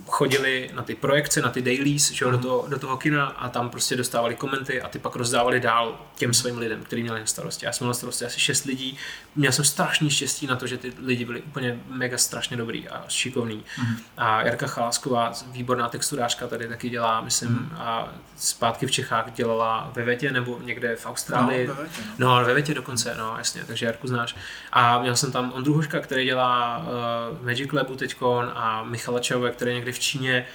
[0.08, 2.32] chodili na ty projekce, na ty dailies, že, mm.
[2.32, 6.00] do, toho, do toho kina a tam prostě dostávali komenty a ty pak rozdávali dál
[6.16, 7.66] těm svým lidem, kteří měli na starosti.
[7.66, 8.98] Já jsem měl na starosti asi šest lidí.
[9.36, 13.06] Měl jsem strašný štěstí na to, že ty lidi byli úplně mega strašně dobrý a
[13.08, 13.64] šikovný.
[13.80, 13.96] Mm.
[14.18, 17.72] A Jarka Chalásková, výborná texturářka, tady taky dělá, myslím, mm.
[17.78, 18.08] a
[18.38, 21.68] zpátky v Čechách dělala ve Vetě nebo někde v Austrálii.
[21.68, 22.40] No, ve Vetě, no.
[22.40, 24.36] no ve Vetě dokonce, no jasně, takže Jarku znáš.
[24.72, 27.96] A měl jsem tam Ondru Hoška, který dělá uh, Magic Labu
[28.28, 30.45] teďkon a Michala Čauve, který někde v Číně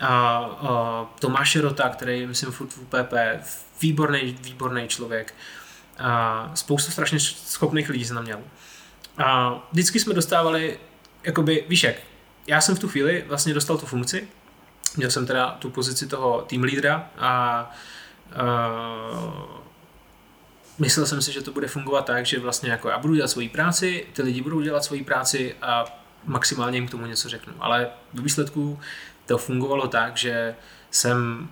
[0.00, 3.12] a, a Tomáše Rota, který myslím furt v UPP,
[3.82, 5.34] výborný, výborný člověk.
[5.98, 8.40] A spoustu strašně schopných lidí jsem měl.
[9.18, 10.78] A vždycky jsme dostávali,
[11.24, 11.96] jakoby, víš jak,
[12.46, 14.28] já jsem v tu chvíli vlastně dostal tu funkci,
[14.96, 17.70] měl jsem teda tu pozici toho tým lídra a, a
[20.78, 23.48] myslel jsem si, že to bude fungovat tak, že vlastně jako já budu dělat svoji
[23.48, 27.52] práci, ty lidi budou dělat svoji práci a maximálně jim k tomu něco řeknu.
[27.60, 28.80] Ale v výsledku
[29.26, 30.54] to fungovalo tak, že
[30.90, 31.48] jsem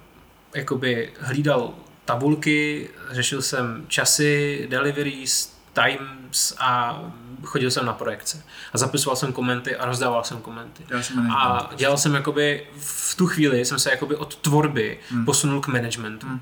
[0.54, 1.74] jakoby hlídal
[2.04, 7.02] tabulky, řešil jsem časy, deliveries, times a
[7.44, 8.42] chodil jsem na projekce.
[8.72, 10.84] A zapisoval jsem komenty a rozdával jsem komenty.
[11.00, 15.24] Jsem a dělal jsem jakoby, v tu chvíli jsem se jakoby od tvorby hmm.
[15.24, 16.26] posunul k managementu.
[16.26, 16.40] Hmm.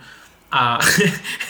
[0.53, 0.79] A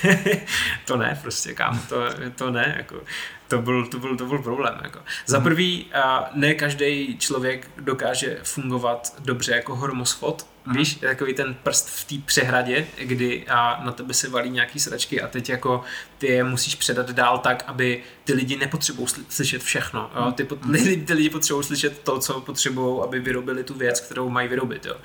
[0.85, 1.97] to ne, prostě kámo, to,
[2.35, 3.01] to ne, jako,
[3.49, 4.81] to byl, to byl, to byl problém.
[4.83, 4.99] Jako.
[5.27, 5.87] Za prvý,
[6.35, 10.77] ne každý člověk dokáže fungovat dobře jako hormosfot, mm.
[10.77, 15.21] víš, takový ten prst v té přehradě, kdy a na tebe se valí nějaký sračky
[15.21, 15.85] a teď jako
[16.19, 20.11] ty je musíš předat dál tak, aby ty lidi nepotřebují slyšet všechno.
[20.17, 20.33] Jo?
[20.33, 24.29] Ty, pot, ty, ty lidi potřebují slyšet to, co potřebují, aby vyrobili tu věc, kterou
[24.29, 24.87] mají vyrobit.
[24.87, 24.97] Jo?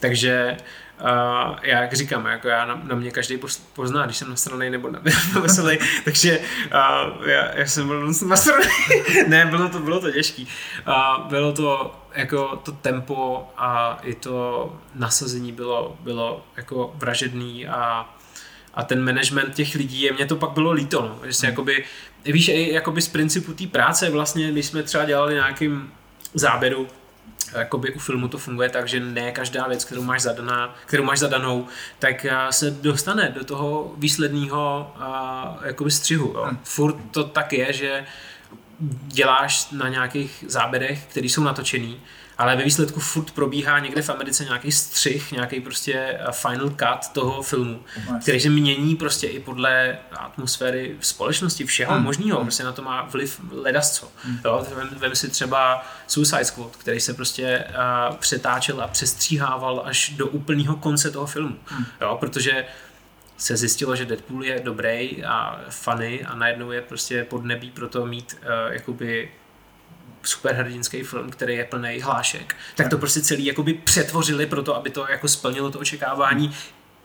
[0.00, 0.66] Takže Uh,
[1.62, 3.38] já jak říkám, jako já na, na mě každý
[3.72, 4.90] pozná, když jsem nasranej nebo
[5.40, 8.68] veselý, takže uh, já, já, jsem byl nasranej.
[9.28, 10.48] ne, bylo to, bylo to těžký.
[10.88, 18.14] Uh, bylo to jako to tempo a i to nasazení bylo, bylo jako vražedný a
[18.74, 21.26] a ten management těch lidí, je, mě to pak bylo líto, no.
[21.26, 21.52] že se hmm.
[21.52, 21.84] jakoby,
[22.24, 25.92] víš, jakoby z principu té práce vlastně, když jsme třeba dělali nějakým
[26.34, 26.88] záběru,
[27.54, 31.18] jakoby u filmu to funguje tak, že ne každá věc, kterou máš, zadaná, kterou máš
[31.18, 31.66] zadanou,
[31.98, 36.32] tak eh, se dostane do toho výsledného uh, jakoby střihu.
[36.34, 36.44] Jo.
[36.44, 36.58] Hmm.
[36.64, 38.04] Furt to tak je, že
[39.06, 42.00] děláš na nějakých záběrech, které jsou natočený,
[42.42, 47.12] ale ve výsledku furt probíhá někde v Americe nějaký střih, nějaký prostě eh, final cut
[47.12, 47.82] toho filmu,
[48.22, 52.02] který se mění prostě i podle atmosféry v společnosti, všeho mm.
[52.02, 52.44] možného, mm.
[52.44, 54.08] prostě na to má vliv ledasco.
[54.24, 54.38] Mm.
[54.44, 60.10] Jo, vem, vem si třeba Suicide Squad, který se prostě uh, přetáčel a přestříhával až
[60.16, 61.84] do úplného konce toho filmu, mm.
[62.00, 62.64] jo, protože
[63.36, 68.06] se zjistilo, že Deadpool je dobrý a funny a najednou je prostě podnebí pro to
[68.06, 69.30] mít uh, jakoby
[70.22, 74.90] superhrdinský film, který je plný hlášek, tak to prostě celý jakoby přetvořili pro to, aby
[74.90, 76.54] to jako splnilo to očekávání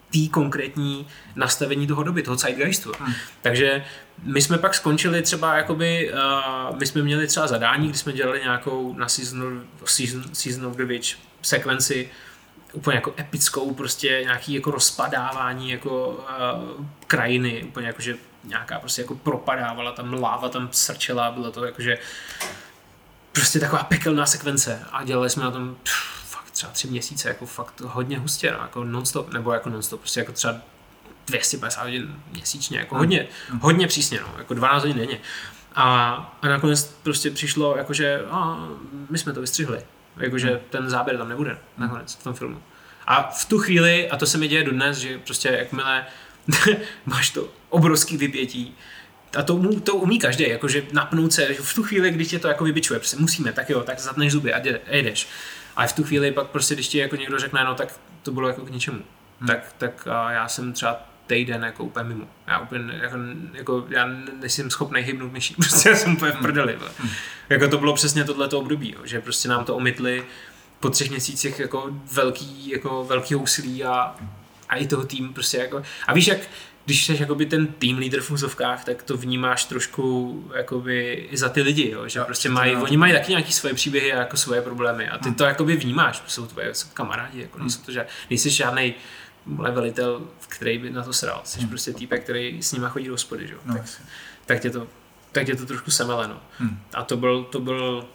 [0.09, 2.91] tý konkrétní nastavení toho doby, toho zeitgeistu.
[2.99, 3.13] Hmm.
[3.41, 3.83] Takže
[4.23, 8.39] my jsme pak skončili třeba jakoby, uh, my jsme měli třeba zadání, kdy jsme dělali
[8.39, 11.07] nějakou na Season, season, season of the Witch
[11.41, 12.09] sekvenci
[12.73, 19.01] úplně jako epickou, prostě nějaký jako rozpadávání jako uh, krajiny, úplně jako, že nějaká prostě
[19.01, 21.97] jako propadávala tam láva, tam srčela, bylo to jako, že
[23.37, 27.45] prostě taková pekelná sekvence a dělali jsme na tom pff, fakt třeba tři měsíce, jako
[27.45, 30.55] fakt hodně hustě, no, jako non-stop, nebo jako non-stop, prostě jako třeba
[31.27, 33.27] 250 hodin měsíčně, jako hodně,
[33.61, 35.19] hodně přísně, no, jako 12 hodin denně.
[35.75, 36.11] A,
[36.41, 38.67] a nakonec prostě přišlo, jakože a,
[39.09, 39.81] my jsme to vystřihli,
[40.17, 40.59] jakože hmm.
[40.69, 42.61] ten záběr tam nebude nakonec v tom filmu.
[43.07, 46.05] A v tu chvíli, a to se mi děje dodnes, že prostě jakmile
[47.05, 48.77] máš to obrovský vypětí,
[49.37, 52.63] a to, to umí každý, jakože napnout se v tu chvíli, když tě to jako
[52.63, 54.59] vybičuje, prostě musíme, tak jo, tak zatneš zuby a
[54.91, 55.27] jdeš.
[55.75, 58.47] A v tu chvíli pak prostě, když ti jako někdo řekne, no tak to bylo
[58.47, 59.01] jako k ničemu.
[59.39, 59.47] Hmm.
[59.47, 62.27] Tak, tak a já jsem třeba týden jako úplně mimo.
[62.47, 63.17] Já úplně, jako,
[63.53, 64.09] jako já
[64.39, 66.43] nejsem schopný hybnout myší, prostě já jsem úplně v hmm.
[66.43, 66.77] prdeli.
[66.97, 67.09] Hmm.
[67.49, 70.23] Jako to bylo přesně tohleto období, jo, že prostě nám to omytli
[70.79, 74.15] po třech měsících jako velký, jako velký úsilí a,
[74.69, 76.39] a i toho tým prostě jako, a víš jak,
[76.87, 81.49] když jsi jakoby ten tým leader v úzovkách, tak to vnímáš trošku jakoby i za
[81.49, 82.07] ty lidi, jo?
[82.07, 82.83] že jo, prostě mají, no.
[82.83, 85.35] oni mají taky nějaký svoje příběhy a jako svoje problémy a ty hmm.
[85.35, 88.95] to jakoby vnímáš, jsou tvoje kamarádi, jako nejsou to žád, nejsi žádný
[89.45, 91.69] velitel, který by na to sral, jsi hmm.
[91.69, 93.55] prostě týpek, který s nima chodí do hospody, že?
[93.65, 93.75] No.
[93.75, 93.85] Tak,
[94.45, 94.87] tak, tě to,
[95.31, 96.41] tak tě to trošku semeleno.
[96.57, 96.79] Hmm.
[96.93, 98.07] A to byl, to byl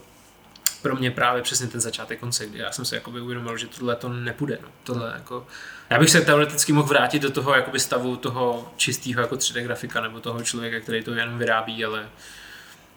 [0.82, 3.96] pro mě právě přesně ten začátek konce, kdy já jsem se jakoby uvědomil, že tohle
[3.96, 4.58] to nepůjde.
[4.62, 4.68] No.
[4.84, 5.46] Tohle jako,
[5.92, 10.00] já bych se teoreticky mohl vrátit do toho jakoby stavu toho čistého jako 3D grafika
[10.00, 12.08] nebo toho člověka, který to jenom vyrábí, ale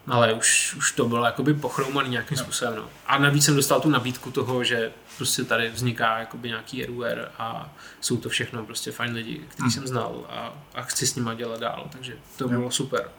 [0.07, 2.43] ale už, už to bylo jakoby pochroumaný nějakým no.
[2.43, 2.75] způsobem.
[2.75, 2.89] No.
[3.07, 7.75] A navíc jsem dostal tu nabídku toho, že prostě tady vzniká jakoby nějaký RUR a
[8.01, 9.71] jsou to všechno prostě fajn lidi, který hmm.
[9.71, 13.09] jsem znal a, a chci s nima dělat dál, takže to bylo super.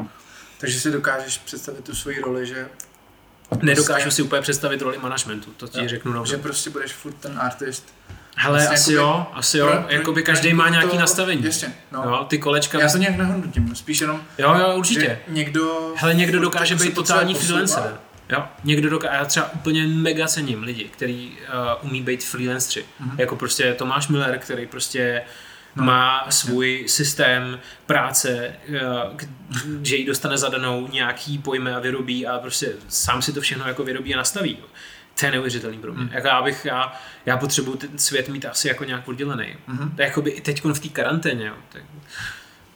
[0.58, 2.68] Takže si dokážeš představit tu svoji roli, že
[3.62, 4.10] Nedokážu prostě...
[4.10, 5.88] si úplně představit roli managementu, to ti jo.
[5.88, 6.26] řeknu rovnou.
[6.26, 7.94] Že prostě budeš furt ten artist.
[8.38, 11.44] Hele, vlastně asi jakoby, jo, asi jo, pro, jakoby každý má nějaký to, nastavení.
[11.44, 12.02] Jasně, no.
[12.02, 12.80] Jo, ty kolečka...
[12.80, 14.20] Já to nějak nehodnotím, spíš jenom...
[14.38, 15.18] Jo, jo, určitě.
[15.28, 15.92] někdo...
[15.96, 17.96] Hele, někdo dokáže být totální freelancer.
[18.30, 21.38] Jo, někdo dokáže, já třeba úplně mega cením lidi, kteří
[21.82, 22.84] uh, umí být freelanceri.
[23.00, 23.14] Mm-hmm.
[23.18, 25.22] Jako prostě Tomáš Miller, který prostě
[25.76, 26.50] no, má jasně.
[26.50, 29.18] svůj systém práce, uh,
[29.82, 33.84] že ji dostane zadanou nějaký pojme a vyrobí a prostě sám si to všechno jako
[33.84, 34.56] vyrobí a nastaví.
[34.60, 34.66] Jo.
[35.20, 36.04] To je neuvěřitelný pro mě.
[36.04, 36.10] Mm.
[36.12, 36.92] Jako já, bych, já,
[37.26, 39.56] já potřebuji ten svět mít asi jako nějak oddělený.
[39.68, 39.90] Mm-hmm.
[39.96, 41.46] Jakoby i teď v té karanténě.
[41.46, 41.54] Jo.
[41.68, 41.82] Tak,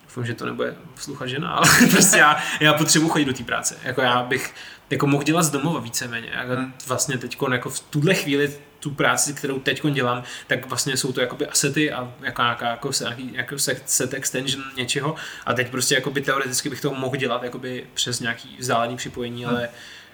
[0.05, 3.77] doufám, že to nebude poslouchat žena, ale prostě já, já potřebuji chodit do té práce.
[3.85, 4.55] Jako já bych
[4.91, 6.31] jako mohl dělat z domova víceméně.
[6.35, 6.75] Jako hmm.
[6.87, 11.21] Vlastně teď jako v tuhle chvíli tu práci, kterou teď dělám, tak vlastně jsou to
[11.21, 15.15] jakoby asety a jako, nějaká, jako, nějaký, jako set extension něčeho
[15.47, 19.55] a teď prostě jakoby teoreticky bych to mohl dělat jakoby přes nějaký vzdálený připojení, hmm.
[19.55, 19.69] ale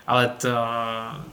[0.06, 1.24] ale ta,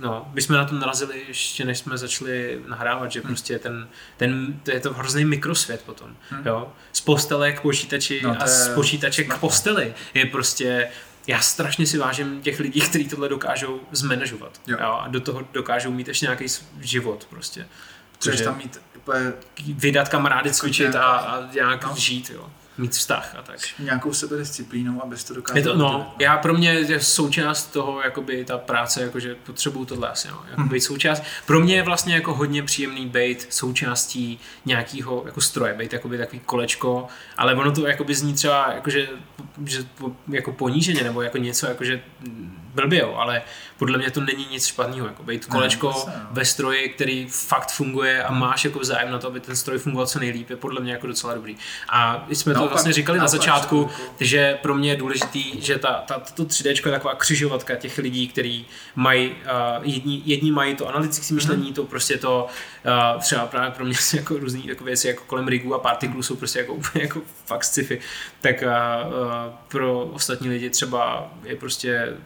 [0.00, 3.26] no, my jsme na tom narazili ještě než jsme začali nahrávat, že hmm.
[3.26, 6.46] prostě ten, ten, to je to hrozný mikrosvět potom, hmm.
[6.46, 6.72] jo.
[6.92, 10.88] Z postele k počítači no, a z počítače k posteli je prostě
[11.26, 14.60] já strašně si vážím těch lidí, kteří tohle dokážou zmanežovat.
[14.66, 14.76] Jo.
[14.80, 16.46] Jo, a do toho dokážou mít ještě nějaký
[16.80, 17.66] život prostě.
[18.14, 19.32] Chceš tam mít úplně...
[19.66, 21.94] Vydat kamarády, cvičit a, a nějak no.
[21.96, 23.58] žít, jo mít vztah a tak.
[23.78, 25.58] Nějakou sebedisciplínou, abys to dokázal.
[25.58, 30.08] Je to, no, já pro mě je součást toho, jakoby ta práce, jakože potřebuju tohle
[30.08, 30.70] asi, no, jako hmm.
[30.70, 31.22] být součást.
[31.46, 36.40] Pro mě je vlastně jako hodně příjemný být součástí nějakého jako stroje, být jakoby takový
[36.46, 39.08] kolečko, ale ono to jakoby zní třeba jakože,
[39.66, 39.84] že,
[40.28, 42.02] jako poníženě nebo jako něco jakože
[42.74, 43.42] blbě, jo, ale
[43.82, 47.70] podle mě to není nic špatného, jako být kolečko ne, vlastně, ve stroji, který fakt
[47.72, 50.80] funguje a máš jako zájem na to, aby ten stroj fungoval co nejlíp, je podle
[50.80, 51.56] mě jako docela dobrý.
[51.88, 53.90] A jsme no, to vlastně říkali na začátku,
[54.20, 58.28] že pro mě je důležitý, že ta, ta, to 3D je taková křižovatka těch lidí,
[58.28, 58.66] kteří
[58.96, 59.36] mají, uh,
[59.82, 61.74] jedni, jedni mají to analytické myšlení, mm-hmm.
[61.74, 62.46] to prostě to
[63.14, 66.36] uh, třeba právě pro mě jako různé jako věci jako kolem rigů a partiklů jsou
[66.36, 68.00] prostě jako úplně jako fakt sci-fi,
[68.40, 72.16] tak uh, uh, pro ostatní lidi třeba je prostě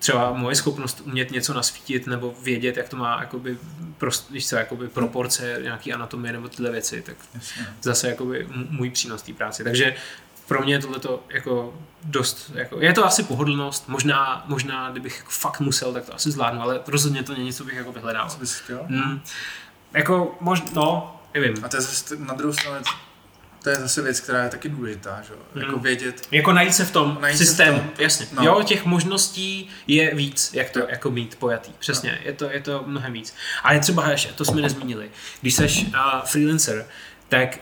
[0.00, 3.58] třeba moje schopnost umět něco nasvítit nebo vědět, jak to má jakoby,
[3.98, 7.66] prost, víš co, jakoby proporce, nějaký anatomie nebo tyhle věci, tak Jasně.
[7.82, 9.64] zase jakoby můj přínos té práci.
[9.64, 9.94] Takže
[10.48, 11.74] pro mě je tohleto jako
[12.04, 16.30] dost, jako, je to asi pohodlnost, možná, možná kdybych jako fakt musel, tak to asi
[16.30, 18.28] zvládnu, ale rozhodně to není něco, bych jako vyhledal.
[18.28, 18.80] Co bys chtěl?
[18.88, 19.20] Hmm.
[19.94, 21.64] Jako, možná, no, nevím.
[21.64, 22.76] A to je zase na druhou stranu
[23.62, 25.34] to je zase věc, která je taky důležitá, že?
[25.54, 25.60] Mm.
[25.60, 26.22] jako vědět.
[26.30, 27.90] Jako najít se v tom najít systému, v tom.
[27.98, 28.26] jasně.
[28.32, 28.44] No.
[28.44, 32.18] Jo, těch možností je víc, jak to jako mít pojatý, přesně, no.
[32.24, 33.34] je, to, je to mnohem víc.
[33.62, 35.10] Ale třeba ještě, to jsme nezmínili,
[35.40, 36.86] když jsi uh, freelancer,
[37.30, 37.58] tak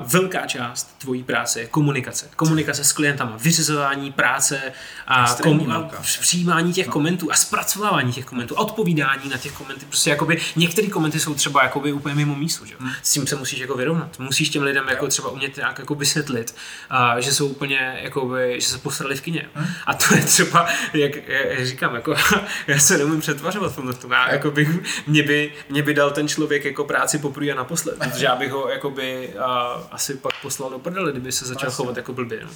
[0.00, 2.30] uh, velká část tvojí práce je komunikace.
[2.36, 4.60] Komunikace s klientama, vyřizování práce
[5.06, 5.90] a, kom, a
[6.20, 6.92] přijímání těch no.
[6.92, 9.86] komentů a zpracovávání těch komentů, odpovídání na těch komenty.
[9.86, 12.74] Prostě jakoby některé komenty jsou třeba jakoby úplně mimo mísu, že?
[12.78, 12.90] Hmm.
[13.02, 14.18] S tím se musíš jako vyrovnat.
[14.18, 16.54] Musíš těm lidem jako třeba umět nějak jako vysvětlit,
[16.90, 19.48] uh, že jsou úplně jakoby, že se posrali v kině.
[19.54, 19.66] Hmm.
[19.86, 22.14] A to je třeba, jak, jak říkám, jako,
[22.66, 23.94] já se nemůžu přetvařovat v tomhle.
[24.10, 24.68] Já, jako bych,
[25.06, 28.52] mě, by, mě by dal ten člověk jako práci poprvé a naposled, protože já bych
[28.52, 32.40] ho jakoby a asi pak poslal do prdele, kdyby se začal chovat jako blbě.
[32.44, 32.50] No.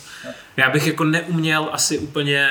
[0.56, 2.50] Já bych jako neuměl asi úplně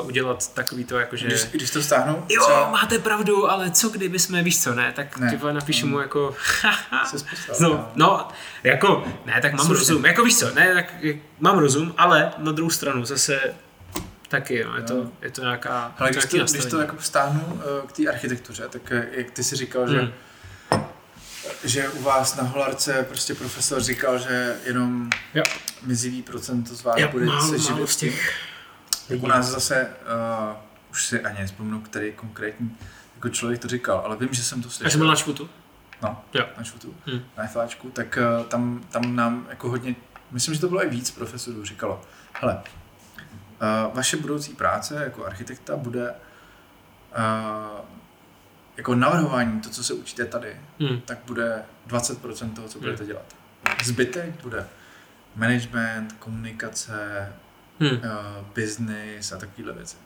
[0.00, 1.26] uh, udělat takový to, jako že...
[1.26, 2.24] Když, když to stáhnu?
[2.28, 2.70] Jo, třeba...
[2.70, 4.92] máte pravdu, ale co kdyby jsme, víš co, ne?
[4.96, 5.30] Tak ne.
[5.30, 6.36] Tyhle napíšu mu jako...
[7.60, 8.28] no, no,
[8.62, 9.80] jako, ne, tak mám Slušně.
[9.80, 10.04] rozum.
[10.04, 10.94] Jako víš co, ne, tak
[11.40, 13.40] mám rozum, ale na druhou stranu zase
[14.28, 15.94] taky, no, je, to, je to nějaká...
[15.98, 19.44] Ale když, to, když to jako vztáhnu uh, k té architektuře, tak eh, jak ty
[19.44, 19.94] si říkal, hmm.
[19.94, 20.12] že
[21.64, 25.42] že u vás na Holarce prostě profesor říkal, že jenom jo.
[25.82, 28.34] mizivý procento z vás jo, bude málo, se živit z těch.
[29.08, 29.88] Tak u nás zase,
[30.50, 30.56] uh,
[30.90, 32.76] už si ani nespomnu, který konkrétní
[33.14, 34.86] jako člověk to říkal, ale vím, že jsem to slyšel.
[34.86, 35.50] Až byl na švutu?
[36.02, 36.46] No, jo.
[36.58, 37.24] na švutu, hmm.
[37.38, 39.94] na FAčku, tak uh, tam, tam nám jako hodně,
[40.30, 42.00] myslím, že to bylo i víc profesorů, říkalo,
[42.32, 47.80] hele, uh, vaše budoucí práce jako architekta bude uh,
[48.76, 51.00] jako navrhování, to, co se učíte tady, hmm.
[51.00, 53.06] tak bude 20% toho, co budete hmm.
[53.06, 53.36] dělat.
[53.84, 54.66] Zbytek bude
[55.36, 57.32] management, komunikace,
[57.80, 57.90] hmm.
[57.90, 58.00] uh,
[58.54, 59.96] business a takovéhle věci.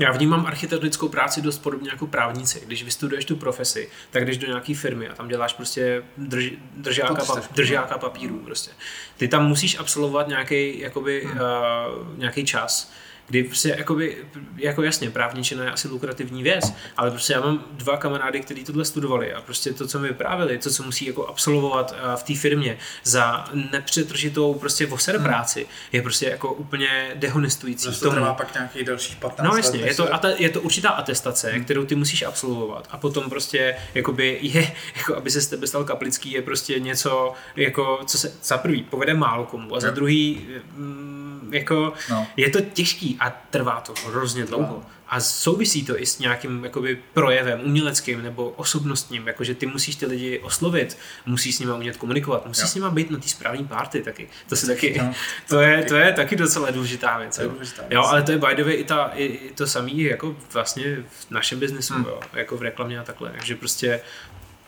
[0.00, 2.62] Já vnímám architektonickou práci dost podobně jako právníci.
[2.66, 7.24] Když vystuduješ tu profesi, tak jdeš do nějaké firmy a tam děláš prostě drž, držáka,
[7.24, 8.38] pap, držáka papíru.
[8.38, 8.70] Prostě.
[9.16, 11.40] Ty tam musíš absolvovat nějaký, jakoby, hmm.
[11.40, 12.92] uh, nějaký čas,
[13.26, 14.16] kdy prostě jakoby,
[14.56, 18.84] jako jasně, právničina je asi lukrativní věc, ale prostě já mám dva kamarády, kteří tohle
[18.84, 22.78] studovali a prostě to, co mi vyprávěli, to, co musí jako absolvovat v té firmě
[23.04, 25.24] za nepřetržitou prostě voser hmm.
[25.24, 28.00] práci, je prostě jako úplně dehonestující.
[28.00, 31.50] To trvá pak nějaký další 15 No jasně, let, je to, je to určitá atestace,
[31.50, 31.64] hmm.
[31.64, 35.84] kterou ty musíš absolvovat a potom prostě jakoby je, jako aby se z tebe stal
[35.84, 40.46] kaplický, je prostě něco, jako, co se za prvý povede málo komu a za druhý
[40.76, 42.26] mm, jako no.
[42.36, 44.82] je to těžký a trvá to hrozně dlouho.
[45.08, 50.06] A souvisí to i s nějakým jakoby, projevem uměleckým nebo osobnostním, jakože ty musíš ty
[50.06, 52.68] lidi oslovit, musíš s nimi umět komunikovat, musíš jo.
[52.68, 54.28] s nimi být na té správné party taky.
[54.48, 55.14] To, se taky, no,
[55.48, 57.38] to, je, to je taky docela důležitá věc.
[57.38, 57.48] Jo.
[57.48, 57.92] Důležitá věc.
[57.92, 60.96] jo, ale to je by the way i, ta, i, i to samé jako vlastně
[60.96, 62.04] v našem biznesu, hmm.
[62.04, 63.30] jo, jako v reklamě a takhle.
[63.30, 64.00] Takže prostě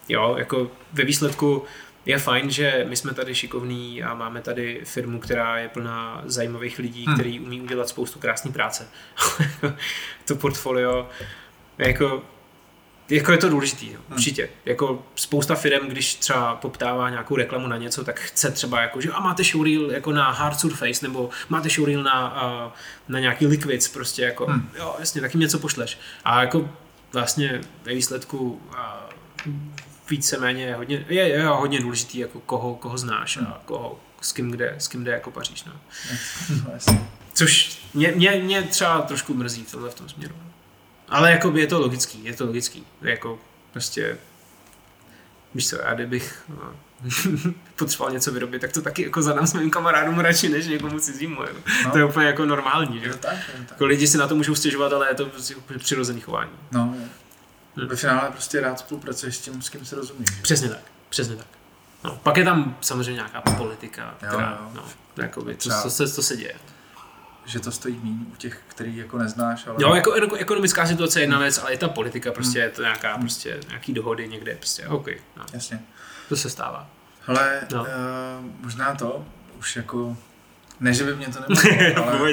[0.09, 1.64] jo, jako ve výsledku
[2.07, 6.78] je fajn, že my jsme tady šikovní a máme tady firmu, která je plná zajímavých
[6.78, 7.15] lidí, hmm.
[7.15, 8.89] který umí udělat spoustu krásné práce.
[10.24, 11.09] to portfolio,
[11.78, 12.23] jako,
[13.09, 13.99] jako je to důležitý, hmm.
[14.12, 14.49] určitě.
[14.65, 19.11] Jako spousta firm, když třeba poptává nějakou reklamu na něco, tak chce třeba jako, že
[19.11, 22.74] a máte showreel jako na hard surface, nebo máte showreel na,
[23.09, 24.70] na nějaký liquids, prostě jako, hmm.
[24.78, 25.99] jo, jasně, taky něco pošleš.
[26.24, 26.70] A jako
[27.12, 28.61] vlastně ve výsledku
[30.11, 33.53] víceméně hodně, je, je hodně důležitý, jako koho, koho znáš a hmm.
[33.65, 35.65] koho, s kým kde, s kým kde jako paříš.
[35.65, 35.73] No.
[36.51, 36.97] no
[37.33, 40.35] Což mě, mě, mě, třeba trošku mrzí tohle v tom směru.
[41.09, 42.87] Ale jako je to logický, je to logický.
[43.03, 43.39] Jako
[43.73, 44.19] prostě,
[45.55, 46.73] víš co, já kdybych no,
[47.77, 51.43] potřeboval něco vyrobit, tak to taky jako zadám svým kamarádům radši, než někomu cizímu.
[51.43, 51.59] Jako.
[51.85, 51.91] No.
[51.91, 53.01] To je úplně jako normální.
[53.01, 53.07] Že?
[53.07, 53.70] Je to tak, je to tak.
[53.70, 56.51] Jako lidi si na to můžou stěžovat, ale je to prostě přirozený chování.
[56.73, 57.09] No, je.
[57.77, 57.89] Hmm.
[57.89, 60.31] Ve finále prostě rád spolupracuješ s tím, s kým se rozumíš.
[60.43, 61.47] Přesně tak, přesně tak.
[62.05, 64.70] No, pak je tam samozřejmě nějaká politika, která, jo, jo.
[64.74, 64.85] no,
[65.23, 66.55] jakoby, to, to, to, to se děje.
[67.44, 69.77] Že to stojí méně u těch, který jako neznáš, ale...
[69.78, 72.82] Jo, jako, jako ekonomická situace je jedna věc, ale i ta politika prostě je to
[72.82, 73.20] nějaká, hmm.
[73.20, 75.07] prostě, nějaký dohody někde, prostě, OK.
[75.36, 75.44] No.
[75.53, 75.81] Jasně.
[76.28, 76.89] To se stává.
[77.27, 77.81] Ale no.
[77.81, 77.86] uh,
[78.61, 79.27] možná to,
[79.59, 80.16] už jako
[80.81, 82.32] ne, že by mě to nemohlo, ale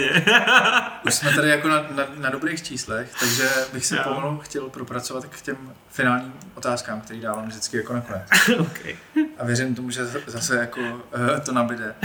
[1.05, 5.25] už jsme tady jako na, na, na dobrých číslech, takže bych se pomalu chtěl propracovat
[5.25, 5.57] k těm
[5.89, 8.23] finálním otázkám, který dávám vždycky jako nakonec.
[8.59, 8.95] okay.
[9.37, 11.95] A věřím tomu, že zase jako uh, to nabide.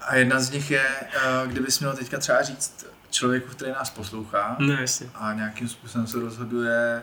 [0.00, 0.86] A jedna z nich je,
[1.16, 4.76] uh, kdybys měl teďka třeba říct člověku, který nás poslouchá no,
[5.14, 7.02] a nějakým způsobem se rozhoduje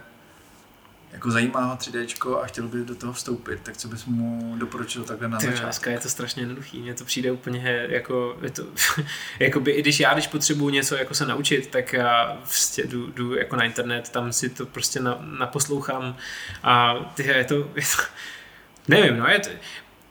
[1.14, 5.04] jako zajímá ho 3D a chtěl by do toho vstoupit, tak co bys mu doporučil
[5.04, 5.64] takhle na začátku?
[5.64, 8.64] Dneska je to strašně jednoduchý, mně to přijde úplně jako, je to,
[9.40, 13.36] jakoby, i když já, když potřebuju něco jako se naučit, tak já prostě jdu, jdu
[13.36, 16.18] jako na internet, tam si to prostě na, naposlouchám
[16.64, 18.04] a ty, je to, je to,
[18.88, 19.50] nevím, no je to,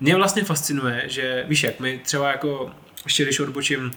[0.01, 2.70] mě vlastně fascinuje, že víš jak, my třeba jako,
[3.05, 3.93] ještě když odbočím,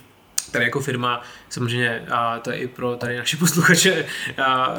[0.52, 4.06] tady jako firma, samozřejmě a to je i pro tady naše posluchače,
[4.38, 4.78] a, a,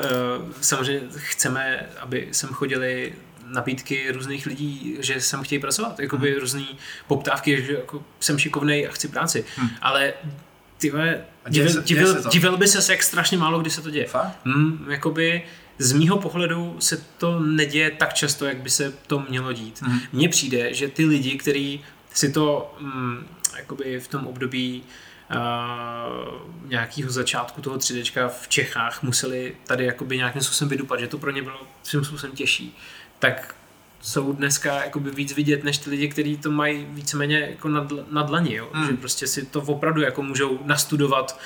[0.60, 3.12] samozřejmě chceme, aby sem chodili
[3.46, 6.40] nabídky různých lidí, že sem chtějí pracovat, jakoby hmm.
[6.40, 6.68] různý
[7.06, 9.70] poptávky, že jako jsem šikovnej a chci práci, hmm.
[9.80, 10.12] ale
[10.78, 10.92] ty
[11.48, 14.06] divil, divil, divil by se jak strašně málo kdy se to děje.
[14.06, 14.38] Fakt?
[14.44, 15.42] Hmm, jakoby
[15.78, 19.82] z mýho pohledu se to neděje tak často, jak by se to mělo dít.
[19.82, 20.00] Hmm.
[20.12, 23.26] Mně přijde, že ty lidi, kteří si to mm,
[23.56, 25.05] jakoby v tom období uh,
[26.66, 31.30] nějakého začátku toho 3D v Čechách museli tady jakoby nějakým způsobem vydupat, že to pro
[31.30, 32.76] ně bylo svým způsobem těžší,
[33.18, 33.54] tak
[34.00, 38.22] jsou dneska jakoby víc vidět než ty lidi, kteří to mají víceméně jako na, na
[38.22, 38.68] dlani, jo?
[38.72, 38.86] Hmm.
[38.86, 41.40] že prostě si to opravdu jako můžou nastudovat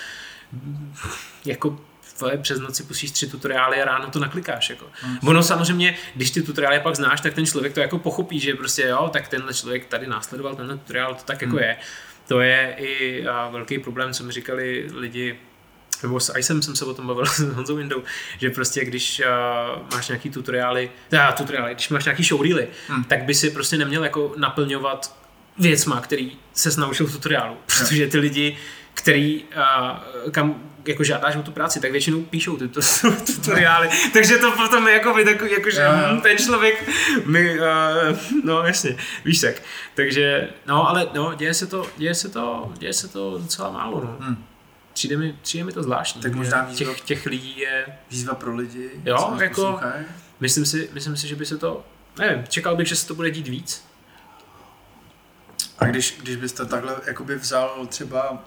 [1.44, 1.78] jako
[2.20, 4.70] tvoje přes noci pustíš tři tutoriály a ráno to naklikáš.
[4.70, 4.86] Jako.
[5.00, 5.18] Hmm.
[5.28, 8.82] Ono samozřejmě, když ty tutoriály pak znáš, tak ten člověk to jako pochopí, že prostě
[8.82, 11.64] jo, tak tenhle člověk tady následoval tenhle tutoriál, to tak jako hmm.
[11.64, 11.76] je
[12.30, 15.38] to je i velký problém, co mi říkali lidi,
[16.02, 18.02] nebo s Icem jsem se o tom bavil s Honzou Indou,
[18.38, 23.04] že prostě když uh, máš nějaký tutoriály, teda tutoriály, když máš nějaký showreely, hmm.
[23.04, 25.16] tak by si prostě neměl jako naplňovat
[25.58, 28.56] věcma, který se naučil v tutoriálu, protože ty lidi,
[28.94, 29.44] který,
[30.24, 32.80] uh, kam jako žádáš o tu práci, tak většinou píšou ty to,
[33.26, 33.88] tutoriály.
[34.12, 36.22] Takže to potom je jako by takový, jako, že yeah.
[36.22, 36.88] ten člověk
[37.26, 37.66] mi, uh,
[38.44, 39.54] no jasně, víš tak.
[39.94, 44.00] Takže, no ale no, děje se to, děje se to, děje se to docela málo,
[44.00, 44.16] no.
[44.20, 44.44] Hmm.
[44.92, 46.22] Přijde mi, přijde mi to zvláštní.
[46.22, 47.86] Tak možná výzva, těch, těch lidí je...
[48.10, 49.80] Výzva pro lidi, jo, jako,
[50.40, 51.84] myslím si, myslím si, že by se to,
[52.18, 53.90] nevím, čekal bych, že se to bude dít víc.
[55.78, 58.44] A když, když byste takhle jakoby vzal třeba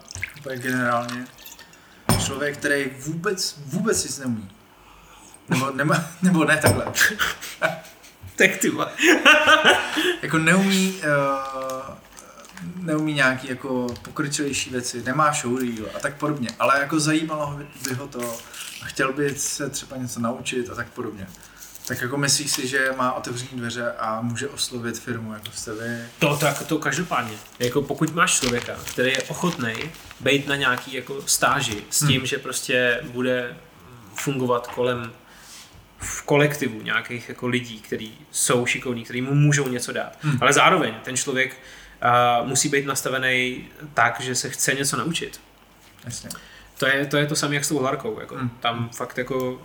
[0.56, 1.26] generálně
[2.26, 4.50] člověk, který vůbec, vůbec nic neumí.
[5.50, 6.86] Nebo, nema, nebo ne takhle.
[8.36, 8.72] tak ty
[10.22, 11.96] Jako neumí uh,
[12.76, 18.08] neumí nějaký jako pokročilejší věci, nemá showreel a tak podobně, ale jako zajímalo by ho
[18.08, 18.40] to
[18.82, 21.28] a chtěl by se třeba něco naučit a tak podobně.
[21.86, 26.06] Tak jako myslíš si, že má otevřené dveře a může oslovit firmu, jako jste vy?
[26.20, 27.38] To tak, to každopádně.
[27.60, 29.74] Jako pokud máš člověka, který je ochotný
[30.20, 32.26] být na nějaký jako stáži s tím, hmm.
[32.26, 33.56] že prostě bude
[34.16, 35.12] fungovat kolem
[36.00, 40.18] v kolektivu nějakých jako lidí, kteří jsou šikovní, kteří mu můžou něco dát.
[40.22, 40.38] Hmm.
[40.42, 41.58] Ale zároveň ten člověk
[42.42, 45.42] uh, musí být nastavený tak, že se chce něco naučit.
[46.06, 46.30] Jasně.
[46.78, 48.20] To je to, je to samé jak s tou hlarkou.
[48.20, 48.36] Jako.
[48.36, 48.50] Hmm.
[48.50, 49.62] Tam fakt jako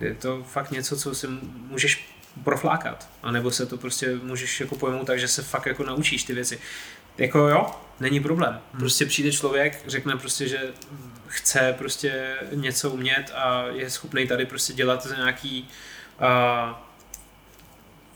[0.00, 1.26] je to fakt něco, co si
[1.70, 3.08] můžeš proflákat.
[3.22, 6.34] A nebo se to prostě můžeš jako pojmout tak, že se fakt jako naučíš ty
[6.34, 6.58] věci.
[7.18, 7.66] Jako jo,
[8.00, 8.52] není problém.
[8.52, 8.80] Hmm.
[8.80, 10.60] Prostě přijde člověk, řekne prostě, že
[11.26, 15.68] chce prostě něco umět a je schopný tady prostě dělat za nějaký
[16.20, 16.76] uh,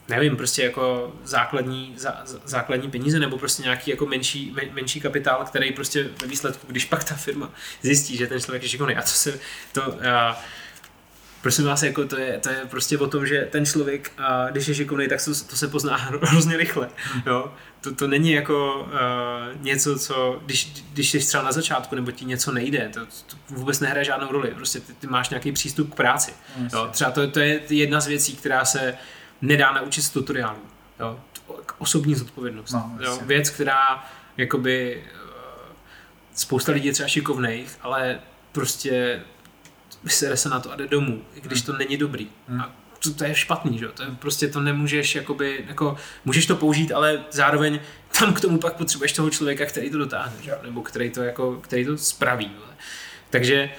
[0.09, 5.44] nevím, prostě jako základní, zá, základní peníze nebo prostě nějaký jako menší, men, menší kapitál,
[5.44, 7.51] který prostě ve výsledku, když pak ta firma
[7.82, 9.40] zjistí, že ten člověk je šikovný a to se,
[9.73, 9.97] to, uh,
[11.42, 14.66] prosím vás, jako to je, to je prostě o tom, že ten člověk, a když
[14.66, 16.88] je šikovný, tak to, to se pozná hrozně rychle.
[17.26, 17.54] Jo?
[17.80, 22.24] To, to není jako uh, něco, co, když, když jsi třeba na začátku, nebo ti
[22.24, 24.50] něco nejde, to, to vůbec nehraje žádnou roli.
[24.54, 26.32] Prostě ty, ty máš nějaký přístup k práci.
[26.72, 26.88] Jo?
[26.92, 28.94] Třeba to, to je jedna z věcí, která se
[29.42, 30.58] nedá naučit z tutoriálu.
[31.00, 31.20] Jo?
[31.78, 32.72] Osobní zodpovědnost.
[32.72, 33.18] No, jo?
[33.22, 34.04] Věc, která
[34.36, 35.20] jakoby uh,
[36.34, 38.20] spousta lidí je třeba šikovných, ale
[38.52, 39.22] prostě
[40.05, 42.28] vysere se na to a jde domů, i když to není dobrý.
[42.48, 42.60] Hmm.
[42.60, 42.70] A
[43.02, 43.89] to, to je špatný, že?
[43.89, 47.81] To je, prostě to nemůžeš, jakoby, jako, můžeš to použít, ale zároveň
[48.18, 50.52] tam k tomu pak potřebuješ toho člověka, který to dotáhne, že?
[50.62, 52.52] nebo který to, jako, který to spraví.
[52.56, 52.74] Ale.
[53.31, 53.70] Takže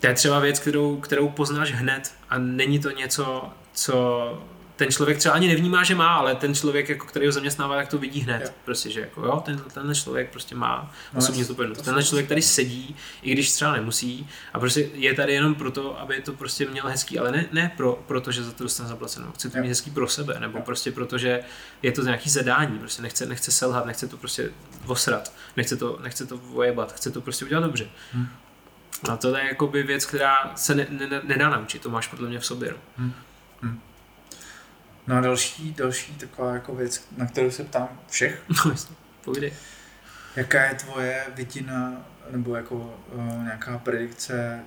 [0.00, 4.46] to je třeba věc, kterou, kterou poznáš hned a není to něco, co
[4.76, 7.88] ten člověk třeba ani nevnímá, že má, ale ten člověk, jako, který ho zaměstnává, tak
[7.88, 8.42] to vidí hned.
[8.44, 8.50] Jo.
[8.64, 11.82] Prostě, že jako, jo, ten, tenhle člověk prostě má no, osobní zodpovědnost.
[11.82, 16.20] Tenhle člověk tady sedí, i když třeba nemusí, a prostě je tady jenom proto, aby
[16.20, 19.32] to prostě měl hezký, ale ne, ne pro, proto, že za to dostane zaplaceno.
[19.32, 20.64] Chce to mít hezký pro sebe, nebo jo.
[20.64, 21.40] prostě proto, že
[21.82, 24.50] je to nějaký zadání, prostě nechce, nechce selhat, nechce to prostě
[24.86, 27.88] osrat, nechce to, nechce to vojebat, chce to prostě udělat dobře.
[28.12, 28.28] Hmm.
[29.10, 32.38] A to je jakoby věc, která se ne, ne, nedá naučit, to máš podle mě
[32.38, 32.74] v sobě.
[32.96, 33.12] Hmm.
[33.62, 33.80] Hmm.
[35.06, 38.42] No a další, další taková jako věc, na kterou se ptám všech.
[38.64, 39.52] No jasně, povídej.
[40.36, 42.74] Jaká je tvoje vidina nebo jako
[43.12, 44.64] uh, nějaká predikce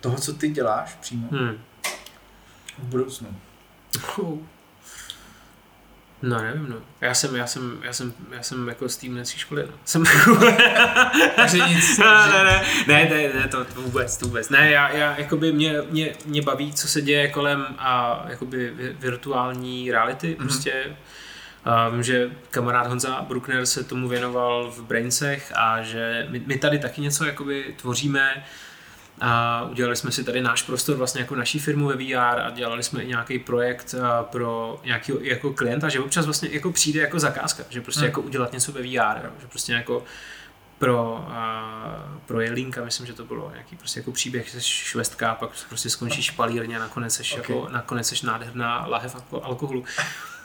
[0.00, 1.58] toho, co ty děláš přímo hmm.
[2.78, 3.36] v budoucnu?
[4.18, 4.38] Oh.
[6.28, 6.76] No nevím, no.
[7.00, 9.72] Já jsem, já jsem, já jsem, já jsem jako z té školy, no.
[9.84, 10.04] Jsem...
[11.36, 11.98] Takže nic.
[11.98, 14.50] ne, ne, ne, ne, ne, ne, to, to vůbec, to vůbec.
[14.50, 19.90] Ne, já, já jakoby mě, mě, mě baví, co se děje kolem a jakoby virtuální
[19.90, 20.42] reality, mm-hmm.
[20.42, 20.96] prostě.
[21.64, 26.58] A vím, že kamarád Honza Bruckner se tomu věnoval v Brainsech a že my, my
[26.58, 28.44] tady taky něco jakoby tvoříme,
[29.20, 32.82] a udělali jsme si tady náš prostor vlastně jako naší firmu ve VR a dělali
[32.82, 37.64] jsme i nějaký projekt pro nějaký jako klienta, že občas vlastně jako přijde jako zakázka,
[37.70, 38.08] že prostě hmm.
[38.08, 40.04] jako udělat něco ve VR, jo, že prostě jako
[40.78, 45.50] pro, a, pro Jelínka, myslím, že to bylo nějaký prostě jako příběh, jsi švestka, pak
[45.68, 47.56] prostě skončíš palírně a nakonec jsi, okay.
[47.56, 49.84] jako, nakonec jsi nádherná lahev alkoholu.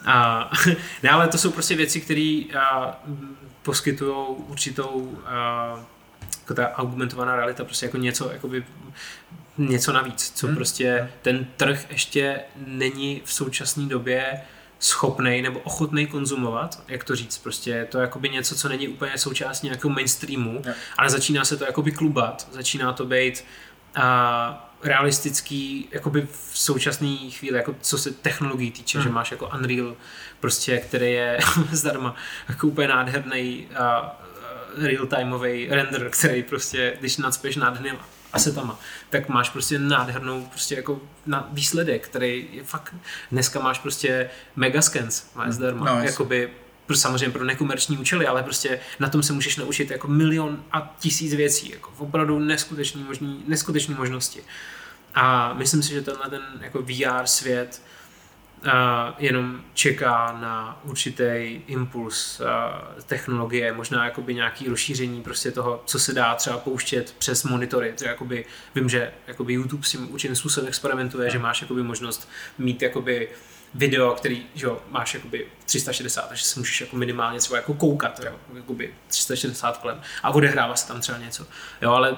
[0.05, 0.51] A,
[1.03, 2.41] ne, ale to jsou prostě věci, které
[3.63, 5.85] poskytují určitou a,
[6.49, 8.65] jako ta augmentovaná realita prostě jako něco, jakoby,
[9.57, 10.55] něco navíc, co hmm.
[10.55, 14.41] prostě ten trh ještě není v současné době
[14.79, 19.17] schopný nebo ochotný konzumovat, jak to říct, prostě je to jakoby něco, co není úplně
[19.17, 20.77] součástí nějakého mainstreamu, yeah.
[20.97, 23.45] ale začíná se to jakoby klubat, začíná to být
[23.95, 29.07] a, realistický jakoby v současné chvíli, jako co se technologií týče, hmm.
[29.07, 29.95] že máš jako Unreal,
[30.39, 31.39] prostě, který je
[31.71, 32.15] zdarma
[32.49, 34.19] jako úplně nádherný a,
[34.79, 37.95] real-timeový render, který prostě, když nadspěš nádherným
[38.33, 38.79] asetama,
[39.09, 42.95] tak máš prostě nádhernou prostě jako na výsledek, který je fakt,
[43.31, 46.49] dneska máš prostě megascans, máš zdarma, no, jakoby
[46.93, 51.33] samozřejmě pro nekomerční účely, ale prostě na tom se můžeš naučit jako milion a tisíc
[51.33, 54.43] věcí, jako opravdu neskutečný, možný, neskutečný možnosti.
[55.15, 57.81] A myslím si, že tenhle ten jako VR svět
[59.17, 62.41] jenom čeká na určitý impuls
[63.05, 67.93] technologie, možná jakoby nějaký rozšíření prostě toho, co se dá třeba pouštět přes monitory.
[67.93, 68.45] Třeba jakoby,
[68.75, 73.29] vím, že jakoby YouTube s tím určitým způsobem experimentuje, že máš jakoby možnost mít jakoby
[73.73, 78.19] video, který že jo, máš jakoby 360, takže se můžeš jako minimálně třeba jako koukat,
[78.25, 81.45] jo, jakoby 360 kolem a odehrává se tam třeba něco.
[81.81, 82.17] Jo, ale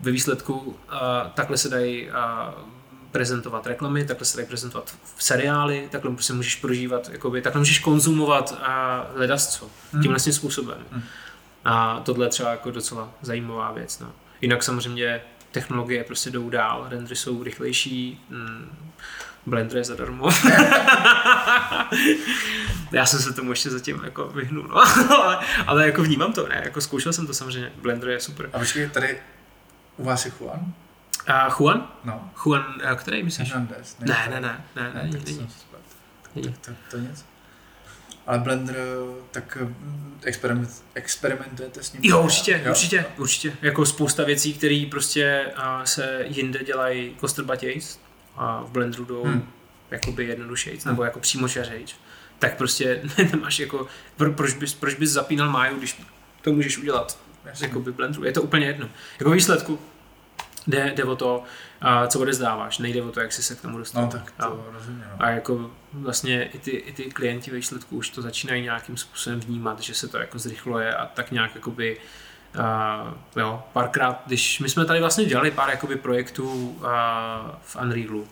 [0.00, 0.74] ve výsledku uh,
[1.34, 2.14] takhle se dají uh,
[3.12, 7.78] prezentovat reklamy, takhle se dají prezentovat v seriály, takhle prostě můžeš prožívat, jakoby, takhle můžeš
[7.78, 9.70] konzumovat a hledat co.
[9.92, 10.02] Hmm.
[10.02, 10.78] Tím vlastně způsobem.
[10.90, 11.02] Hmm.
[11.64, 13.98] A tohle je třeba jako docela zajímavá věc.
[13.98, 14.12] No.
[14.40, 15.20] Jinak samozřejmě
[15.52, 18.78] technologie prostě jdou dál, rendery jsou rychlejší, mm,
[19.46, 20.28] Blender je zadarmo.
[22.92, 24.76] Já jsem se tomu ještě zatím jako vyhnul, no.
[25.22, 28.50] ale, ale jako vnímám to, ne, jako zkoušel jsem to samozřejmě, Blender je super.
[28.52, 29.18] A počkej, tady
[29.96, 30.74] u vás je Juan?
[31.28, 31.88] A Juan?
[32.04, 32.30] No.
[32.44, 33.48] Juan, a který myslíš?
[33.48, 33.96] Hernandez.
[33.98, 35.84] Ne, ne, ne, ne, ne, ne, spletl.
[36.34, 36.48] Není.
[36.52, 37.24] Tak to, to nic.
[38.26, 38.76] Ale Blender,
[39.30, 42.02] tak mm, experiment, experimentujete s ním?
[42.04, 42.70] Jo, určitě, Jo?
[42.70, 43.56] určitě, určitě.
[43.62, 48.00] Jako spousta věcí, které prostě a, se jinde dělají kostrbatějc
[48.36, 49.32] a v Blenderu jdou Hmm.
[49.32, 49.48] hmm.
[49.90, 51.94] jakoby jednodušejc, nebo jako přímočařejc,
[52.38, 53.02] tak prostě
[53.32, 53.86] nemáš jako,
[54.16, 56.02] pro, proč, bys, proč bys zapínal máju, když
[56.42, 57.66] to můžeš udělat Jasně.
[57.66, 58.24] jakoby v Blenderu.
[58.24, 58.88] Je to úplně jedno.
[59.20, 59.78] Jako výsledku
[60.68, 61.42] jde, jde o to,
[61.80, 64.02] a, co odezdáváš, nejde o to, jak jsi se k tomu dostal.
[64.02, 65.04] No tak A- to rozumím.
[65.10, 65.16] No.
[65.24, 69.40] a jako vlastně i ty, i ty klienti ve výsledku už to začínají nějakým způsobem
[69.40, 71.98] vnímat, že se to jako zrychluje a tak nějak jakoby
[72.54, 76.86] Uh, jo, párkrát, když my jsme tady vlastně dělali pár jakoby projektů uh,
[77.62, 78.28] v Unrealu,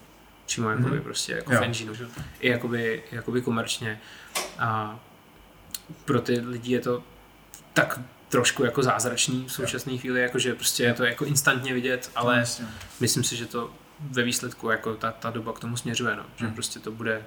[0.46, 1.00] přímo jakoby Mhm.
[1.02, 1.60] prostě jako Jo.
[1.60, 1.94] v engineu,
[2.40, 4.00] i jakoby, jakoby komerčně.
[4.58, 4.98] A
[6.04, 7.02] pro ty lidi je to
[7.72, 12.34] tak trošku jako zázračný v současné chvíli, jakože prostě je to jako instantně vidět, ale
[12.34, 12.66] No, jasně.
[13.00, 13.70] myslím si, že to
[14.00, 16.22] ve výsledku jako ta, ta doba k tomu směřuje, no.
[16.36, 16.54] že Hmm.
[16.54, 17.22] prostě to bude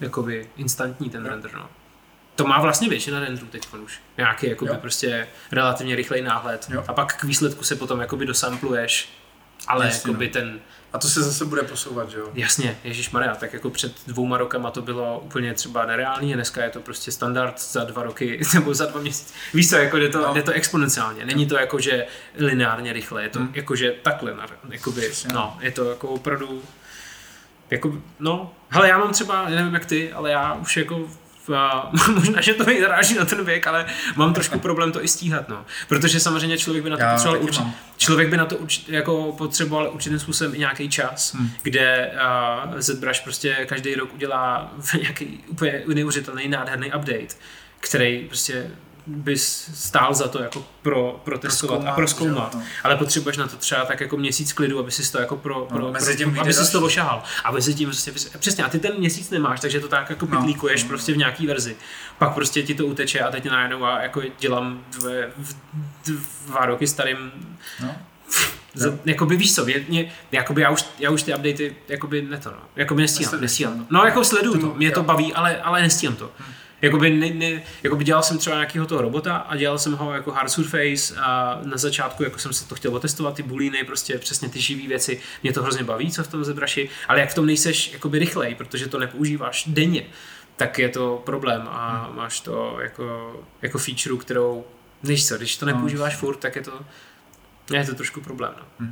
[0.00, 1.30] jakoby instantní ten Jo.
[1.30, 1.50] render.
[1.54, 1.68] No.
[2.36, 4.00] To má vlastně většina renderů teď už.
[4.16, 4.78] Nějaký jakoby Jo.
[4.80, 6.66] prostě relativně rychlej náhled.
[6.70, 6.84] Jo.
[6.88, 9.08] A pak k výsledku se potom jakoby dosampluješ,
[9.68, 10.32] ale Jasně, jakoby no.
[10.32, 10.60] ten,
[10.92, 12.28] A to se zase bude posouvat, že jo?
[12.34, 16.64] jasně, Ježíš Maria, tak jako před dvouma rokama to bylo úplně třeba nereálný a dneska
[16.64, 19.34] je to prostě standard za dva roky nebo za dva měsíce.
[19.54, 20.34] Víš co, jako jde to, No.
[20.34, 21.24] jde to exponenciálně.
[21.24, 22.06] Není to jako, že
[22.36, 23.50] lineárně rychle, je to Hmm.
[23.54, 24.34] jako, že takhle,
[24.70, 26.62] jakoby, no, je to jako opravdu,
[27.70, 31.08] jako, no, hele, já mám třeba, já nevím jak ty, ale já už jako
[31.54, 35.08] a možná, že to mi naráží na ten věk, ale mám trošku problém to i
[35.08, 35.64] stíhat, no.
[35.88, 37.74] Protože samozřejmě člověk by na to Já potřeboval určit, mám.
[37.96, 41.50] člověk by na to urč, jako potřeboval určitým způsobem i nějaký čas, Hmm.
[41.62, 42.10] kde
[42.66, 44.72] uh, ZBrush prostě každý rok udělá
[45.02, 47.34] nějaký úplně neuvěřitelný nádherný update,
[47.80, 48.70] který prostě
[49.08, 52.54] by stál za to jako pro, protestovat a proskoumat.
[52.54, 52.66] jo, no.
[52.84, 55.78] Ale potřebuješ na to třeba tak jako měsíc klidu, aby si to jako pro, pro,
[55.78, 57.22] No, mezi pro tím vyjde aby si to ošahal.
[57.44, 60.36] A mezi tím prostě, přesně, a ty ten měsíc nemáš, takže to tak jako No,
[60.40, 60.88] pitlíkuješ no.
[60.88, 61.76] prostě v nějaký verzi.
[62.18, 65.30] Pak prostě ti to uteče a teď najednou a jako dělám dvě,
[66.46, 67.32] dva roky starým
[67.82, 67.96] No.
[68.74, 72.38] za, jakoby víš co, mě, mě, jakoby já už, já už ty updaty, jakoby ne
[72.38, 73.78] to no, jakoby nestíhám, nestíhám.
[73.78, 73.86] no.
[73.90, 76.30] No jako sleduju to, mě to baví, ale, ale nestíhám to.
[76.82, 80.30] Jakoby, ne, ne, jakoby dělal jsem třeba nějakého toho robota a dělal jsem ho jako
[80.32, 84.48] hard surface a na začátku jako jsem se to chtěl otestovat, ty bulíny, prostě přesně
[84.48, 87.46] ty živý věci, mě to hrozně baví, co v tom zebraši, ale jak v tom
[87.46, 90.06] nejseš jakoby rychlej, protože to nepoužíváš denně,
[90.56, 94.64] tak je to problém a máš to jako, jako feature, kterou,
[95.02, 95.72] víš co, když to No.
[95.72, 96.80] nepoužíváš furt, tak je to,
[97.72, 98.52] je to trošku problém.
[98.80, 98.86] No.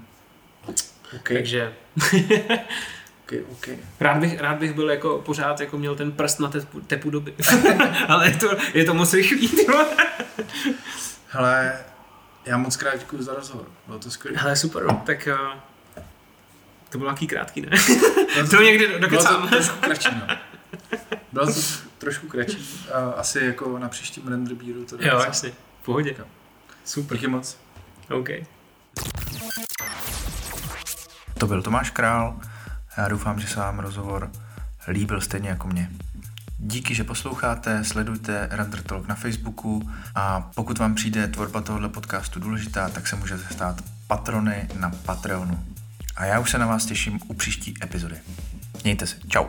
[1.17, 1.75] OK, Takže
[3.27, 3.69] OK, OK.
[4.01, 7.35] rád bych, rád bych byl jako pořád jako měl ten prst na tepu, tepu doby.
[8.09, 9.51] Ale je to, je to moc rychlý.
[11.29, 11.79] Hele,
[12.45, 13.67] já moc krát děkuji za rozhovor.
[13.87, 14.39] Bylo to skvělé.
[14.41, 15.59] Hele, super, tak uh,
[16.89, 17.71] to bylo nějaký krátký, ne?
[18.51, 19.43] to někdy Bylo dokecám.
[19.43, 20.37] to trošku kratší, no.
[21.33, 21.61] Bylo to
[21.99, 22.87] trošku kratší.
[22.95, 26.15] A asi jako na příštím render bíru to Jo, jasně, v pohodě.
[26.19, 26.25] Jo.
[26.85, 27.59] Super, Díky moc.
[28.11, 28.29] OK.
[31.39, 32.41] To byl Tomáš Král.
[32.97, 34.31] Já doufám, že se vám rozhovor
[34.89, 35.91] líbil stejně jako mě.
[36.59, 42.41] Díky, že posloucháte, sledujte Render Talk na Facebooku a pokud vám přijde tvorba tohoto podcastu
[42.41, 45.65] důležitá, tak se můžete stát patrony na Patreonu.
[46.17, 48.17] A já už se na vás těším u příští epizody.
[48.85, 49.17] Mějte se.
[49.29, 49.45] Čau.